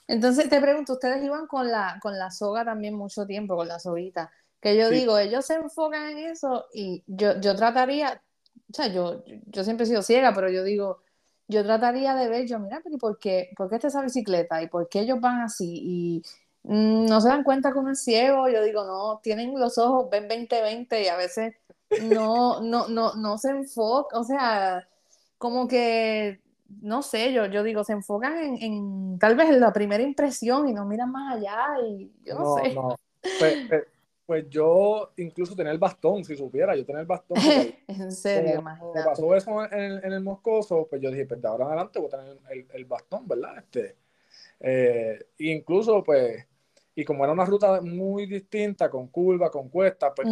Entonces 0.06 0.48
te 0.48 0.60
pregunto, 0.60 0.94
ustedes 0.94 1.22
iban 1.22 1.46
con 1.46 1.70
la, 1.70 1.98
con 2.02 2.18
la 2.18 2.30
soga 2.30 2.64
también 2.64 2.94
mucho 2.94 3.26
tiempo, 3.26 3.56
con 3.56 3.68
la 3.68 3.78
soguita, 3.78 4.30
que 4.60 4.76
yo 4.76 4.90
digo, 4.90 5.18
ellos 5.18 5.44
se 5.44 5.54
enfocan 5.54 6.10
en 6.10 6.18
eso 6.30 6.66
y 6.72 7.02
yo, 7.06 7.40
yo 7.40 7.54
trataría, 7.54 8.22
o 8.70 8.74
sea, 8.74 8.88
yo, 8.88 9.22
yo 9.46 9.64
siempre 9.64 9.84
he 9.84 9.86
sido 9.88 10.02
ciega, 10.02 10.32
pero 10.34 10.50
yo 10.50 10.64
digo, 10.64 11.00
yo 11.48 11.62
trataría 11.62 12.14
de 12.14 12.28
ver, 12.28 12.46
yo, 12.46 12.58
mira, 12.58 12.80
pero 12.82 12.98
¿por 12.98 13.18
qué, 13.18 13.50
¿por 13.56 13.68
qué 13.68 13.76
está 13.76 13.88
esa 13.88 14.02
bicicleta? 14.02 14.62
¿Y 14.62 14.68
por 14.68 14.88
qué 14.88 15.00
ellos 15.00 15.20
van 15.20 15.42
así? 15.42 15.80
Y 15.82 16.22
mm, 16.62 17.06
no 17.06 17.20
se 17.20 17.28
dan 17.28 17.44
cuenta 17.44 17.72
uno 17.74 17.92
es 17.92 18.02
ciego, 18.02 18.48
yo 18.48 18.62
digo, 18.62 18.84
no, 18.84 19.20
tienen 19.22 19.58
los 19.58 19.78
ojos, 19.78 20.08
ven 20.10 20.28
20-20 20.28 21.04
y 21.04 21.08
a 21.08 21.16
veces 21.16 21.54
no, 22.02 22.60
no, 22.60 22.88
no, 22.88 23.14
no 23.14 23.38
se 23.38 23.50
enfoca, 23.50 24.18
o 24.18 24.24
sea, 24.24 24.86
como 25.38 25.68
que, 25.68 26.40
no 26.80 27.02
sé, 27.02 27.32
yo, 27.32 27.46
yo 27.46 27.62
digo, 27.62 27.84
se 27.84 27.92
enfocan 27.92 28.56
en, 28.60 29.18
tal 29.18 29.36
vez 29.36 29.50
en 29.50 29.60
la 29.60 29.72
primera 29.72 30.02
impresión 30.02 30.68
y 30.68 30.72
no 30.72 30.84
miran 30.84 31.10
más 31.10 31.36
allá 31.36 31.66
y 31.86 32.10
yo 32.24 32.34
no, 32.34 32.56
sé. 32.56 32.74
No. 32.74 32.96
Pues, 33.38 33.56
pues, 33.68 33.84
Pues 34.26 34.48
yo 34.48 35.12
incluso 35.18 35.54
tenía 35.54 35.72
el 35.72 35.78
bastón, 35.78 36.24
si 36.24 36.34
supiera, 36.34 36.74
yo 36.74 36.84
tenía 36.84 37.02
el 37.02 37.06
bastón. 37.06 37.36
en 37.88 38.10
serio, 38.10 38.60
imagínate. 38.60 38.98
Me 38.98 39.04
pasó 39.04 39.34
eso 39.34 39.64
en, 39.64 40.04
en, 40.04 40.12
el 40.12 40.22
Moscoso, 40.22 40.86
pues 40.88 41.02
yo 41.02 41.10
dije, 41.10 41.26
pues 41.26 41.42
de 41.42 41.48
ahora 41.48 41.64
en 41.64 41.70
adelante 41.72 41.98
voy 41.98 42.08
a 42.08 42.16
tener 42.16 42.38
el, 42.50 42.66
el 42.72 42.84
bastón, 42.86 43.28
¿verdad? 43.28 43.58
Este, 43.58 43.96
eh, 44.60 45.26
incluso, 45.38 46.02
pues, 46.02 46.46
y 46.94 47.04
como 47.04 47.24
era 47.24 47.34
una 47.34 47.44
ruta 47.44 47.80
muy 47.82 48.24
distinta, 48.26 48.88
con 48.88 49.08
curva, 49.08 49.50
con 49.50 49.68
cuesta, 49.68 50.14
pues 50.14 50.26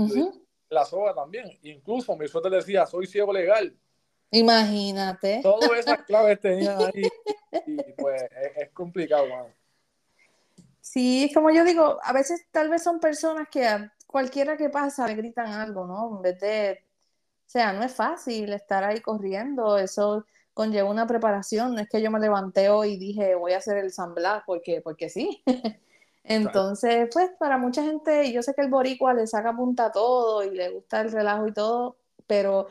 la 0.73 0.85
soga 0.85 1.15
también. 1.15 1.59
Incluso 1.63 2.17
mi 2.17 2.27
suerte 2.27 2.51
decía, 2.51 2.87
soy 2.87 3.07
ciego 3.07 3.33
legal. 3.33 3.77
Imagínate. 4.31 5.41
Todas 5.43 5.71
esas 5.79 6.03
claves 6.07 6.41
tenía 6.41 6.77
ahí 6.79 7.03
y 7.67 7.93
pues 7.93 8.23
es, 8.57 8.71
complicado, 8.71 9.27
Sí, 10.81 11.31
como 11.33 11.51
yo 11.51 11.65
digo, 11.65 11.99
a 12.03 12.13
veces 12.13 12.47
tal 12.51 12.69
vez 12.69 12.83
son 12.83 12.99
personas 12.99 13.49
que 13.49 13.65
a 13.67 13.93
cualquiera 14.07 14.57
que 14.57 14.69
pasa 14.69 15.07
le 15.07 15.15
gritan 15.15 15.53
algo, 15.53 15.87
¿no? 15.87 16.17
En 16.17 16.23
vez 16.23 16.41
de, 16.41 16.85
o 17.47 17.51
sea, 17.51 17.73
no 17.73 17.85
es 17.85 17.93
fácil 17.93 18.53
estar 18.53 18.83
ahí 18.83 19.01
corriendo, 19.01 19.79
eso 19.79 20.27
conlleva 20.55 20.91
una 20.91 21.07
preparación, 21.07 21.75
no 21.75 21.81
es 21.81 21.89
que 21.89 22.03
yo 22.03 22.11
me 22.11 22.19
levanté 22.19 22.69
hoy 22.69 22.95
y 22.95 22.99
dije 22.99 23.35
voy 23.37 23.53
a 23.53 23.59
hacer 23.59 23.79
el 23.79 23.93
San 23.93 24.15
porque, 24.45 24.81
porque 24.81 25.09
sí. 25.09 25.43
Entonces, 26.25 27.09
pues 27.13 27.31
para 27.39 27.59
mucha 27.59 27.83
gente, 27.83 28.33
yo 28.33 28.43
sé 28.43 28.55
que 28.55 28.63
el 28.63 28.71
boricua 28.71 29.13
le 29.13 29.27
saca 29.27 29.55
punta 29.55 29.87
a 29.87 29.93
todo 29.93 30.45
y 30.45 30.51
le 30.51 30.71
gusta 30.71 31.01
el 31.01 31.11
relajo 31.11 31.49
y 31.49 31.53
todo, 31.53 31.97
pero 32.27 32.69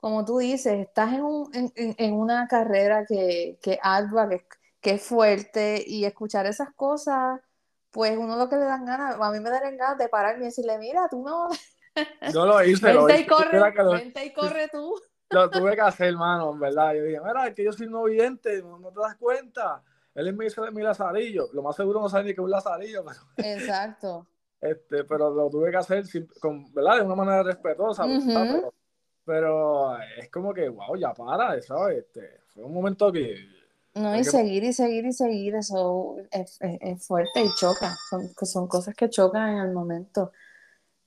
como 0.00 0.24
tú 0.24 0.38
dices, 0.38 0.80
estás 0.80 1.12
en, 1.14 1.22
un, 1.22 1.50
en, 1.54 1.72
en 1.76 2.14
una 2.14 2.48
carrera 2.48 3.06
que, 3.06 3.58
que 3.62 3.78
ardua, 3.82 4.28
que, 4.28 4.44
que, 4.80 4.90
es 4.92 5.02
fuerte 5.02 5.82
y 5.86 6.04
escuchar 6.04 6.46
esas 6.46 6.74
cosas, 6.74 7.40
pues 7.90 8.18
uno 8.18 8.36
lo 8.36 8.48
que 8.48 8.56
le 8.56 8.64
dan 8.64 8.84
ganas, 8.84 9.16
a 9.18 9.30
mí 9.30 9.40
me 9.40 9.48
dan 9.48 9.76
ganas 9.76 9.98
de 9.98 10.08
pararme 10.08 10.42
y 10.42 10.46
decirle, 10.46 10.78
mira, 10.78 11.08
tú 11.10 11.22
no... 11.22 11.48
No 12.34 12.46
lo 12.46 12.64
hice. 12.64 12.86
vente, 12.86 12.94
lo 12.94 13.18
y 13.18 13.26
corre, 13.26 13.60
vente 13.92 14.24
y 14.24 14.32
corre 14.32 14.68
tú. 14.68 14.94
Lo 15.32 15.50
tuve 15.50 15.74
que 15.74 15.80
hacer, 15.80 16.08
hermano, 16.08 16.52
en 16.52 16.58
verdad. 16.58 16.94
Yo 16.94 17.04
dije, 17.04 17.20
mira, 17.20 17.46
es 17.46 17.54
que 17.54 17.64
yo 17.64 17.72
soy 17.72 17.86
no 17.86 18.04
vidente, 18.04 18.62
no, 18.62 18.78
te 18.90 19.00
das 19.00 19.16
cuenta. 19.16 19.82
Él 20.14 20.34
me 20.34 20.44
dice 20.44 20.60
de 20.60 20.70
mi 20.70 20.82
lazarillo. 20.82 21.48
Lo 21.52 21.62
más 21.62 21.76
seguro 21.76 22.00
no 22.00 22.08
sabe 22.08 22.24
ni 22.24 22.28
que 22.30 22.40
es 22.40 22.44
un 22.44 22.50
lazarillo. 22.50 23.04
Pero... 23.04 23.48
Exacto. 23.48 24.26
Este, 24.60 25.04
pero 25.04 25.30
lo 25.34 25.50
tuve 25.50 25.70
que 25.70 25.76
hacer 25.76 26.04
con, 26.40 26.72
¿verdad? 26.72 26.98
de 26.98 27.02
una 27.02 27.16
manera 27.16 27.42
respetuosa. 27.42 28.04
pero, 28.04 28.72
pero, 29.24 29.98
es 30.18 30.30
como 30.30 30.54
que, 30.54 30.68
wow, 30.68 30.96
ya 30.96 31.12
para, 31.12 31.60
¿sabes? 31.62 31.98
Este, 31.98 32.40
fue 32.48 32.64
un 32.64 32.74
momento 32.74 33.10
que... 33.10 33.34
No, 33.94 34.16
y 34.16 34.24
seguir 34.24 34.64
y 34.64 34.72
seguir 34.72 35.04
y 35.04 35.12
seguir, 35.12 35.54
eso 35.56 36.16
es, 36.30 36.58
es, 36.60 37.06
fuerte 37.06 37.42
y 37.42 37.48
choca. 37.58 37.94
Son, 38.08 38.30
son 38.46 38.66
cosas 38.66 38.94
que 38.94 39.10
chocan 39.10 39.50
en 39.50 39.58
el 39.58 39.72
momento. 39.72 40.32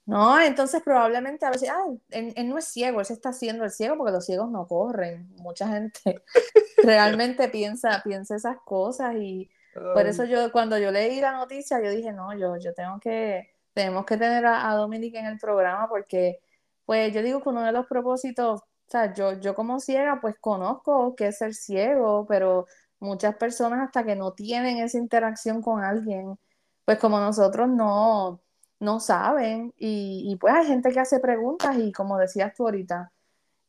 No, 0.06 0.40
entonces 0.40 0.84
probablemente 0.84 1.46
a 1.46 1.50
veces, 1.50 1.70
ah, 1.70 1.84
él, 2.12 2.34
no 2.48 2.60
es 2.60 2.66
ciego, 2.66 3.00
él 3.00 3.06
se 3.08 3.14
está 3.14 3.30
haciendo 3.30 3.64
el 3.64 3.72
ciego 3.72 3.98
porque 3.98 4.12
los 4.12 4.26
ciegos 4.26 4.52
no 4.52 4.68
corren. 4.68 5.28
Mucha 5.38 5.68
gente 5.68 6.24
realmente 6.84 7.50
piensa, 7.50 8.02
piensa 8.04 8.36
esas 8.36 8.58
cosas 8.64 9.16
y 9.16 9.50
por 9.74 10.06
eso 10.06 10.24
yo 10.24 10.52
cuando 10.54 10.78
yo 10.78 10.90
leí 10.92 11.20
la 11.20 11.34
noticia 11.34 11.82
yo 11.84 11.90
dije, 11.90 12.14
no, 12.14 12.38
yo, 12.38 12.56
yo 12.58 12.74
tengo 12.74 13.00
que, 13.00 13.50
tenemos 13.74 14.06
que 14.06 14.16
tener 14.16 14.46
a, 14.46 14.70
a 14.70 14.76
Dominic 14.76 15.16
en 15.16 15.26
el 15.26 15.40
programa 15.40 15.90
porque 15.90 16.40
pues 16.86 17.14
yo 17.14 17.22
digo 17.24 17.42
que 17.42 17.50
uno 17.50 17.64
de 17.64 17.72
los 17.72 17.88
propósitos, 17.88 18.62
o 18.62 18.66
sea, 18.88 19.14
yo, 19.14 19.34
yo 19.40 19.56
como 19.56 19.80
ciega 19.80 20.20
pues 20.22 20.36
conozco 20.40 21.16
qué 21.16 21.28
es 21.28 21.40
ser 21.40 21.54
ciego, 21.56 22.26
pero 22.28 22.68
muchas 23.00 23.36
personas 23.36 23.82
hasta 23.86 24.04
que 24.06 24.16
no 24.16 24.34
tienen 24.34 24.78
esa 24.78 24.98
interacción 24.98 25.62
con 25.62 25.84
alguien, 25.84 26.38
pues 26.86 27.00
como 27.00 27.20
nosotros 27.20 27.68
no 27.70 28.42
no 28.80 29.00
saben 29.00 29.74
y, 29.78 30.36
pues 30.40 30.54
hay 30.54 30.66
gente 30.68 30.92
que 30.92 31.00
hace 31.00 31.20
preguntas 31.20 31.78
y 31.78 31.92
como 31.92 32.18
decías 32.18 32.54
tú 32.56 32.66
ahorita, 32.66 33.12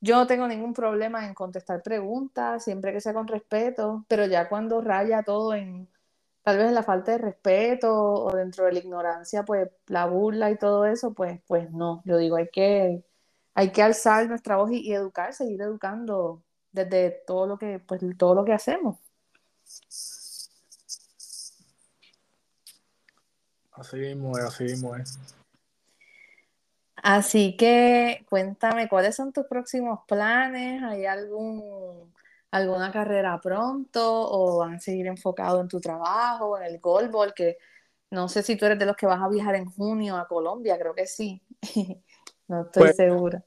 yo 0.01 0.17
no 0.17 0.27
tengo 0.27 0.47
ningún 0.49 0.75
problema 0.75 1.27
en 1.27 1.35
contestar 1.35 1.83
preguntas, 1.83 2.65
siempre 2.65 2.93
que 2.93 3.01
sea 3.01 3.15
con 3.15 3.29
respeto, 3.29 4.05
pero 4.09 4.27
ya 4.27 4.49
cuando 4.49 4.81
raya 4.81 5.23
todo 5.23 5.55
en 5.55 5.89
tal 6.43 6.59
vez 6.59 6.73
la 6.73 6.83
falta 6.83 7.13
de 7.13 7.19
respeto 7.19 7.93
o 7.93 8.33
dentro 8.35 8.67
de 8.67 8.73
la 8.73 8.79
ignorancia, 8.81 9.45
pues 9.45 9.69
la 9.89 10.07
burla 10.07 10.51
y 10.51 10.59
todo 10.59 10.87
eso, 10.87 11.13
pues, 11.15 11.41
pues 11.47 11.71
no, 11.73 12.03
yo 12.05 12.19
digo, 12.19 12.37
hay 12.37 12.49
que, 12.51 13.05
hay 13.55 13.73
que 13.73 13.83
alzar 13.83 14.29
nuestra 14.29 14.57
voz 14.57 14.71
y, 14.73 14.81
y 14.81 14.93
educar, 14.95 15.35
seguir 15.35 15.61
educando 15.63 16.43
desde 16.73 17.11
todo 17.27 17.47
lo 17.47 17.59
que, 17.59 17.81
pues 17.81 18.01
todo 18.19 18.35
lo 18.35 18.45
que 18.45 18.53
hacemos. 18.53 18.97
Así 23.77 23.97
mismo 23.97 24.37
es, 24.39 24.45
así 24.45 24.65
mismo 24.65 24.97
es. 24.97 25.19
Así 26.97 27.57
que 27.57 28.25
cuéntame, 28.29 28.89
¿cuáles 28.89 29.15
son 29.15 29.33
tus 29.33 29.47
próximos 29.47 30.01
planes? 30.09 30.83
¿Hay 30.83 31.05
algún 31.05 32.13
alguna 32.51 32.91
carrera 32.91 33.39
pronto 33.43 34.03
o 34.03 34.59
van 34.59 34.75
a 34.75 34.81
seguir 34.81 35.07
enfocado 35.07 35.61
en 35.61 35.69
tu 35.69 35.79
trabajo, 35.79 36.59
en 36.59 36.65
el 36.65 36.81
goalball? 36.81 37.35
Que 37.35 37.59
no 38.11 38.29
sé 38.29 38.43
si 38.43 38.57
tú 38.57 38.65
eres 38.65 38.79
de 38.79 38.87
los 38.87 38.97
que 38.97 39.07
vas 39.07 39.21
a 39.21 39.29
viajar 39.29 39.57
en 39.57 39.67
junio 39.67 40.17
a 40.17 40.27
Colombia, 40.27 40.79
creo 40.79 40.95
que 40.95 41.07
sí. 41.07 41.43
no 42.49 42.63
estoy 42.63 42.83
pues, 42.83 42.97
segura. 42.97 43.45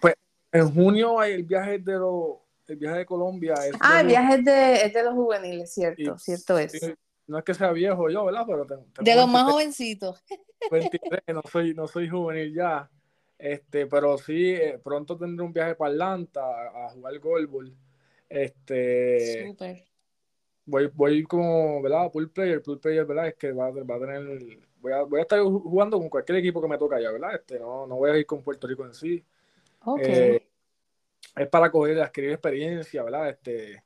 Pues 0.00 0.14
en 0.50 0.74
junio 0.74 1.20
hay 1.20 1.34
el 1.34 1.44
viaje 1.44 1.78
de 1.78 1.92
los 1.92 2.38
el 2.66 2.76
viaje 2.76 2.98
de 2.98 3.06
Colombia. 3.06 3.54
ah, 3.80 4.00
el 4.00 4.08
viaje 4.08 4.34
es 4.34 4.44
de, 4.44 4.90
de 4.98 5.02
los 5.02 5.14
juveniles, 5.14 5.72
cierto, 5.72 6.18
cierto 6.18 6.58
es 6.58 6.72
no 7.28 7.38
es 7.38 7.44
que 7.44 7.54
sea 7.54 7.70
viejo 7.72 8.08
yo, 8.10 8.24
¿verdad? 8.24 8.44
Pero 8.46 8.66
de 9.00 9.14
los 9.14 9.28
más 9.28 9.44
jovencitos. 9.44 10.24
23, 10.70 11.22
no 11.28 11.42
soy, 11.50 11.74
no 11.74 11.86
soy 11.86 12.08
juvenil 12.08 12.54
ya. 12.54 12.90
Este, 13.38 13.86
pero 13.86 14.18
sí, 14.18 14.54
eh, 14.54 14.80
pronto 14.82 15.16
tendré 15.16 15.44
un 15.44 15.52
viaje 15.52 15.76
para 15.76 15.92
Atlanta 15.92 16.40
a, 16.86 16.90
jugar 16.90 17.18
golbol. 17.18 17.76
Este, 18.28 19.46
Súper. 19.46 19.84
Voy, 20.64 20.90
voy 20.92 21.22
como, 21.22 21.80
¿verdad? 21.80 22.10
Pool 22.10 22.30
player, 22.30 22.62
pool 22.62 22.80
player, 22.80 23.04
¿verdad? 23.04 23.28
Es 23.28 23.34
que 23.36 23.52
va, 23.52 23.70
va 23.70 23.96
a 23.96 24.00
tener, 24.00 24.58
voy 24.80 24.92
a, 24.92 25.02
voy 25.02 25.20
a 25.20 25.22
estar 25.22 25.40
jugando 25.40 25.98
con 25.98 26.08
cualquier 26.08 26.38
equipo 26.38 26.60
que 26.60 26.68
me 26.68 26.78
toque 26.78 26.96
allá, 26.96 27.12
¿verdad? 27.12 27.34
Este, 27.34 27.58
no, 27.60 27.86
no 27.86 27.96
voy 27.96 28.10
a 28.10 28.16
ir 28.16 28.26
con 28.26 28.42
Puerto 28.42 28.66
Rico 28.66 28.84
en 28.84 28.94
sí. 28.94 29.24
Okay. 29.84 30.14
Eh, 30.14 30.48
es 31.36 31.48
para 31.48 31.70
coger, 31.70 32.00
adquirir 32.00 32.32
experiencia, 32.32 33.02
¿verdad? 33.02 33.28
Este, 33.30 33.82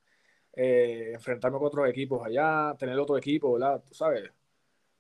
eh, 0.55 1.12
enfrentarme 1.14 1.59
con 1.59 1.66
otros 1.68 1.88
equipos 1.88 2.24
allá, 2.26 2.74
tener 2.78 2.98
otro 2.98 3.16
equipo, 3.16 3.55
¿verdad? 3.55 3.82
Tú 3.86 3.94
sabes. 3.94 4.30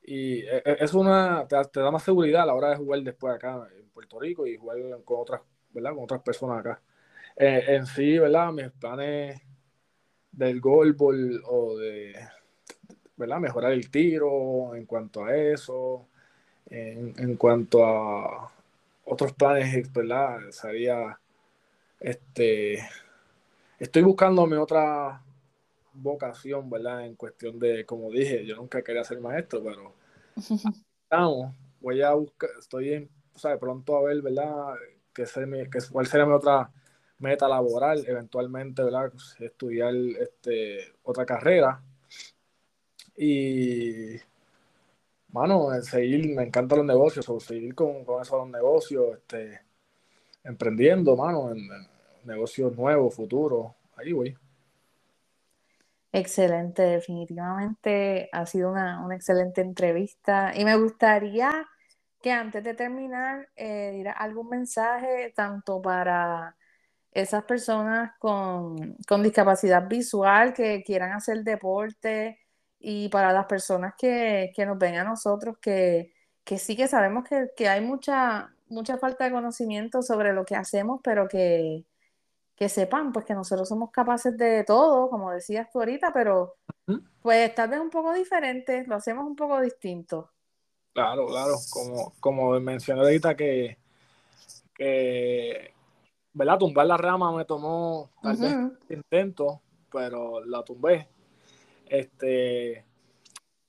Y 0.04 0.40
e, 0.40 0.62
e, 0.64 0.76
es 0.80 0.94
una, 0.94 1.46
te, 1.46 1.80
da 1.80 1.90
más 1.90 2.02
seguridad 2.02 2.42
a 2.42 2.46
la 2.46 2.54
hora 2.54 2.70
de 2.70 2.76
jugar 2.76 3.02
después 3.02 3.34
acá 3.34 3.68
en 3.78 3.88
Puerto 3.90 4.18
Rico 4.20 4.46
y 4.46 4.56
jugar 4.56 4.78
con 5.04 5.20
otras, 5.20 5.42
¿verdad? 5.70 5.94
Con 5.94 6.04
otras 6.04 6.22
personas 6.22 6.60
acá. 6.60 6.82
Eh, 7.36 7.64
en 7.68 7.86
sí, 7.86 8.18
¿verdad? 8.18 8.52
Mis 8.52 8.70
planes 8.72 9.40
del 10.32 10.60
goalball 10.60 11.42
o 11.46 11.76
de, 11.78 12.14
¿verdad? 13.16 13.38
Mejorar 13.40 13.72
el 13.72 13.90
tiro 13.90 14.74
en 14.74 14.86
cuanto 14.86 15.24
a 15.24 15.36
eso, 15.36 16.08
en, 16.70 17.14
en 17.18 17.36
cuanto 17.36 17.84
a 17.86 18.52
otros 19.04 19.32
planes, 19.34 19.92
¿verdad? 19.92 20.40
Sería, 20.50 21.18
este, 22.00 22.78
estoy 23.78 24.02
buscándome 24.02 24.56
otra 24.56 25.22
vocación, 25.94 26.68
¿verdad? 26.70 27.06
En 27.06 27.16
cuestión 27.16 27.58
de, 27.58 27.84
como 27.86 28.10
dije, 28.10 28.44
yo 28.46 28.56
nunca 28.56 28.82
quería 28.82 29.04
ser 29.04 29.20
maestro, 29.20 29.62
pero 29.62 29.94
estamos, 31.04 31.54
voy 31.80 32.02
a 32.02 32.12
buscar, 32.12 32.50
estoy 32.58 32.92
en, 32.94 33.10
o 33.34 33.38
sea, 33.38 33.58
pronto 33.58 33.96
a 33.96 34.02
ver, 34.02 34.22
¿verdad? 34.22 34.74
Que, 35.12 35.24
cuál 35.90 36.06
sería 36.06 36.26
mi 36.26 36.32
otra 36.32 36.70
meta 37.18 37.48
laboral, 37.48 38.04
eventualmente, 38.06 38.82
¿verdad? 38.82 39.12
Estudiar 39.38 39.94
este, 39.94 40.92
otra 41.02 41.24
carrera. 41.26 41.82
Y, 43.16 44.16
mano, 45.28 45.70
seguir, 45.82 46.34
me 46.34 46.44
encantan 46.44 46.78
los 46.78 46.86
negocios, 46.86 47.28
o 47.28 47.40
seguir 47.40 47.74
con, 47.74 48.04
con 48.04 48.22
esos 48.22 48.48
negocios, 48.48 49.18
este, 49.18 49.60
emprendiendo, 50.44 51.16
mano, 51.16 51.52
en 51.52 51.68
negocios 52.24 52.76
nuevos, 52.76 53.14
futuros, 53.14 53.72
ahí 53.96 54.12
voy. 54.12 54.36
Excelente, 56.14 56.82
definitivamente 56.82 58.28
ha 58.32 58.44
sido 58.44 58.70
una, 58.70 59.02
excelente 59.14 59.62
entrevista 59.62 60.52
y 60.54 60.64
me 60.64 60.76
gustaría 60.76 61.66
que 62.20 62.30
antes 62.32 62.62
de 62.64 62.74
terminar 62.74 63.48
eh, 63.56 63.92
diera 63.94 64.12
algún 64.12 64.50
mensaje 64.50 65.32
tanto 65.34 65.80
para 65.80 66.54
esas 67.12 67.44
personas 67.44 68.12
con, 68.18 68.96
discapacidad 69.22 69.88
visual 69.88 70.52
que 70.54 70.82
quieran 70.84 71.12
hacer 71.12 71.44
deporte 71.44 72.38
y 72.78 73.08
para 73.08 73.32
las 73.32 73.46
personas 73.46 73.94
que, 73.98 74.52
nos 74.66 74.78
ven 74.78 74.96
a 74.96 75.04
nosotros 75.04 75.56
que, 75.60 76.12
sí 76.58 76.76
que 76.76 76.88
sabemos 76.88 77.24
que, 77.28 77.50
que 77.56 77.68
hay 77.68 77.80
mucha, 77.80 78.54
mucha 78.68 78.98
falta 78.98 79.24
de 79.24 79.32
conocimiento 79.32 80.02
sobre 80.02 80.34
lo 80.34 80.44
que 80.44 80.56
hacemos, 80.56 81.00
pero 81.02 81.28
que, 81.28 81.86
que 82.54 82.68
sepan 82.68 83.12
pues 83.12 83.24
que 83.24 83.34
nosotros 83.34 83.68
somos 83.68 83.90
capaces 83.90 84.36
de 84.36 84.64
todo, 84.64 85.08
como 85.08 85.30
decías 85.30 85.70
tú 85.70 85.80
ahorita, 85.80 86.12
pero 86.12 86.56
pues 87.20 87.54
tal 87.54 87.70
vez 87.70 87.80
un 87.80 87.90
poco 87.90 88.12
diferente, 88.12 88.84
lo 88.86 88.96
hacemos 88.96 89.26
un 89.26 89.36
poco 89.36 89.60
distinto. 89.60 90.30
Claro, 90.92 91.26
claro, 91.26 91.54
como, 91.70 92.12
como 92.20 92.60
mencioné 92.60 93.00
ahorita 93.00 93.34
que, 93.34 93.78
que 94.74 95.72
¿verdad? 96.34 96.58
Tumbar 96.58 96.86
la 96.86 96.96
rama 96.96 97.34
me 97.36 97.44
tomó 97.44 98.10
tal 98.22 98.36
vez 98.36 98.54
intento, 98.90 99.62
pero 99.90 100.44
la 100.44 100.62
tumbé. 100.62 101.08
Este, 101.86 102.84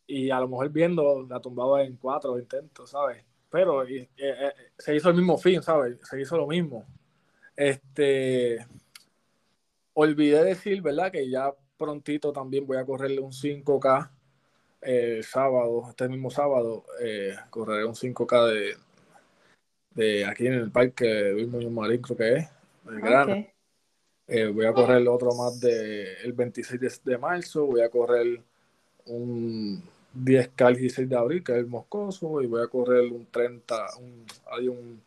y 0.08 0.30
a 0.30 0.40
lo 0.40 0.48
mejor 0.48 0.70
viendo 0.70 1.26
la 1.30 1.40
tumbaba 1.40 1.84
en 1.84 1.98
cuatro 1.98 2.38
intentos, 2.40 2.90
¿sabes? 2.90 3.24
Pero 3.50 3.84
eh, 3.84 4.10
eh, 4.18 4.52
se 4.78 4.96
hizo 4.96 5.10
el 5.10 5.16
mismo 5.16 5.38
fin, 5.38 5.62
¿sabes? 5.62 5.98
Se 6.04 6.20
hizo 6.20 6.38
lo 6.38 6.48
mismo. 6.48 6.86
Este, 7.56 8.66
olvidé 9.94 10.44
decir, 10.44 10.82
¿verdad? 10.82 11.12
Que 11.12 11.30
ya 11.30 11.54
prontito 11.78 12.32
también 12.32 12.66
voy 12.66 12.78
a 12.78 12.86
correrle 12.86 13.20
un 13.20 13.32
5K 13.32 14.10
el 14.82 15.20
eh, 15.20 15.24
sábado, 15.24 15.86
este 15.90 16.10
mismo 16.10 16.30
sábado, 16.30 16.84
correré 17.50 17.86
un 17.86 17.96
5K 17.96 18.48
de, 18.48 18.78
de 19.92 20.26
aquí 20.26 20.48
en 20.48 20.54
el 20.54 20.72
parque 20.72 21.32
Luis 21.32 21.48
Muñoz 21.48 21.72
Marín, 21.72 22.02
creo 22.02 22.18
que 22.18 22.48
es, 24.28 24.54
voy 24.54 24.66
a 24.66 24.74
correr 24.74 25.08
otro 25.08 25.34
más 25.36 25.60
de, 25.60 26.14
el 26.24 26.34
26 26.34 27.04
de 27.04 27.18
marzo, 27.18 27.66
voy 27.66 27.82
a 27.82 27.90
correr 27.90 28.42
un 29.06 29.84
10K 30.16 30.70
el 30.70 30.76
16 30.76 31.10
de 31.10 31.18
abril, 31.18 31.44
que 31.44 31.54
es 31.54 31.58
el 31.60 31.68
Moscoso, 31.68 32.42
y 32.42 32.48
voy 32.48 32.62
a 32.62 32.68
correr 32.68 33.12
un 33.12 33.26
30, 33.26 33.98
un, 34.00 34.26
hay 34.52 34.68
un, 34.68 35.02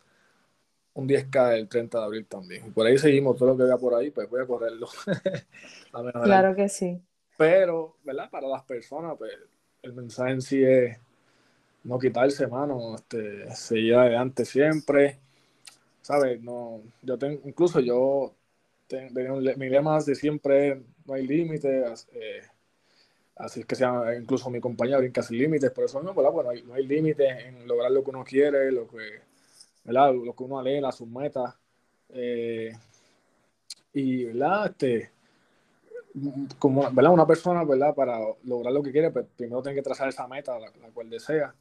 un 0.97 1.07
10K 1.07 1.55
el 1.55 1.69
30 1.69 1.99
de 1.99 2.05
abril 2.05 2.27
también. 2.27 2.73
Por 2.73 2.87
ahí 2.87 2.97
seguimos 2.97 3.37
todo 3.37 3.51
lo 3.51 3.57
que 3.57 3.65
vea 3.65 3.77
por 3.77 3.95
ahí, 3.95 4.11
pues 4.11 4.29
voy 4.31 4.41
a 4.41 4.47
correrlo. 4.47 4.89
claro 6.25 6.57
que 6.57 6.69
sí. 6.69 7.01
Pero, 7.37 7.97
¿verdad? 8.03 8.31
Para 8.31 8.49
las 8.49 8.63
personas, 8.63 9.15
pues 9.19 9.33
el 9.83 9.93
mensaje 9.93 10.33
en 10.33 10.43
sí 10.43 10.65
es 10.65 10.99
no 11.85 11.99
quitarse, 11.99 12.47
mano, 12.47 12.95
este, 12.95 13.55
seguir 13.55 13.95
adelante 13.95 14.47
siempre. 14.47 15.19
¿Sabes? 16.01 16.41
No, 16.43 16.81
yo 17.03 17.19
tengo, 17.19 17.41
incluso 17.45 17.81
yo 17.81 18.35
tengo, 18.87 19.41
mi 19.57 19.69
lema 19.69 20.01
de 20.01 20.15
siempre 20.15 20.83
no 21.05 21.15
hay 21.15 21.27
límites. 21.27 22.09
Eh, 22.13 22.41
Así 23.37 23.61
es 23.61 23.67
que 23.67 23.75
sea, 23.75 24.17
incluso 24.19 24.49
mi 24.49 24.61
compañía 24.61 24.97
brinca 24.97 25.23
sin 25.23 25.37
límites, 25.37 25.71
por 25.71 25.85
eso 25.85 26.03
no, 26.03 26.15
Bueno, 26.15 26.43
no 26.43 26.51
hay, 26.51 26.63
no 26.63 26.73
hay 26.73 26.87
límites 26.87 27.45
en 27.45 27.69
lograr 27.69 27.91
lo 27.91 28.03
que 28.03 28.09
uno 28.09 28.25
quiere, 28.25 28.73
lo 28.73 28.89
que, 28.89 29.21
¿verdad? 29.87 30.13
Lo 30.15 30.35
que 30.35 30.43
uno 30.43 30.59
anhela, 30.59 30.93
sus 30.93 31.09
metas. 31.09 31.55
Eh, 32.11 32.73
y, 33.93 34.25
¿verdad? 34.25 34.67
Este, 34.67 35.11
como, 36.59 36.91
¿verdad? 36.93 37.13
Una 37.13 37.27
persona, 37.27 37.65
¿verdad? 37.65 37.95
Para 37.95 38.19
lograr 38.45 38.73
lo 38.73 38.83
que 38.83 38.93
quiere, 38.93 39.11
pues 39.11 39.27
primero 39.37 39.63
tiene 39.63 39.77
que 39.77 39.83
trazar 39.83 40.09
esa 40.09 40.27
meta, 40.27 40.59
la, 40.59 40.71
cual 40.93 41.09
desea. 41.09 41.55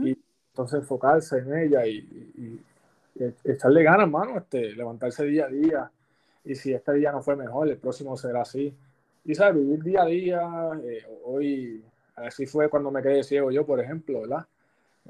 Y 0.00 0.16
entonces 0.50 0.80
enfocarse 0.80 1.38
en 1.38 1.54
ella 1.54 1.86
y, 1.86 1.98
y, 1.98 2.60
echarle 3.44 3.82
ganas, 3.82 4.06
hermano, 4.06 4.38
este, 4.38 4.72
levantarse 4.72 5.24
día 5.24 5.46
a 5.46 5.48
día. 5.48 5.90
Y 6.44 6.54
si 6.54 6.72
este 6.72 6.92
día 6.94 7.12
no 7.12 7.22
fue 7.22 7.36
mejor, 7.36 7.68
el 7.68 7.78
próximo 7.78 8.16
será 8.16 8.42
así 8.42 8.74
y 9.26 9.34
sabes, 9.34 9.60
vivir 9.60 9.82
día 9.82 10.02
a 10.02 10.06
día, 10.06 10.70
eh, 10.84 11.04
hoy, 11.24 11.84
así 12.14 12.46
fue 12.46 12.68
cuando 12.68 12.92
me 12.92 13.02
quedé 13.02 13.24
ciego 13.24 13.50
yo, 13.50 13.66
por 13.66 13.80
ejemplo, 13.80 14.20
¿verdad? 14.20 14.46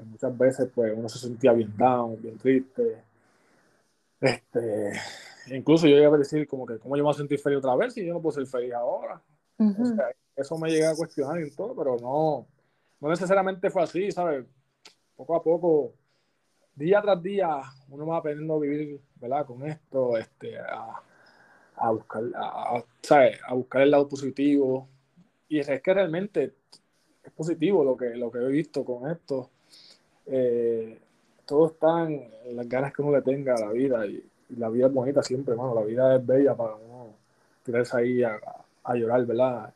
Muchas 0.05 0.37
veces, 0.37 0.69
pues, 0.73 0.93
uno 0.95 1.09
se 1.09 1.19
sentía 1.19 1.53
bien 1.53 1.75
down, 1.75 2.21
bien 2.21 2.37
triste. 2.37 3.03
Este, 4.19 4.93
incluso 5.47 5.87
yo 5.87 5.97
iba 5.97 6.15
a 6.15 6.19
decir 6.19 6.47
como 6.47 6.65
que, 6.65 6.79
¿cómo 6.79 6.95
yo 6.95 7.03
me 7.03 7.07
voy 7.07 7.13
a 7.13 7.17
sentir 7.17 7.39
feliz 7.39 7.59
otra 7.59 7.75
vez 7.75 7.93
si 7.93 8.05
yo 8.05 8.13
no 8.13 8.21
puedo 8.21 8.33
ser 8.33 8.47
feliz 8.47 8.73
ahora? 8.73 9.21
o 9.59 9.85
sea, 9.85 10.09
eso 10.35 10.57
me 10.57 10.69
llega 10.69 10.91
a 10.91 10.95
cuestionar 10.95 11.39
y 11.41 11.49
todo, 11.51 11.75
pero 11.75 11.97
no, 11.99 12.47
no 12.99 13.09
necesariamente 13.09 13.69
fue 13.69 13.83
así, 13.83 14.11
¿sabes? 14.11 14.45
Poco 15.15 15.35
a 15.35 15.43
poco, 15.43 15.93
día 16.75 17.01
tras 17.01 17.21
día, 17.21 17.61
uno 17.89 18.05
va 18.05 18.17
aprendiendo 18.17 18.55
a 18.55 18.59
vivir, 18.59 19.01
¿verdad? 19.15 19.45
Con 19.45 19.65
esto, 19.65 20.17
este, 20.17 20.59
a, 20.59 21.01
a 21.75 21.91
buscar, 21.91 22.23
a, 22.35 22.83
a 23.47 23.53
buscar 23.53 23.81
el 23.81 23.91
lado 23.91 24.07
positivo. 24.07 24.87
Y 25.49 25.59
es 25.59 25.81
que 25.81 25.93
realmente 25.93 26.53
es 27.23 27.31
positivo 27.31 27.83
lo 27.83 27.97
que, 27.97 28.15
lo 28.15 28.31
que 28.31 28.39
he 28.39 28.47
visto 28.47 28.85
con 28.85 29.09
esto. 29.09 29.49
Eh, 30.27 30.99
todo 31.45 31.67
está 31.67 32.03
en 32.03 32.29
las 32.55 32.67
ganas 32.67 32.93
que 32.93 33.01
uno 33.01 33.15
le 33.15 33.21
tenga 33.21 33.55
a 33.55 33.59
la 33.59 33.71
vida 33.71 34.05
y, 34.05 34.23
la 34.57 34.69
vida 34.69 34.87
es 34.87 34.93
bonita 34.93 35.21
siempre, 35.21 35.53
hermano. 35.53 35.75
La 35.75 35.83
vida 35.83 36.15
es 36.15 36.25
bella 36.25 36.55
para 36.55 36.75
uno 36.75 37.09
tirarse 37.63 37.97
ahí 37.97 38.23
a, 38.23 38.39
a 38.83 38.95
llorar, 38.95 39.25
¿verdad? 39.25 39.73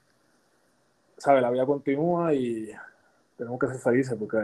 ¿Sabe? 1.18 1.42
La 1.42 1.52
vida 1.52 1.66
continúa 1.66 2.34
y 2.34 2.72
tenemos 3.38 3.60
que 3.60 3.68
ser 3.68 3.78
felices 3.80 4.16
porque 4.18 4.38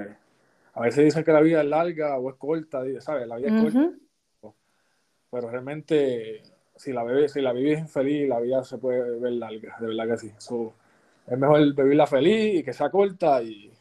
a 0.74 0.82
veces 0.82 1.06
dicen 1.06 1.24
que 1.24 1.32
la 1.32 1.40
vida 1.40 1.62
es 1.62 1.68
larga 1.68 2.18
o 2.20 2.30
es 2.30 2.36
corta, 2.36 2.82
¿sabes? 3.00 3.28
La 3.28 3.38
vida 3.38 3.48
es 3.48 3.74
corta. 3.74 4.54
Pero 5.32 5.50
realmente 5.50 6.44
si 6.76 6.94
la 6.94 7.04
bebé, 7.04 7.28
si 7.28 7.42
la 7.42 7.54
vives 7.54 7.92
feliz, 7.92 8.28
la 8.28 8.40
vida 8.40 8.64
se 8.64 8.78
puede 8.78 9.20
ver 9.20 9.34
larga, 9.34 9.76
de 9.80 9.88
verdad 9.88 10.08
que 10.08 10.18
sí. 10.18 10.32
es 11.28 11.38
mejor 11.38 11.74
vivirla 11.74 12.06
feliz 12.06 12.60
y 12.60 12.64
que 12.64 12.74
sea 12.74 12.90
corta 12.90 13.42
y 13.42 13.72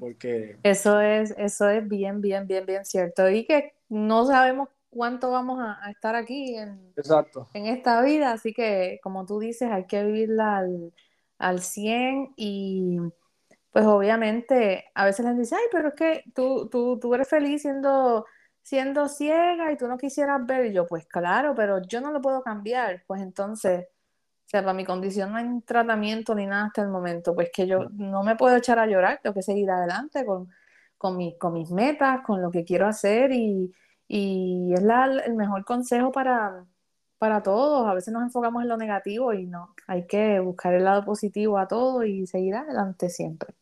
porque 0.00 0.58
eso 0.62 1.00
es, 1.00 1.34
eso 1.36 1.68
es 1.68 1.86
bien, 1.86 2.20
bien, 2.20 2.46
bien, 2.46 2.66
bien 2.66 2.84
cierto. 2.84 3.28
Y 3.28 3.44
que 3.46 3.74
no 3.88 4.26
sabemos 4.26 4.68
cuánto 4.88 5.30
vamos 5.30 5.60
a, 5.60 5.90
estar 5.90 6.16
aquí 6.16 6.56
en, 6.56 6.92
Exacto. 6.96 7.48
en 7.54 7.66
esta 7.66 8.02
vida, 8.02 8.32
así 8.32 8.52
que 8.52 8.98
como 9.02 9.26
tú 9.26 9.38
dices, 9.38 9.70
hay 9.70 9.86
que 9.86 10.02
vivirla 10.04 10.56
al, 10.56 10.92
al 11.38 11.60
100 11.60 12.32
y 12.36 12.98
pues 13.70 13.84
obviamente 13.86 14.86
a 14.94 15.04
veces 15.04 15.24
les 15.26 15.38
dice, 15.38 15.54
ay, 15.54 15.66
pero 15.70 15.88
es 15.88 15.94
que 15.94 16.24
tú, 16.34 16.68
tú, 16.68 16.98
tú 16.98 17.14
eres 17.14 17.28
feliz 17.28 17.62
siendo 17.62 18.24
siendo 18.62 19.08
ciega 19.08 19.72
y 19.72 19.76
tú 19.76 19.88
no 19.88 19.98
quisieras 19.98 20.44
ver, 20.46 20.66
y 20.66 20.72
yo, 20.72 20.86
pues 20.86 21.06
claro, 21.06 21.54
pero 21.54 21.82
yo 21.82 22.00
no 22.00 22.12
lo 22.12 22.20
puedo 22.20 22.42
cambiar, 22.42 23.02
pues 23.06 23.20
entonces, 23.20 23.86
sea, 24.50 24.62
para 24.62 24.74
mi 24.74 24.84
condición 24.84 25.32
no 25.32 25.38
hay 25.38 25.60
tratamiento 25.62 26.34
ni 26.34 26.46
nada 26.46 26.66
hasta 26.66 26.82
el 26.82 26.88
momento, 26.88 27.34
pues 27.34 27.50
que 27.52 27.66
yo 27.66 27.88
no 27.92 28.22
me 28.22 28.36
puedo 28.36 28.56
echar 28.56 28.78
a 28.78 28.86
llorar, 28.86 29.20
tengo 29.22 29.34
que 29.34 29.42
seguir 29.42 29.70
adelante 29.70 30.24
con, 30.26 30.48
con, 30.98 31.18
con 31.38 31.52
mis 31.52 31.70
metas, 31.70 32.20
con 32.26 32.42
lo 32.42 32.50
que 32.50 32.64
quiero 32.64 32.86
hacer 32.86 33.32
y, 33.32 33.72
y 34.08 34.72
es 34.74 34.82
la, 34.82 35.04
el 35.06 35.34
mejor 35.34 35.64
consejo 35.64 36.12
para, 36.12 36.64
para 37.18 37.42
todos. 37.42 37.86
A 37.88 37.94
veces 37.94 38.12
nos 38.12 38.22
enfocamos 38.22 38.62
en 38.62 38.68
lo 38.68 38.76
negativo 38.76 39.32
y 39.32 39.46
no, 39.46 39.74
hay 39.86 40.06
que 40.06 40.40
buscar 40.40 40.74
el 40.74 40.84
lado 40.84 41.04
positivo 41.04 41.58
a 41.58 41.68
todo 41.68 42.04
y 42.04 42.26
seguir 42.26 42.54
adelante 42.56 43.08
siempre. 43.08 43.54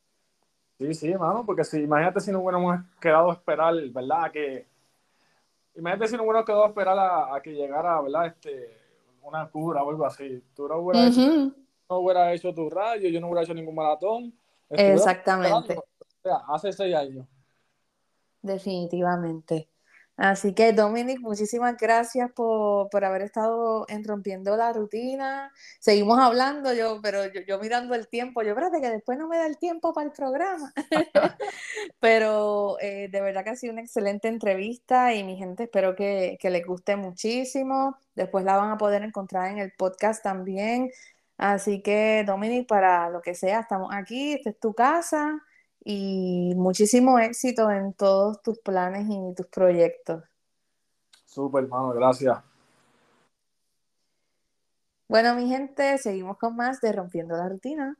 Sí, 0.78 0.94
sí, 0.94 1.10
hermano, 1.10 1.44
porque 1.44 1.64
si, 1.64 1.80
imagínate 1.80 2.20
si 2.20 2.32
no 2.32 2.40
hubiéramos 2.40 2.80
quedado 3.00 3.30
a 3.30 3.34
esperar, 3.34 3.74
¿verdad? 3.90 4.30
Que 4.32 4.66
Imagínate 5.78 6.08
si 6.08 6.16
no 6.16 6.24
hubiera 6.24 6.44
quedado 6.44 6.64
a 6.64 6.68
esperar 6.68 6.98
a, 6.98 7.40
que 7.40 7.52
llegara, 7.52 8.00
¿verdad? 8.00 8.26
Este, 8.26 8.77
una 9.22 9.48
cura 9.48 9.82
o 9.82 9.90
algo 9.90 10.06
así. 10.06 10.42
Tú 10.54 10.68
no 10.68 10.78
hubieras, 10.78 11.16
hecho, 12.34 12.48
hecho 12.48 12.54
tu 12.54 12.70
radio, 12.70 13.08
yo 13.08 13.20
no 13.20 13.28
hubiera 13.28 13.42
hecho 13.42 13.54
ningún 13.54 13.74
maratón. 13.74 14.34
Exactamente. 14.70 15.78
hace 16.48 16.72
seis 16.72 16.94
años. 16.94 17.26
Definitivamente. 18.42 19.68
Así 20.18 20.52
que, 20.52 20.72
Dominic, 20.72 21.20
muchísimas 21.20 21.76
gracias 21.76 22.32
por, 22.32 23.04
haber 23.04 23.22
estado 23.22 23.86
en 23.88 24.02
Rompiendo 24.02 24.56
la 24.56 24.72
Rutina. 24.72 25.52
Seguimos 25.78 26.18
hablando, 26.18 26.72
yo, 26.74 27.00
pero 27.00 27.20
yo, 27.26 27.60
mirando 27.60 27.94
el 27.94 28.08
tiempo, 28.08 28.42
yo 28.42 28.48
espérate 28.48 28.80
que 28.80 28.90
después 28.90 29.16
no 29.16 29.28
me 29.28 29.38
da 29.38 29.46
el 29.46 29.58
tiempo 29.58 29.92
para 29.92 30.08
el 30.08 30.12
programa. 30.12 30.72
pero 32.00 32.78
eh, 32.80 33.08
de 33.12 33.20
verdad 33.20 33.44
que 33.44 33.50
ha 33.50 33.56
sido 33.56 33.72
una 33.72 33.82
excelente 33.82 34.26
entrevista 34.26 35.14
y 35.14 35.22
mi 35.22 35.36
gente 35.36 35.64
espero 35.64 35.94
que, 35.94 36.36
que 36.40 36.50
les 36.50 36.66
guste 36.66 36.96
muchísimo. 36.96 37.96
Después 38.16 38.44
la 38.44 38.56
van 38.56 38.72
a 38.72 38.78
poder 38.78 39.04
encontrar 39.04 39.52
en 39.52 39.58
el 39.58 39.72
podcast 39.78 40.20
también. 40.20 40.90
Así 41.36 41.80
que, 41.80 42.24
Dominic, 42.26 42.66
para 42.66 43.08
lo 43.10 43.22
que 43.22 43.36
sea, 43.36 43.60
estamos 43.60 43.90
aquí, 43.94 44.32
esta 44.32 44.50
es 44.50 44.58
tu 44.58 44.74
casa 44.74 45.40
y 45.90 46.52
muchísimo 46.54 47.18
éxito 47.18 47.70
en 47.70 47.94
todos 47.94 48.42
tus 48.42 48.58
planes 48.58 49.06
y 49.08 49.34
tus 49.34 49.46
proyectos. 49.46 50.22
Súper, 51.24 51.64
hermano, 51.64 51.94
gracias. 51.94 52.36
Bueno, 55.08 55.34
mi 55.34 55.48
gente, 55.48 55.96
seguimos 55.96 56.36
con 56.36 56.56
más 56.56 56.82
de 56.82 56.92
Rompiendo 56.92 57.38
la 57.38 57.48
Rutina. 57.48 57.96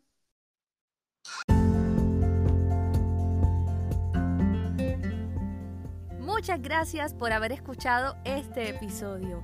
Muchas 6.21 6.61
gracias 6.61 7.15
por 7.15 7.33
haber 7.33 7.53
escuchado 7.53 8.17
este 8.25 8.69
episodio. 8.69 9.43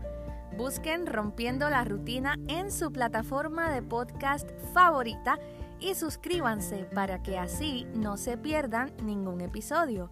Busquen 0.58 1.06
Rompiendo 1.06 1.70
la 1.70 1.82
Rutina 1.84 2.36
en 2.48 2.70
su 2.70 2.92
plataforma 2.92 3.72
de 3.72 3.80
podcast 3.80 4.50
favorita 4.74 5.38
y 5.80 5.94
suscríbanse 5.94 6.88
para 6.94 7.22
que 7.22 7.38
así 7.38 7.86
no 7.94 8.16
se 8.16 8.36
pierdan 8.36 8.92
ningún 9.02 9.40
episodio. 9.40 10.10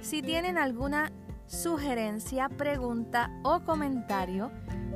Si 0.00 0.22
tienen 0.22 0.58
alguna 0.58 1.12
sugerencia, 1.46 2.48
pregunta 2.48 3.30
o 3.42 3.60
comentario, 3.60 4.50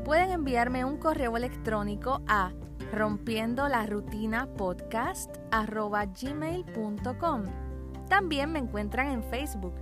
pueden 0.04 0.30
enviarme 0.30 0.84
un 0.84 0.96
correo 0.96 1.36
electrónico 1.36 2.22
a 2.26 2.52
rompiendo 2.92 3.68
la 3.68 3.86
rutina 3.86 4.48
podcast 4.56 5.36
gmail.com. 5.50 7.44
También 8.08 8.52
me 8.52 8.58
encuentran 8.58 9.08
en 9.08 9.22
Facebook 9.24 9.74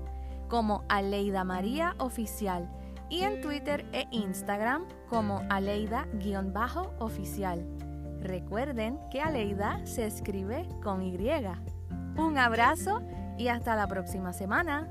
como 0.49 0.85
Aleida 0.89 1.45
María 1.45 1.95
Oficial 1.99 2.69
y 3.09 3.23
en 3.23 3.41
Twitter 3.41 3.87
e 3.93 4.09
Instagram 4.11 4.85
como 5.09 5.43
Aleida-oficial. 5.49 7.76
Recuerden 8.27 8.99
que 9.09 9.21
Aleida 9.21 9.81
se 9.85 10.05
escribe 10.05 10.67
con 10.83 11.01
Y. 11.01 11.17
Un 12.17 12.39
abrazo 12.39 13.01
y 13.39 13.47
hasta 13.49 13.77
la 13.77 13.87
próxima 13.87 14.33
semana. 14.33 14.89